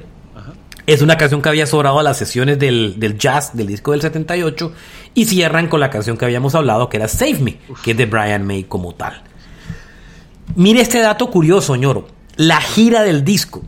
Es 0.87 1.03
una 1.03 1.17
canción 1.17 1.41
que 1.41 1.49
había 1.49 1.67
sobrado 1.67 2.01
a 2.01 2.03
las 2.03 2.19
sesiones 2.19 2.59
del, 2.59 3.17
jazz 3.19 3.57
del 3.57 3.69
disco 3.69 3.93
del 3.93 4.03
78 4.03 4.73
y 5.15 5.27
cierran 5.27 5.69
con 5.69 5.81
la 5.81 5.89
canción 5.89 6.17
que 6.17 6.25
habíamos 6.25 6.55
hablado 6.55 6.89
que 6.89 6.97
era 6.97 7.07
Save 7.07 7.39
Me, 7.39 7.59
que 7.85 7.93
es 7.93 7.97
de 7.97 8.07
Brian 8.07 8.45
May 8.45 8.65
como 8.65 8.95
tal. 8.95 9.23
Mire 10.57 10.81
este 10.81 11.01
dato 11.01 11.31
curioso, 11.31 11.77
ñoro. 11.77 12.09
La 12.37 12.61
gira 12.61 13.03
del 13.03 13.25
disco. 13.25 13.63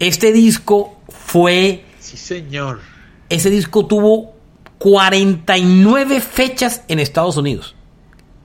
Este 0.00 0.32
disco 0.32 0.96
fue... 1.08 1.84
Sí, 2.00 2.16
señor. 2.16 2.80
Ese 3.28 3.50
disco 3.50 3.86
tuvo 3.86 4.34
49 4.78 6.20
fechas 6.20 6.82
en 6.88 6.98
Estados 6.98 7.36
Unidos. 7.36 7.76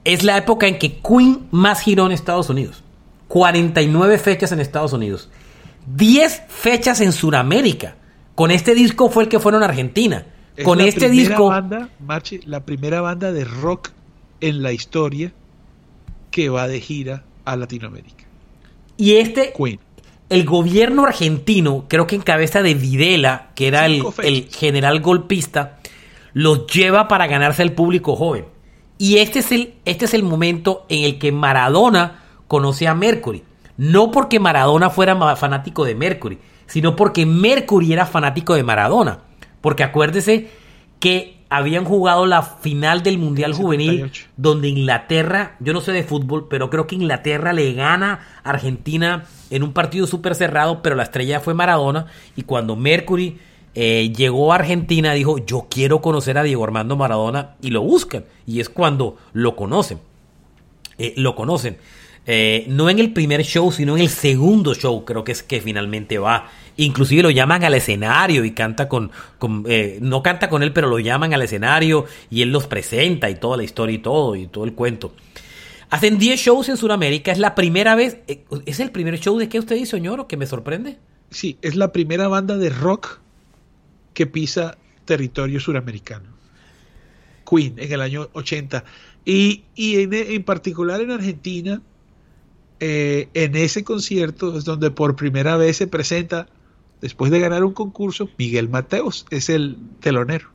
Es 0.04 0.22
la 0.22 0.36
época 0.36 0.68
en 0.68 0.78
que 0.78 1.00
Queen 1.00 1.48
más 1.50 1.80
giró 1.80 2.06
en 2.06 2.12
Estados 2.12 2.48
Unidos. 2.48 2.84
49 3.30 4.18
fechas 4.18 4.50
en 4.50 4.58
Estados 4.58 4.92
Unidos. 4.92 5.30
10 5.86 6.42
fechas 6.48 7.00
en 7.00 7.12
Sudamérica. 7.12 7.94
Con 8.34 8.50
este 8.50 8.74
disco 8.74 9.08
fue 9.08 9.22
el 9.22 9.28
que 9.28 9.38
fueron 9.38 9.62
a 9.62 9.66
Argentina. 9.66 10.26
Con 10.64 10.80
este 10.80 11.08
disco. 11.08 11.46
Banda, 11.46 11.88
la 12.44 12.64
primera 12.64 13.00
banda 13.00 13.30
de 13.30 13.44
rock 13.44 13.90
en 14.40 14.64
la 14.64 14.72
historia 14.72 15.32
que 16.32 16.48
va 16.48 16.66
de 16.66 16.80
gira 16.80 17.22
a 17.44 17.54
Latinoamérica. 17.54 18.24
Y 18.96 19.14
este. 19.14 19.52
El 20.28 20.44
gobierno 20.44 21.04
argentino, 21.04 21.86
creo 21.88 22.08
que 22.08 22.16
en 22.16 22.22
cabeza 22.22 22.62
de 22.62 22.74
Videla, 22.74 23.50
que 23.54 23.68
era 23.68 23.86
el, 23.86 24.02
el, 24.24 24.48
general 24.48 25.00
golpista, 25.00 25.78
los 26.32 26.66
lleva 26.66 27.06
para 27.06 27.28
ganarse 27.28 27.62
al 27.62 27.72
público 27.72 28.16
joven. 28.16 28.46
Y 28.98 29.18
este 29.18 29.38
es, 29.38 29.52
el, 29.52 29.74
este 29.84 30.06
es 30.06 30.14
el 30.14 30.24
momento 30.24 30.84
en 30.88 31.04
el 31.04 31.18
que 31.18 31.30
Maradona 31.30 32.19
conoce 32.50 32.88
a 32.88 32.96
Mercury. 32.96 33.44
No 33.76 34.10
porque 34.10 34.40
Maradona 34.40 34.90
fuera 34.90 35.36
fanático 35.36 35.84
de 35.84 35.94
Mercury, 35.94 36.40
sino 36.66 36.96
porque 36.96 37.24
Mercury 37.24 37.92
era 37.92 38.06
fanático 38.06 38.56
de 38.56 38.64
Maradona. 38.64 39.20
Porque 39.60 39.84
acuérdese 39.84 40.50
que 40.98 41.44
habían 41.48 41.84
jugado 41.84 42.26
la 42.26 42.42
final 42.42 43.04
del 43.04 43.18
Mundial 43.18 43.54
Juvenil, 43.54 44.10
donde 44.36 44.66
Inglaterra, 44.66 45.54
yo 45.60 45.72
no 45.72 45.80
sé 45.80 45.92
de 45.92 46.02
fútbol, 46.02 46.48
pero 46.50 46.70
creo 46.70 46.88
que 46.88 46.96
Inglaterra 46.96 47.52
le 47.52 47.72
gana 47.72 48.26
a 48.42 48.50
Argentina 48.50 49.26
en 49.50 49.62
un 49.62 49.72
partido 49.72 50.08
súper 50.08 50.34
cerrado, 50.34 50.82
pero 50.82 50.96
la 50.96 51.04
estrella 51.04 51.38
fue 51.38 51.54
Maradona. 51.54 52.06
Y 52.34 52.42
cuando 52.42 52.74
Mercury 52.74 53.38
eh, 53.76 54.12
llegó 54.12 54.52
a 54.52 54.56
Argentina, 54.56 55.12
dijo, 55.12 55.38
yo 55.38 55.68
quiero 55.70 56.00
conocer 56.00 56.36
a 56.36 56.42
Diego 56.42 56.64
Armando 56.64 56.96
Maradona, 56.96 57.54
y 57.62 57.70
lo 57.70 57.82
buscan. 57.82 58.24
Y 58.44 58.58
es 58.58 58.68
cuando 58.68 59.18
lo 59.34 59.54
conocen. 59.54 60.00
Eh, 60.98 61.14
lo 61.16 61.36
conocen. 61.36 61.78
Eh, 62.32 62.64
no 62.68 62.88
en 62.88 63.00
el 63.00 63.12
primer 63.12 63.42
show, 63.42 63.72
sino 63.72 63.96
en 63.96 64.02
el 64.02 64.08
segundo 64.08 64.72
show, 64.76 65.04
creo 65.04 65.24
que 65.24 65.32
es 65.32 65.42
que 65.42 65.60
finalmente 65.60 66.16
va. 66.16 66.48
Inclusive 66.76 67.24
lo 67.24 67.30
llaman 67.30 67.64
al 67.64 67.74
escenario 67.74 68.44
y 68.44 68.52
canta 68.52 68.88
con, 68.88 69.10
eh, 69.66 69.98
no 70.00 70.22
canta 70.22 70.48
con 70.48 70.62
él, 70.62 70.72
pero 70.72 70.88
lo 70.88 71.00
llaman 71.00 71.34
al 71.34 71.42
escenario 71.42 72.04
y 72.30 72.42
él 72.42 72.52
los 72.52 72.68
presenta 72.68 73.28
y 73.30 73.34
toda 73.34 73.56
la 73.56 73.64
historia 73.64 73.96
y 73.96 73.98
todo, 73.98 74.36
y 74.36 74.46
todo 74.46 74.62
el 74.62 74.74
cuento. 74.74 75.12
Hacen 75.88 76.18
10 76.18 76.38
shows 76.38 76.68
en 76.68 76.76
Sudamérica, 76.76 77.32
es 77.32 77.40
la 77.40 77.56
primera 77.56 77.96
vez, 77.96 78.18
eh, 78.28 78.44
¿es 78.64 78.78
el 78.78 78.92
primer 78.92 79.18
show 79.18 79.36
de 79.36 79.48
qué 79.48 79.58
usted 79.58 79.74
dice, 79.74 79.96
señor, 79.96 80.28
que 80.28 80.36
me 80.36 80.46
sorprende? 80.46 80.98
Sí, 81.30 81.58
es 81.62 81.74
la 81.74 81.90
primera 81.90 82.28
banda 82.28 82.56
de 82.56 82.70
rock 82.70 83.18
que 84.14 84.28
pisa 84.28 84.78
territorio 85.04 85.58
suramericano. 85.58 86.28
Queen, 87.44 87.74
en 87.76 87.90
el 87.90 88.00
año 88.00 88.28
80. 88.34 88.84
Y, 89.24 89.64
en 89.76 90.44
particular 90.44 91.00
en 91.00 91.10
Argentina, 91.10 91.82
eh, 92.80 93.28
en 93.34 93.56
ese 93.56 93.84
concierto 93.84 94.56
es 94.56 94.64
donde 94.64 94.90
por 94.90 95.14
primera 95.14 95.56
vez 95.56 95.76
se 95.76 95.86
presenta, 95.86 96.48
después 97.00 97.30
de 97.30 97.40
ganar 97.40 97.62
un 97.64 97.74
concurso, 97.74 98.28
Miguel 98.38 98.68
Mateos, 98.68 99.26
es 99.30 99.48
el 99.50 99.76
telonero. 100.00 100.48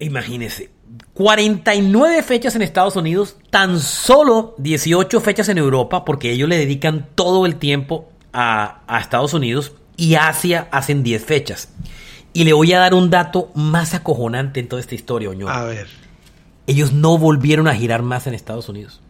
Imagínese, 0.00 0.70
49 1.14 2.22
fechas 2.22 2.56
en 2.56 2.62
Estados 2.62 2.96
Unidos, 2.96 3.36
tan 3.50 3.78
solo 3.78 4.54
18 4.58 5.20
fechas 5.20 5.48
en 5.48 5.58
Europa, 5.58 6.04
porque 6.04 6.32
ellos 6.32 6.48
le 6.48 6.58
dedican 6.58 7.08
todo 7.14 7.46
el 7.46 7.56
tiempo 7.56 8.08
a, 8.32 8.82
a 8.86 9.00
Estados 9.00 9.34
Unidos, 9.34 9.72
y 9.96 10.14
Asia 10.14 10.68
hacen 10.72 11.02
10 11.02 11.24
fechas. 11.24 11.68
Y 12.32 12.44
le 12.44 12.52
voy 12.52 12.72
a 12.72 12.78
dar 12.78 12.94
un 12.94 13.10
dato 13.10 13.50
más 13.54 13.94
acojonante 13.94 14.60
en 14.60 14.68
toda 14.68 14.80
esta 14.80 14.94
historia, 14.94 15.30
Oño. 15.30 15.48
A 15.48 15.64
ver. 15.64 15.88
Ellos 16.66 16.92
no 16.92 17.18
volvieron 17.18 17.68
a 17.68 17.74
girar 17.74 18.02
más 18.02 18.26
en 18.26 18.34
Estados 18.34 18.68
Unidos. 18.68 19.00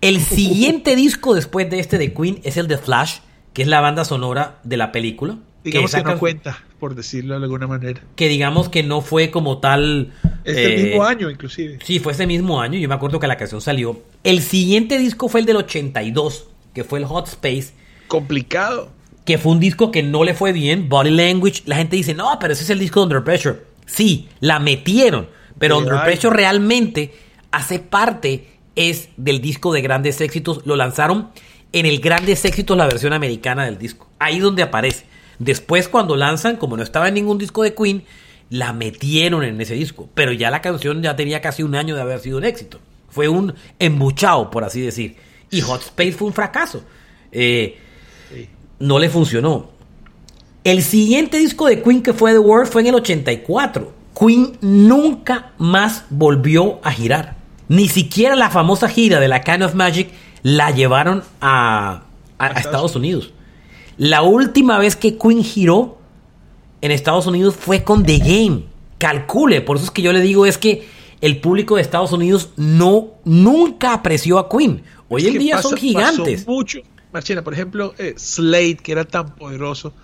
El 0.00 0.20
siguiente 0.20 0.94
disco 0.94 1.34
después 1.34 1.68
de 1.70 1.80
este 1.80 1.98
de 1.98 2.14
Queen 2.14 2.40
es 2.44 2.56
el 2.56 2.68
de 2.68 2.78
Flash, 2.78 3.18
que 3.52 3.62
es 3.62 3.68
la 3.68 3.80
banda 3.80 4.04
sonora 4.04 4.60
de 4.62 4.76
la 4.76 4.92
película. 4.92 5.38
Digamos 5.64 5.92
que, 5.92 6.02
no 6.02 6.18
cuenta, 6.18 6.64
por 6.78 6.94
decirlo 6.94 7.36
de 7.38 7.44
alguna 7.44 7.66
manera. 7.66 8.00
Que 8.14 8.28
digamos 8.28 8.68
que 8.68 8.82
no 8.82 9.00
fue 9.00 9.30
como 9.30 9.58
tal... 9.58 10.12
Este 10.44 10.76
mismo 10.76 11.04
año, 11.04 11.28
inclusive. 11.28 11.78
Sí, 11.84 11.98
fue 11.98 12.12
ese 12.12 12.26
mismo 12.26 12.60
año. 12.60 12.78
Yo 12.78 12.88
me 12.88 12.94
acuerdo 12.94 13.18
que 13.18 13.26
la 13.26 13.36
canción 13.36 13.60
salió. 13.60 14.00
El 14.22 14.40
siguiente 14.40 14.98
disco 14.98 15.28
fue 15.28 15.40
el 15.40 15.46
del 15.46 15.56
82, 15.56 16.46
que 16.72 16.84
fue 16.84 17.00
el 17.00 17.04
Hot 17.04 17.26
Space. 17.26 17.72
Complicado. 18.06 18.90
Que 19.24 19.36
fue 19.36 19.52
un 19.52 19.60
disco 19.60 19.90
que 19.90 20.02
no 20.02 20.24
le 20.24 20.32
fue 20.32 20.52
bien. 20.52 20.88
Body 20.88 21.10
Language. 21.10 21.62
La 21.66 21.76
gente 21.76 21.96
dice, 21.96 22.14
no, 22.14 22.38
pero 22.40 22.52
ese 22.52 22.62
es 22.62 22.70
el 22.70 22.78
disco 22.78 23.00
de 23.00 23.04
Under 23.04 23.24
Pressure. 23.24 23.58
Sí, 23.84 24.28
la 24.40 24.58
metieron. 24.60 25.28
Pero 25.58 25.78
Under 25.78 26.02
Pressure 26.04 26.34
realmente 26.34 27.12
hace 27.50 27.80
parte 27.80 28.57
es 28.78 29.08
del 29.16 29.40
disco 29.40 29.72
de 29.72 29.82
grandes 29.82 30.20
éxitos. 30.20 30.62
Lo 30.64 30.76
lanzaron 30.76 31.30
en 31.72 31.84
el 31.84 32.00
grandes 32.00 32.44
éxitos, 32.44 32.76
la 32.76 32.86
versión 32.86 33.12
americana 33.12 33.64
del 33.64 33.76
disco. 33.76 34.08
Ahí 34.20 34.38
donde 34.38 34.62
aparece. 34.62 35.04
Después 35.40 35.88
cuando 35.88 36.16
lanzan, 36.16 36.56
como 36.56 36.76
no 36.76 36.82
estaba 36.84 37.08
en 37.08 37.14
ningún 37.14 37.38
disco 37.38 37.62
de 37.62 37.74
Queen, 37.74 38.04
la 38.50 38.72
metieron 38.72 39.42
en 39.42 39.60
ese 39.60 39.74
disco. 39.74 40.08
Pero 40.14 40.32
ya 40.32 40.50
la 40.50 40.62
canción 40.62 41.02
ya 41.02 41.16
tenía 41.16 41.40
casi 41.40 41.64
un 41.64 41.74
año 41.74 41.96
de 41.96 42.02
haber 42.02 42.20
sido 42.20 42.38
un 42.38 42.44
éxito. 42.44 42.78
Fue 43.08 43.28
un 43.28 43.54
embuchado, 43.78 44.48
por 44.50 44.62
así 44.62 44.80
decir. 44.80 45.16
Y 45.50 45.60
Hot 45.60 45.82
Space 45.82 46.12
fue 46.12 46.28
un 46.28 46.34
fracaso. 46.34 46.82
Eh, 47.32 47.78
no 48.78 48.98
le 48.98 49.10
funcionó. 49.10 49.70
El 50.62 50.82
siguiente 50.82 51.38
disco 51.38 51.66
de 51.66 51.82
Queen 51.82 52.02
que 52.02 52.12
fue 52.12 52.32
The 52.32 52.38
World 52.38 52.70
fue 52.70 52.82
en 52.82 52.88
el 52.88 52.94
84. 52.96 53.92
Queen 54.18 54.58
nunca 54.60 55.52
más 55.58 56.04
volvió 56.10 56.80
a 56.84 56.92
girar. 56.92 57.37
Ni 57.68 57.88
siquiera 57.88 58.34
la 58.34 58.50
famosa 58.50 58.88
gira 58.88 59.20
de 59.20 59.28
la 59.28 59.42
Kind 59.42 59.62
of 59.62 59.74
Magic 59.74 60.10
la 60.42 60.70
llevaron 60.70 61.22
a, 61.40 62.02
Estados 62.56 62.96
Unidos. 62.96 63.32
La 63.96 64.22
última 64.22 64.78
vez 64.78 64.96
que 64.96 65.18
Queen 65.18 65.42
giró 65.42 65.98
en 66.80 66.92
Estados 66.92 67.26
Unidos 67.26 67.56
fue 67.56 67.82
con 67.82 68.04
The 68.04 68.18
Game. 68.18 68.64
Calcule, 68.98 69.60
por 69.60 69.76
eso 69.76 69.86
es 69.86 69.90
que 69.90 70.02
yo 70.02 70.12
le 70.12 70.20
digo 70.20 70.46
es 70.46 70.58
que 70.58 70.88
el 71.20 71.40
público 71.40 71.76
de 71.76 71.82
Estados 71.82 72.12
Unidos 72.12 72.50
no 72.56 73.14
nunca 73.24 73.92
apreció 73.92 74.38
a 74.38 74.48
Queen. 74.48 74.82
Hoy 75.08 75.26
en 75.26 75.38
día 75.38 75.62
son 75.62 75.76
gigantes. 75.76 76.46
mucho. 76.46 76.80
Marchena, 77.12 77.42
por 77.42 77.54
ejemplo, 77.54 77.94
eh, 77.98 78.14
Slade, 78.16 78.76
que 78.76 78.92
era 78.92 79.04
tan 79.04 79.34
poderoso, 79.34 79.94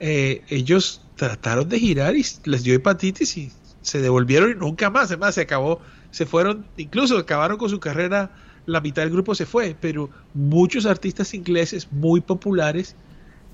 eh, 0.00 0.42
ellos 0.48 1.00
trataron 1.16 1.68
de 1.68 1.78
girar 1.78 2.16
y 2.16 2.26
les 2.44 2.64
dio 2.64 2.74
hepatitis 2.74 3.36
y 3.36 3.52
se 3.80 4.00
devolvieron 4.00 4.50
y 4.50 4.54
nunca 4.54 4.90
más. 4.90 5.06
Además, 5.06 5.36
se 5.36 5.42
acabó 5.42 5.80
se 6.12 6.26
fueron, 6.26 6.66
incluso 6.76 7.18
acabaron 7.18 7.58
con 7.58 7.68
su 7.68 7.80
carrera, 7.80 8.30
la 8.66 8.80
mitad 8.80 9.02
del 9.02 9.10
grupo 9.10 9.34
se 9.34 9.46
fue, 9.46 9.74
pero 9.80 10.08
muchos 10.34 10.86
artistas 10.86 11.34
ingleses 11.34 11.88
muy 11.90 12.20
populares 12.20 12.94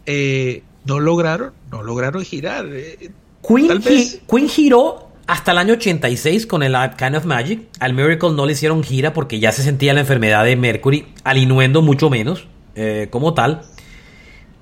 eh, 0.04 0.62
no 0.84 1.00
lograron, 1.00 1.52
no 1.70 1.82
lograron 1.82 2.22
girar. 2.24 2.66
Eh, 2.70 3.10
Queen, 3.42 4.48
giró 4.48 5.08
hasta 5.26 5.52
el 5.52 5.58
año 5.58 5.74
86 5.74 6.46
con 6.46 6.62
el 6.62 6.76
Kind 6.98 7.14
of 7.14 7.24
Magic. 7.24 7.68
Al 7.78 7.94
Miracle 7.94 8.32
no 8.32 8.44
le 8.44 8.52
hicieron 8.52 8.82
gira 8.82 9.12
porque 9.12 9.38
ya 9.38 9.52
se 9.52 9.62
sentía 9.62 9.94
la 9.94 10.00
enfermedad 10.00 10.44
de 10.44 10.56
Mercury, 10.56 11.06
al 11.24 11.38
Inuendo 11.38 11.80
mucho 11.80 12.10
menos, 12.10 12.48
eh, 12.74 13.06
como 13.10 13.34
tal. 13.34 13.62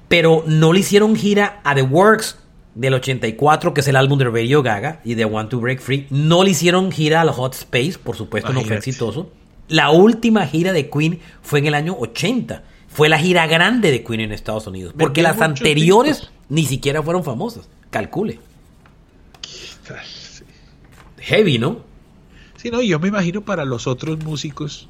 Pero 0.08 0.44
no 0.46 0.72
le 0.72 0.80
hicieron 0.80 1.16
gira 1.16 1.60
a 1.64 1.74
The 1.74 1.82
Works 1.82 2.38
del 2.76 2.92
84, 2.94 3.74
que 3.74 3.80
es 3.80 3.88
el 3.88 3.96
álbum 3.96 4.18
de 4.18 4.26
Radio 4.26 4.62
Gaga 4.62 5.00
y 5.02 5.14
de 5.14 5.24
Want 5.24 5.50
to 5.50 5.58
Break 5.58 5.80
Free. 5.80 6.06
No 6.10 6.44
le 6.44 6.50
hicieron 6.50 6.92
gira 6.92 7.22
al 7.22 7.30
Hot 7.30 7.54
Space, 7.54 7.98
por 7.98 8.16
supuesto, 8.16 8.52
no 8.52 8.62
fue 8.62 8.76
exitoso. 8.76 9.30
La 9.68 9.90
última 9.90 10.46
gira 10.46 10.72
de 10.72 10.88
Queen 10.88 11.18
fue 11.42 11.58
en 11.58 11.66
el 11.66 11.74
año 11.74 11.96
80. 11.98 12.62
Fue 12.86 13.08
la 13.08 13.18
gira 13.18 13.46
grande 13.46 13.90
de 13.90 14.04
Queen 14.04 14.20
en 14.20 14.32
Estados 14.32 14.66
Unidos. 14.66 14.94
Porque 14.96 15.22
las 15.22 15.40
anteriores 15.40 16.30
ni 16.48 16.64
siquiera 16.64 17.02
fueron 17.02 17.24
famosas. 17.24 17.68
Calcule. 17.90 18.38
Heavy, 21.18 21.58
¿no? 21.58 21.80
Sí, 22.56 22.70
no, 22.70 22.82
yo 22.82 23.00
me 23.00 23.08
imagino 23.08 23.40
para 23.40 23.64
los 23.64 23.86
otros 23.86 24.22
músicos 24.22 24.88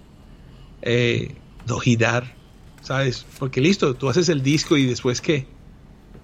eh, 0.82 1.34
no 1.66 1.78
girar, 1.78 2.34
¿sabes? 2.82 3.24
Porque 3.39 3.61
listo, 3.61 3.95
tú 3.95 4.09
haces 4.09 4.28
el 4.28 4.43
disco 4.43 4.76
y 4.76 4.87
después 4.87 5.20
qué 5.20 5.47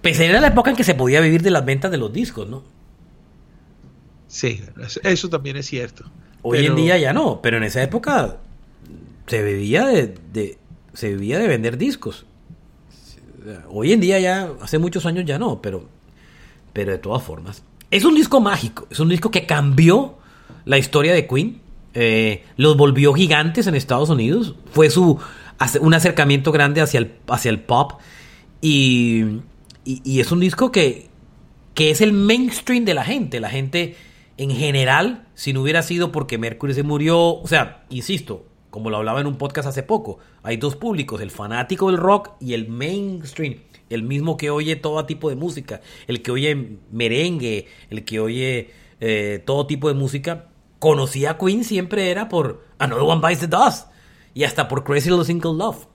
pues 0.03 0.19
era 0.19 0.41
la 0.41 0.47
época 0.47 0.69
en 0.69 0.75
que 0.75 0.83
se 0.83 0.95
podía 0.95 1.21
vivir 1.21 1.41
de 1.41 1.49
las 1.49 1.63
ventas 1.63 1.89
de 1.89 1.97
los 1.97 2.11
discos, 2.11 2.47
¿no? 2.47 2.63
Sí, 4.27 4.61
eso 5.03 5.29
también 5.29 5.55
es 5.55 5.65
cierto. 5.65 6.03
Hoy 6.41 6.65
en 6.65 6.75
día 6.75 6.97
ya 6.97 7.13
no, 7.13 7.41
pero 7.41 7.55
en 7.55 7.63
esa 7.63 7.81
época 7.81 8.37
se 9.27 9.41
vivía 9.41 9.85
de, 9.85 10.57
se 10.93 11.09
vivía 11.09 11.39
de 11.39 11.47
vender 11.47 11.77
discos. 11.77 12.25
Hoy 13.69 13.93
en 13.93 14.01
día 14.01 14.19
ya, 14.19 14.51
hace 14.61 14.77
muchos 14.77 15.05
años 15.05 15.23
ya 15.23 15.39
no, 15.39 15.61
pero, 15.61 15.87
pero 16.73 16.91
de 16.91 16.97
todas 16.97 17.23
formas. 17.23 17.63
Es 17.89 18.03
un 18.03 18.15
disco 18.15 18.41
mágico, 18.41 18.87
es 18.89 18.99
un 18.99 19.07
disco 19.07 19.31
que 19.31 19.45
cambió 19.45 20.17
la 20.65 20.77
historia 20.77 21.13
de 21.13 21.27
Queen, 21.27 21.61
eh, 21.93 22.43
los 22.57 22.75
volvió 22.75 23.13
gigantes 23.13 23.67
en 23.67 23.75
Estados 23.75 24.09
Unidos, 24.09 24.55
fue 24.71 24.89
su 24.89 25.17
un 25.79 25.93
acercamiento 25.93 26.51
grande 26.51 26.81
hacia 26.81 26.97
el, 26.97 27.13
hacia 27.27 27.49
el 27.49 27.61
pop 27.61 28.01
y, 28.61 29.23
y, 29.85 30.19
es 30.19 30.31
un 30.31 30.39
disco 30.39 30.71
que, 30.71 31.09
que 31.73 31.91
es 31.91 32.01
el 32.01 32.13
mainstream 32.13 32.85
de 32.85 32.93
la 32.93 33.03
gente, 33.03 33.39
la 33.39 33.49
gente 33.49 33.95
en 34.37 34.51
general, 34.51 35.27
si 35.35 35.53
no 35.53 35.61
hubiera 35.61 35.81
sido 35.83 36.11
porque 36.11 36.37
Mercury 36.37 36.73
se 36.73 36.83
murió, 36.83 37.19
o 37.19 37.47
sea, 37.47 37.85
insisto, 37.89 38.45
como 38.69 38.89
lo 38.89 38.97
hablaba 38.97 39.21
en 39.21 39.27
un 39.27 39.37
podcast 39.37 39.67
hace 39.67 39.83
poco, 39.83 40.17
hay 40.41 40.57
dos 40.57 40.75
públicos, 40.75 41.21
el 41.21 41.31
fanático 41.31 41.91
del 41.91 41.99
rock 41.99 42.31
y 42.39 42.53
el 42.53 42.67
mainstream, 42.67 43.57
el 43.89 44.03
mismo 44.03 44.37
que 44.37 44.49
oye 44.49 44.75
todo 44.75 45.05
tipo 45.05 45.29
de 45.29 45.35
música, 45.35 45.81
el 46.07 46.21
que 46.21 46.31
oye 46.31 46.79
merengue, 46.91 47.67
el 47.89 48.03
que 48.05 48.19
oye 48.19 48.71
eh, 48.99 49.43
todo 49.45 49.67
tipo 49.67 49.87
de 49.89 49.93
música, 49.93 50.47
conocía 50.79 51.31
a 51.31 51.37
Queen 51.37 51.63
siempre 51.63 52.09
era 52.09 52.29
por 52.29 52.65
Another 52.79 53.03
One 53.03 53.21
Bites 53.21 53.41
the 53.41 53.47
Dust 53.47 53.87
y 54.33 54.43
hasta 54.43 54.67
por 54.67 54.83
Crazy 54.83 55.09
Little 55.09 55.25
Single 55.25 55.53
Love. 55.53 55.85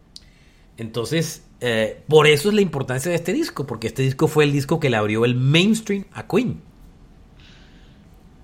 Entonces, 0.79 1.43
eh, 1.61 2.03
por 2.09 2.29
eso 2.29 2.49
es 2.49 2.55
la 2.55 2.61
importancia 2.61 3.11
de 3.11 3.17
este 3.17 3.33
disco, 3.33 3.67
porque 3.67 3.89
este 3.89 4.03
disco 4.03 4.29
fue 4.29 4.45
el 4.45 4.53
disco 4.53 4.79
que 4.79 4.89
le 4.89 4.97
abrió 4.97 5.25
el 5.25 5.35
mainstream 5.35 6.05
a 6.13 6.27
Queen. 6.27 6.63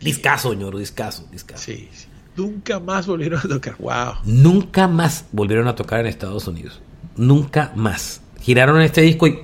Discaso, 0.00 0.50
señor, 0.50 0.76
discaso, 0.76 1.26
discaso. 1.30 1.62
Sí, 1.62 1.88
sí. 1.92 2.08
Nunca 2.36 2.80
más 2.80 3.06
volvieron 3.06 3.38
a 3.38 3.48
tocar. 3.48 3.76
Wow. 3.78 4.14
Nunca 4.24 4.88
más 4.88 5.26
volvieron 5.30 5.68
a 5.68 5.76
tocar 5.76 6.00
en 6.00 6.06
Estados 6.06 6.48
Unidos. 6.48 6.82
Nunca 7.16 7.72
más. 7.76 8.20
Giraron 8.40 8.82
este 8.82 9.02
disco 9.02 9.28
y. 9.28 9.38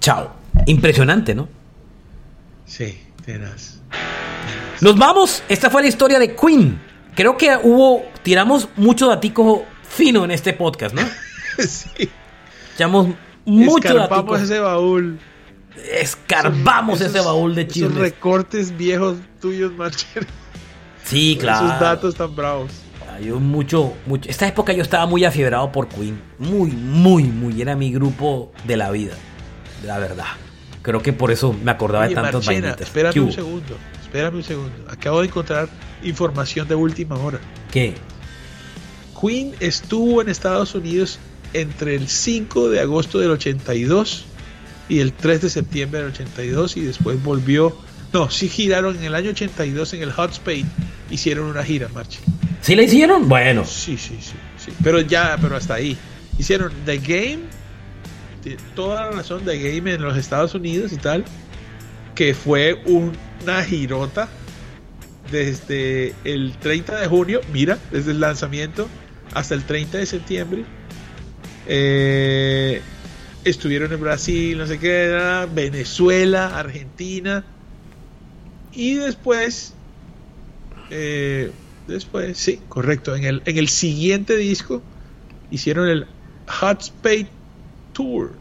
Chao. 0.00 0.36
Impresionante, 0.66 1.34
¿no? 1.34 1.48
Sí, 2.66 3.00
tenaz. 3.24 3.80
Nos 4.82 4.98
vamos. 4.98 5.42
Esta 5.48 5.70
fue 5.70 5.80
la 5.80 5.88
historia 5.88 6.18
de 6.18 6.36
Queen. 6.36 6.78
Creo 7.14 7.38
que 7.38 7.56
hubo. 7.62 8.04
Tiramos 8.22 8.68
mucho 8.76 9.08
datico 9.08 9.64
fino 9.88 10.24
en 10.26 10.32
este 10.32 10.52
podcast, 10.52 10.94
¿no? 10.94 11.02
sí. 11.68 12.10
Echamos 12.74 13.08
mucho 13.44 13.88
Escarpamos 13.88 14.40
ese 14.42 14.60
baúl. 14.60 15.18
Escarbamos 15.92 17.00
ese 17.00 17.20
baúl 17.20 17.54
de 17.54 17.66
chismes. 17.66 17.90
Esos 17.90 18.00
recortes 18.00 18.76
viejos 18.76 19.18
tuyos, 19.40 19.72
Marcher. 19.72 20.26
Sí, 21.04 21.36
claro. 21.40 21.66
Esos 21.66 21.80
datos 21.80 22.14
tan 22.14 22.34
bravos. 22.34 22.72
Hay 23.14 23.30
mucho, 23.30 23.94
mucho. 24.06 24.28
Esta 24.28 24.46
época 24.46 24.72
yo 24.72 24.82
estaba 24.82 25.06
muy 25.06 25.24
afiebrado 25.24 25.70
por 25.72 25.88
Queen. 25.88 26.20
Muy, 26.38 26.70
muy, 26.70 27.24
muy. 27.24 27.62
Era 27.62 27.76
mi 27.76 27.92
grupo 27.92 28.52
de 28.64 28.76
la 28.76 28.90
vida. 28.90 29.14
La 29.84 29.98
verdad. 29.98 30.26
Creo 30.82 31.02
que 31.02 31.12
por 31.12 31.30
eso 31.30 31.52
me 31.52 31.70
acordaba 31.70 32.06
de 32.06 32.14
tantos 32.14 32.46
Marchena, 32.46 32.76
Espérame 32.78 33.18
un 33.20 33.32
segundo. 33.32 33.76
Espérame 34.02 34.36
un 34.36 34.42
segundo. 34.42 34.84
Acabo 34.88 35.20
de 35.20 35.26
encontrar 35.26 35.68
información 36.02 36.68
de 36.68 36.74
última 36.74 37.16
hora. 37.16 37.40
¿Qué? 37.72 37.94
Queen 39.20 39.54
estuvo 39.60 40.20
en 40.22 40.28
Estados 40.28 40.74
Unidos 40.74 41.18
entre 41.52 41.94
el 41.94 42.08
5 42.08 42.70
de 42.70 42.80
agosto 42.80 43.18
del 43.18 43.30
82 43.30 44.24
y 44.88 45.00
el 45.00 45.12
3 45.12 45.42
de 45.42 45.50
septiembre 45.50 46.00
del 46.00 46.10
82 46.10 46.76
y 46.76 46.80
después 46.82 47.22
volvió 47.22 47.76
no, 48.12 48.30
sí 48.30 48.48
giraron 48.48 48.96
en 48.96 49.04
el 49.04 49.14
año 49.14 49.30
82 49.30 49.94
en 49.94 50.02
el 50.02 50.12
Hot 50.12 50.32
Spain. 50.32 50.66
Hicieron 51.10 51.46
una 51.46 51.62
gira, 51.62 51.88
Marchi. 51.88 52.18
¿Sí 52.60 52.74
la 52.74 52.82
hicieron? 52.82 53.28
Bueno. 53.28 53.64
Sí, 53.64 53.96
sí, 53.98 54.16
sí, 54.20 54.34
sí. 54.56 54.72
Pero 54.82 55.00
ya, 55.00 55.36
pero 55.40 55.56
hasta 55.56 55.74
ahí. 55.74 55.96
Hicieron 56.38 56.72
The 56.84 56.98
Game, 56.98 57.40
toda 58.74 59.06
la 59.06 59.10
razón, 59.10 59.42
The 59.44 59.58
Game 59.58 59.92
en 59.92 60.02
los 60.02 60.16
Estados 60.16 60.54
Unidos 60.54 60.92
y 60.92 60.96
tal, 60.96 61.24
que 62.14 62.34
fue 62.34 62.80
una 62.86 63.62
girota 63.64 64.28
desde 65.30 66.14
el 66.24 66.56
30 66.58 66.96
de 66.96 67.06
junio, 67.08 67.40
mira, 67.52 67.78
desde 67.90 68.12
el 68.12 68.20
lanzamiento 68.20 68.88
hasta 69.34 69.54
el 69.54 69.64
30 69.64 69.98
de 69.98 70.06
septiembre. 70.06 70.64
Eh, 71.68 72.80
estuvieron 73.44 73.92
en 73.92 74.00
Brasil, 74.00 74.58
no 74.58 74.66
sé 74.66 74.78
qué, 74.78 75.46
Venezuela, 75.54 76.58
Argentina 76.58 77.44
y 78.72 78.94
después, 78.94 79.72
eh, 80.90 81.50
después, 81.86 82.36
sí, 82.36 82.60
correcto, 82.68 83.16
en 83.16 83.24
el, 83.24 83.42
en 83.46 83.56
el 83.56 83.68
siguiente 83.68 84.36
disco 84.36 84.82
hicieron 85.50 85.88
el 85.88 86.06
Hot 86.46 86.82
Spade 86.82 87.28
Tour. 87.92 88.32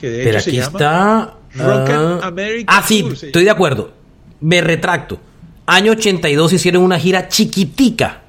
Que 0.00 0.08
de 0.10 0.24
Pero 0.24 0.38
hecho 0.38 0.50
aquí 0.50 0.58
se 0.58 0.64
está. 0.64 1.34
Rock 1.54 1.88
uh, 1.88 2.24
America 2.24 2.72
ah, 2.76 2.84
sí, 2.86 3.04
estoy 3.22 3.42
de 3.42 3.50
acuerdo. 3.50 3.92
Me 4.40 4.60
retracto. 4.60 5.18
Año 5.66 5.92
82 5.92 6.52
hicieron 6.52 6.82
una 6.84 6.98
gira 6.98 7.28
chiquitica. 7.28 8.22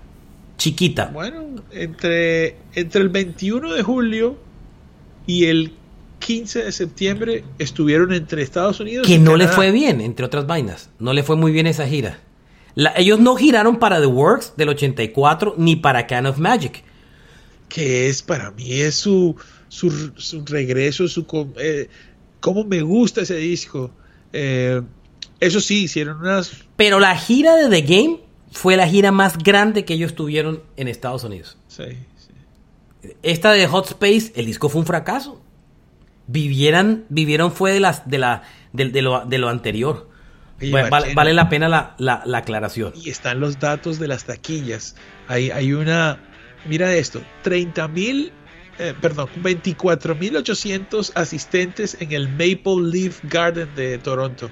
Chiquita. 0.59 1.05
Bueno, 1.05 1.55
entre, 1.71 2.57
entre 2.75 3.01
el 3.01 3.09
21 3.09 3.73
de 3.73 3.81
julio 3.81 4.37
y 5.25 5.45
el 5.45 5.73
15 6.19 6.65
de 6.65 6.71
septiembre 6.73 7.43
estuvieron 7.57 8.13
entre 8.13 8.43
Estados 8.43 8.79
Unidos 8.81 9.07
que 9.07 9.17
no 9.17 9.37
le 9.37 9.47
fue 9.47 9.71
bien, 9.71 10.01
entre 10.01 10.25
otras 10.25 10.45
vainas. 10.45 10.89
No 10.99 11.13
le 11.13 11.23
fue 11.23 11.37
muy 11.37 11.51
bien 11.51 11.65
esa 11.65 11.87
gira. 11.87 12.19
ellos 12.97 13.19
no 13.19 13.35
giraron 13.37 13.79
para 13.79 13.99
The 14.01 14.07
Works 14.07 14.53
del 14.57 14.69
84 14.69 15.55
ni 15.57 15.77
para 15.77 16.05
Can 16.05 16.25
of 16.25 16.37
Magic. 16.37 16.83
Que 17.69 18.09
es 18.09 18.21
para 18.21 18.51
mí 18.51 18.81
es 18.81 18.95
su, 18.95 19.35
su, 19.69 20.11
regreso, 20.45 21.07
su 21.07 21.25
eh, 21.57 21.87
cómo 22.41 22.65
me 22.65 22.81
gusta 22.81 23.21
ese 23.21 23.37
disco. 23.37 23.91
Eh, 24.33 24.81
eso 25.39 25.61
sí, 25.61 25.83
hicieron 25.83 26.19
unas... 26.19 26.51
Pero 26.75 26.99
la 26.99 27.15
gira 27.15 27.55
de 27.55 27.69
The 27.69 27.81
Game 27.81 28.28
fue 28.51 28.75
la 28.75 28.87
gira 28.87 29.11
más 29.11 29.37
grande 29.37 29.85
que 29.85 29.93
ellos 29.93 30.15
tuvieron 30.15 30.63
en 30.77 30.87
Estados 30.87 31.23
Unidos. 31.23 31.57
Sí, 31.67 31.83
sí. 32.17 33.09
Esta 33.23 33.51
de 33.51 33.67
Hot 33.67 33.87
Space, 33.87 34.31
el 34.35 34.45
disco 34.45 34.69
fue 34.69 34.81
un 34.81 34.87
fracaso 34.87 35.41
vivieran, 36.29 37.05
vivieron 37.09 37.51
fue 37.51 37.73
de, 37.73 37.79
las, 37.79 38.07
de, 38.07 38.19
la, 38.19 38.43
de, 38.71 39.01
lo, 39.01 39.25
de 39.25 39.37
lo 39.37 39.49
anterior. 39.49 40.07
vale, 40.71 41.33
la 41.33 41.49
pena 41.49 41.67
la, 41.67 41.95
la, 41.97 42.37
aclaración. 42.37 42.93
Y 42.95 43.09
están 43.09 43.39
los 43.39 43.59
datos 43.59 43.99
de 43.99 44.07
las 44.07 44.25
taquillas. 44.25 44.95
Hay, 45.27 45.49
hay 45.49 45.73
una, 45.73 46.19
mira 46.65 46.93
esto, 46.93 47.21
30 47.43 47.87
mil, 47.87 48.31
eh, 48.77 48.93
perdón, 49.01 49.29
24 49.37 50.15
mil 50.15 50.37
800 50.37 51.13
asistentes 51.15 51.97
en 51.99 52.11
el 52.11 52.29
Maple 52.29 52.83
Leaf 52.83 53.21
Garden 53.23 53.73
de 53.75 53.97
Toronto. 53.97 54.49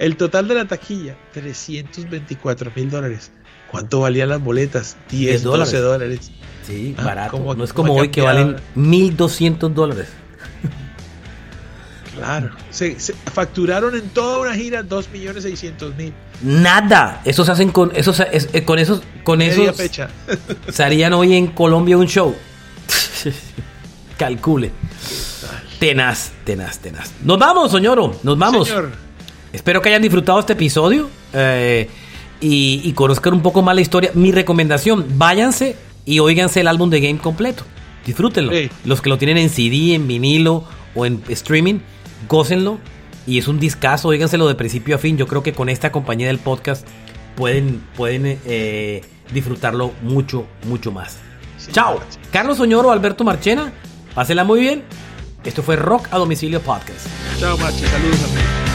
El 0.00 0.16
total 0.16 0.48
de 0.48 0.54
la 0.54 0.64
taquilla, 0.64 1.14
324 1.34 2.72
mil 2.74 2.90
dólares. 2.90 3.30
¿Cuánto 3.70 4.00
valían 4.00 4.30
las 4.30 4.42
boletas? 4.42 4.96
10, 5.10 5.42
12 5.42 5.76
dólares. 5.76 6.30
Sí, 6.66 6.94
ah, 6.96 7.04
barato. 7.04 7.54
no 7.54 7.62
es 7.62 7.74
como 7.74 7.92
hoy 7.94 8.08
que 8.08 8.22
valen 8.22 8.56
1.200 8.76 9.68
dólares. 9.74 10.08
Claro. 12.16 12.50
Se, 12.70 12.96
facturaron 13.32 13.94
en 13.94 14.08
toda 14.08 14.38
una 14.38 14.54
gira 14.54 14.82
2.600.000. 14.82 16.12
Nada. 16.44 17.20
Eso 17.26 17.44
se 17.44 17.52
hacen 17.52 17.70
con 17.70 17.94
esos, 17.94 18.20
eh, 18.20 18.64
con 18.64 18.78
esos, 18.78 19.02
con 19.22 19.42
esos. 19.42 19.76
fecha. 19.76 20.08
se 20.70 20.82
harían 20.82 21.12
hoy 21.12 21.34
en 21.34 21.48
Colombia 21.48 21.98
un 21.98 22.06
show. 22.06 22.34
Calcule. 24.18 24.70
Tenaz, 25.78 26.32
tenaz, 26.44 26.78
tenaz. 26.78 27.12
Nos 27.22 27.38
vamos, 27.38 27.70
señor. 27.70 28.16
Nos 28.22 28.38
vamos. 28.38 28.72
Espero 29.52 29.82
que 29.82 29.88
hayan 29.88 30.02
disfrutado 30.02 30.38
este 30.38 30.52
episodio 30.52 31.08
eh, 31.32 31.88
y, 32.40 32.92
conozcan 32.92 33.34
un 33.34 33.42
poco 33.42 33.62
más 33.62 33.74
la 33.74 33.80
historia. 33.80 34.10
Mi 34.14 34.32
recomendación, 34.32 35.06
váyanse 35.16 35.76
y 36.04 36.20
oíganse 36.20 36.60
el 36.60 36.68
álbum 36.68 36.90
de 36.90 37.00
Game 37.00 37.18
completo. 37.18 37.64
Disfrútenlo. 38.06 38.52
Los 38.84 39.02
que 39.02 39.08
lo 39.08 39.18
tienen 39.18 39.36
en 39.38 39.50
CD, 39.50 39.94
en 39.94 40.06
vinilo 40.06 40.64
o 40.94 41.04
en 41.06 41.22
streaming, 41.28 41.80
gócenlo. 42.28 42.78
Y 43.26 43.38
es 43.38 43.48
un 43.48 43.60
discazo, 43.60 44.08
óiganselo 44.08 44.48
de 44.48 44.54
principio 44.54 44.96
a 44.96 44.98
fin. 44.98 45.16
Yo 45.16 45.26
creo 45.26 45.42
que 45.42 45.52
con 45.52 45.68
esta 45.68 45.92
compañía 45.92 46.28
del 46.28 46.38
podcast 46.38 46.86
pueden, 47.36 47.82
pueden 47.96 48.38
eh, 48.46 49.02
disfrutarlo 49.32 49.92
mucho, 50.02 50.46
mucho 50.66 50.90
más. 50.90 51.18
Chao. 51.72 52.00
Carlos 52.32 52.56
Soñoro, 52.56 52.90
Alberto 52.90 53.24
Marchena. 53.24 53.72
Pásela 54.14 54.44
muy 54.44 54.60
bien. 54.60 54.82
Esto 55.44 55.62
fue 55.62 55.76
Rock 55.76 56.08
a 56.10 56.18
Domicilio 56.18 56.60
Podcast. 56.60 57.06
Chao, 57.38 57.56
Machi. 57.58 57.84
Saludos 57.84 58.20
a 58.22 58.69